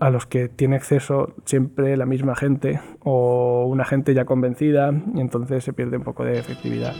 a 0.00 0.10
los 0.10 0.26
que 0.26 0.48
tiene 0.48 0.76
acceso 0.76 1.34
siempre 1.46 1.96
la 1.96 2.04
misma 2.04 2.36
gente 2.36 2.78
o 3.00 3.64
una 3.66 3.86
gente 3.86 4.12
ya 4.12 4.26
convencida 4.26 4.92
y 5.14 5.20
entonces 5.20 5.64
se 5.64 5.72
pierde 5.72 5.96
un 5.96 6.04
poco 6.04 6.24
de 6.24 6.38
efectividad. 6.38 6.92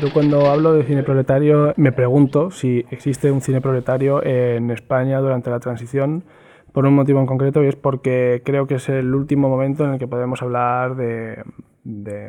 Yo 0.00 0.12
cuando 0.12 0.50
hablo 0.50 0.72
de 0.72 0.84
cine 0.84 1.02
proletario 1.02 1.74
me 1.76 1.92
pregunto 1.92 2.50
si 2.50 2.84
existe 2.90 3.30
un 3.30 3.40
cine 3.40 3.60
proletario 3.60 4.24
en 4.24 4.70
España 4.70 5.20
durante 5.20 5.50
la 5.50 5.60
transición 5.60 6.24
por 6.72 6.86
un 6.86 6.94
motivo 6.94 7.20
en 7.20 7.26
concreto 7.26 7.62
y 7.62 7.68
es 7.68 7.76
porque 7.76 8.42
creo 8.44 8.66
que 8.66 8.74
es 8.74 8.88
el 8.88 9.14
último 9.14 9.48
momento 9.48 9.84
en 9.84 9.92
el 9.92 9.98
que 9.98 10.08
podemos 10.08 10.42
hablar 10.42 10.96
de, 10.96 11.44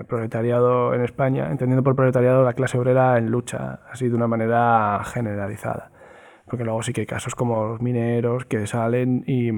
proletariado 0.07 0.93
en 0.93 1.01
España, 1.01 1.49
entendiendo 1.49 1.83
por 1.83 1.95
proletariado 1.95 2.43
la 2.43 2.53
clase 2.53 2.77
obrera 2.77 3.17
en 3.17 3.31
lucha, 3.31 3.79
así 3.91 4.07
de 4.07 4.15
una 4.15 4.27
manera 4.27 5.01
generalizada. 5.03 5.91
Porque 6.45 6.63
luego 6.63 6.83
sí 6.83 6.93
que 6.93 7.01
hay 7.01 7.07
casos 7.07 7.33
como 7.33 7.69
los 7.69 7.81
mineros 7.81 8.45
que 8.45 8.67
salen 8.67 9.23
y, 9.25 9.49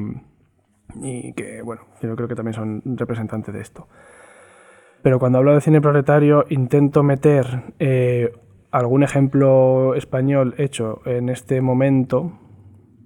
y 1.01 1.33
que, 1.33 1.61
bueno, 1.63 1.81
yo 2.01 2.15
creo 2.15 2.29
que 2.29 2.35
también 2.35 2.53
son 2.53 2.81
representantes 2.85 3.53
de 3.53 3.59
esto. 3.59 3.89
Pero 5.01 5.19
cuando 5.19 5.37
hablo 5.37 5.53
de 5.53 5.61
cine 5.61 5.81
proletario 5.81 6.45
intento 6.49 7.03
meter 7.03 7.63
eh, 7.79 8.31
algún 8.71 9.03
ejemplo 9.03 9.95
español 9.95 10.55
hecho 10.57 11.01
en 11.05 11.29
este 11.29 11.61
momento 11.61 12.33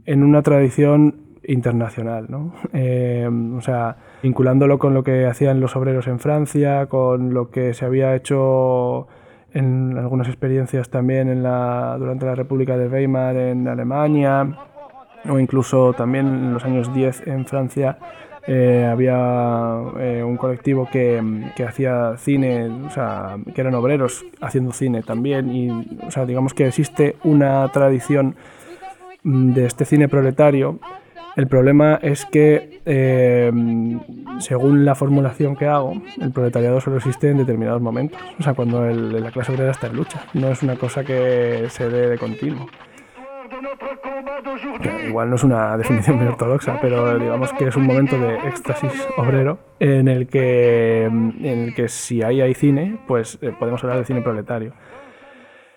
en 0.06 0.24
una 0.24 0.42
tradición 0.42 1.32
internacional, 1.44 2.28
¿no? 2.30 2.54
Eh, 2.74 3.30
o 3.58 3.62
sea, 3.62 3.98
vinculándolo 4.24 4.80
con 4.80 4.94
lo 4.94 5.04
que 5.04 5.26
hacían 5.26 5.60
los 5.60 5.76
obreros 5.76 6.08
en 6.08 6.20
Francia, 6.20 6.88
con 6.88 7.34
lo 7.34 7.52
que 7.52 7.74
se 7.74 7.86
había 7.86 8.16
hecho 8.16 9.08
en 9.54 9.98
algunas 9.98 10.28
experiencias 10.28 10.90
también 10.90 11.28
en 11.28 11.44
la, 11.44 11.98
durante 12.00 12.26
la 12.26 12.36
República 12.36 12.78
de 12.78 12.88
Weimar 12.88 13.36
en 13.36 13.68
Alemania, 13.68 14.58
o 15.30 15.40
incluso 15.40 15.94
también 15.94 16.28
en 16.28 16.54
los 16.54 16.64
años 16.64 16.94
10 16.94 17.28
en 17.28 17.46
Francia 17.46 17.98
eh, 18.48 18.88
había 18.92 19.16
eh, 20.00 20.24
un 20.24 20.36
colectivo 20.38 20.88
que, 20.92 21.22
que, 21.56 21.64
hacía 21.64 22.16
cine, 22.18 22.68
o 22.68 22.90
sea, 22.90 23.38
que 23.54 23.62
eran 23.62 23.76
obreros 23.76 24.26
haciendo 24.42 24.72
cine 24.72 25.04
también, 25.04 25.54
y 25.54 25.70
o 26.06 26.10
sea, 26.10 26.26
digamos 26.26 26.54
que 26.54 26.68
existe 26.68 27.18
una 27.24 27.68
tradición 27.70 28.36
mm, 29.24 29.54
de 29.54 29.66
este 29.66 29.86
cine 29.86 30.08
proletario. 30.08 30.80
El 31.36 31.48
problema 31.48 32.00
es 32.02 32.26
que, 32.26 32.82
eh, 32.86 33.52
según 34.40 34.86
la 34.86 34.96
formulación 34.96 35.56
que 35.56 35.68
hago, 35.68 36.02
el 36.20 36.32
proletariado 36.32 36.82
solo 36.82 36.98
existe 36.98 37.30
en 37.30 37.38
determinados 37.38 37.82
momentos, 37.82 38.20
o 38.40 38.44
sea, 38.44 38.54
cuando 38.54 38.86
el, 38.86 39.22
la 39.24 39.32
clase 39.32 39.54
obrera 39.54 39.72
está 39.72 39.88
en 39.88 39.96
lucha, 39.96 40.26
no 40.34 40.50
es 40.50 40.62
una 40.64 40.76
cosa 40.76 41.04
que 41.04 41.68
se 41.70 41.90
dé 41.90 42.10
de 42.10 42.18
continuo 42.18 42.68
igual 45.08 45.30
no 45.30 45.36
es 45.36 45.44
una 45.44 45.78
definición 45.78 46.18
muy 46.18 46.28
ortodoxa, 46.28 46.80
pero 46.82 47.18
digamos 47.18 47.54
que 47.54 47.68
es 47.68 47.76
un 47.76 47.86
momento 47.86 48.18
de 48.18 48.36
éxtasis 48.48 49.08
obrero 49.18 49.60
en 49.80 50.08
el 50.08 50.28
que, 50.28 51.06
en 51.06 51.46
el 51.46 51.76
que 51.76 51.88
si 51.88 52.22
ahí 52.22 52.42
hay 52.42 52.54
cine, 52.54 53.00
pues 53.08 53.38
eh, 53.42 53.54
podemos 53.58 53.84
hablar 53.84 54.00
de 54.00 54.06
cine 54.06 54.22
proletario. 54.22 54.74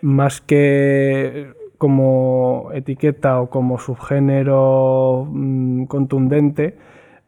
Más 0.03 0.41
que 0.41 1.53
como 1.79 2.71
etiqueta 2.73 3.41
o 3.41 3.51
como 3.51 3.79
subgénero 3.79 5.27
mm, 5.31 5.85
contundente, 5.85 6.79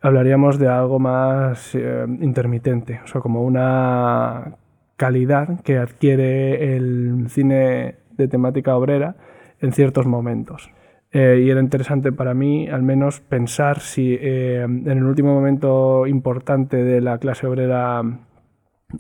hablaríamos 0.01 0.59
de 0.59 0.69
algo 0.69 0.99
más 0.99 1.75
eh, 1.75 2.07
intermitente, 2.21 3.01
o 3.05 3.07
sea, 3.07 3.21
como 3.21 3.43
una 3.43 4.57
calidad 4.97 5.61
que 5.61 5.79
adquiere 5.79 6.77
el 6.77 7.27
cine 7.29 7.97
de 8.17 8.29
temática 8.29 8.77
obrera 8.77 9.17
en 9.61 9.73
ciertos 9.73 10.07
momentos. 10.07 10.71
Eh, 11.13 11.45
y 11.47 11.51
era 11.51 11.61
interesante 11.61 12.13
para 12.13 12.35
mí, 12.35 12.69
al 12.69 12.83
menos, 12.83 13.21
pensar 13.21 13.81
si 13.81 14.19
eh, 14.21 14.63
en 14.63 14.87
el 14.87 15.05
último 15.05 15.33
momento 15.33 16.07
importante 16.07 16.77
de 16.83 17.01
la 17.01 17.19
clase 17.19 17.47
obrera 17.47 18.03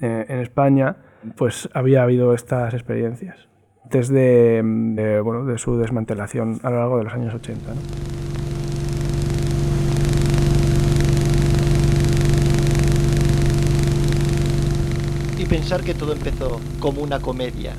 eh, 0.00 0.24
en 0.28 0.38
España, 0.38 0.96
pues 1.36 1.68
había 1.74 2.02
habido 2.04 2.32
estas 2.32 2.72
experiencias, 2.74 3.48
desde 3.90 4.62
de, 4.62 5.20
bueno, 5.20 5.44
de 5.44 5.58
su 5.58 5.76
desmantelación 5.76 6.60
a 6.62 6.70
lo 6.70 6.78
largo 6.78 6.98
de 6.98 7.04
los 7.04 7.12
años 7.12 7.34
80. 7.34 7.72
Y 15.38 15.44
pensar 15.44 15.82
que 15.82 15.92
todo 15.92 16.14
empezó 16.14 16.60
como 16.80 17.02
una 17.02 17.20
comedia 17.20 17.74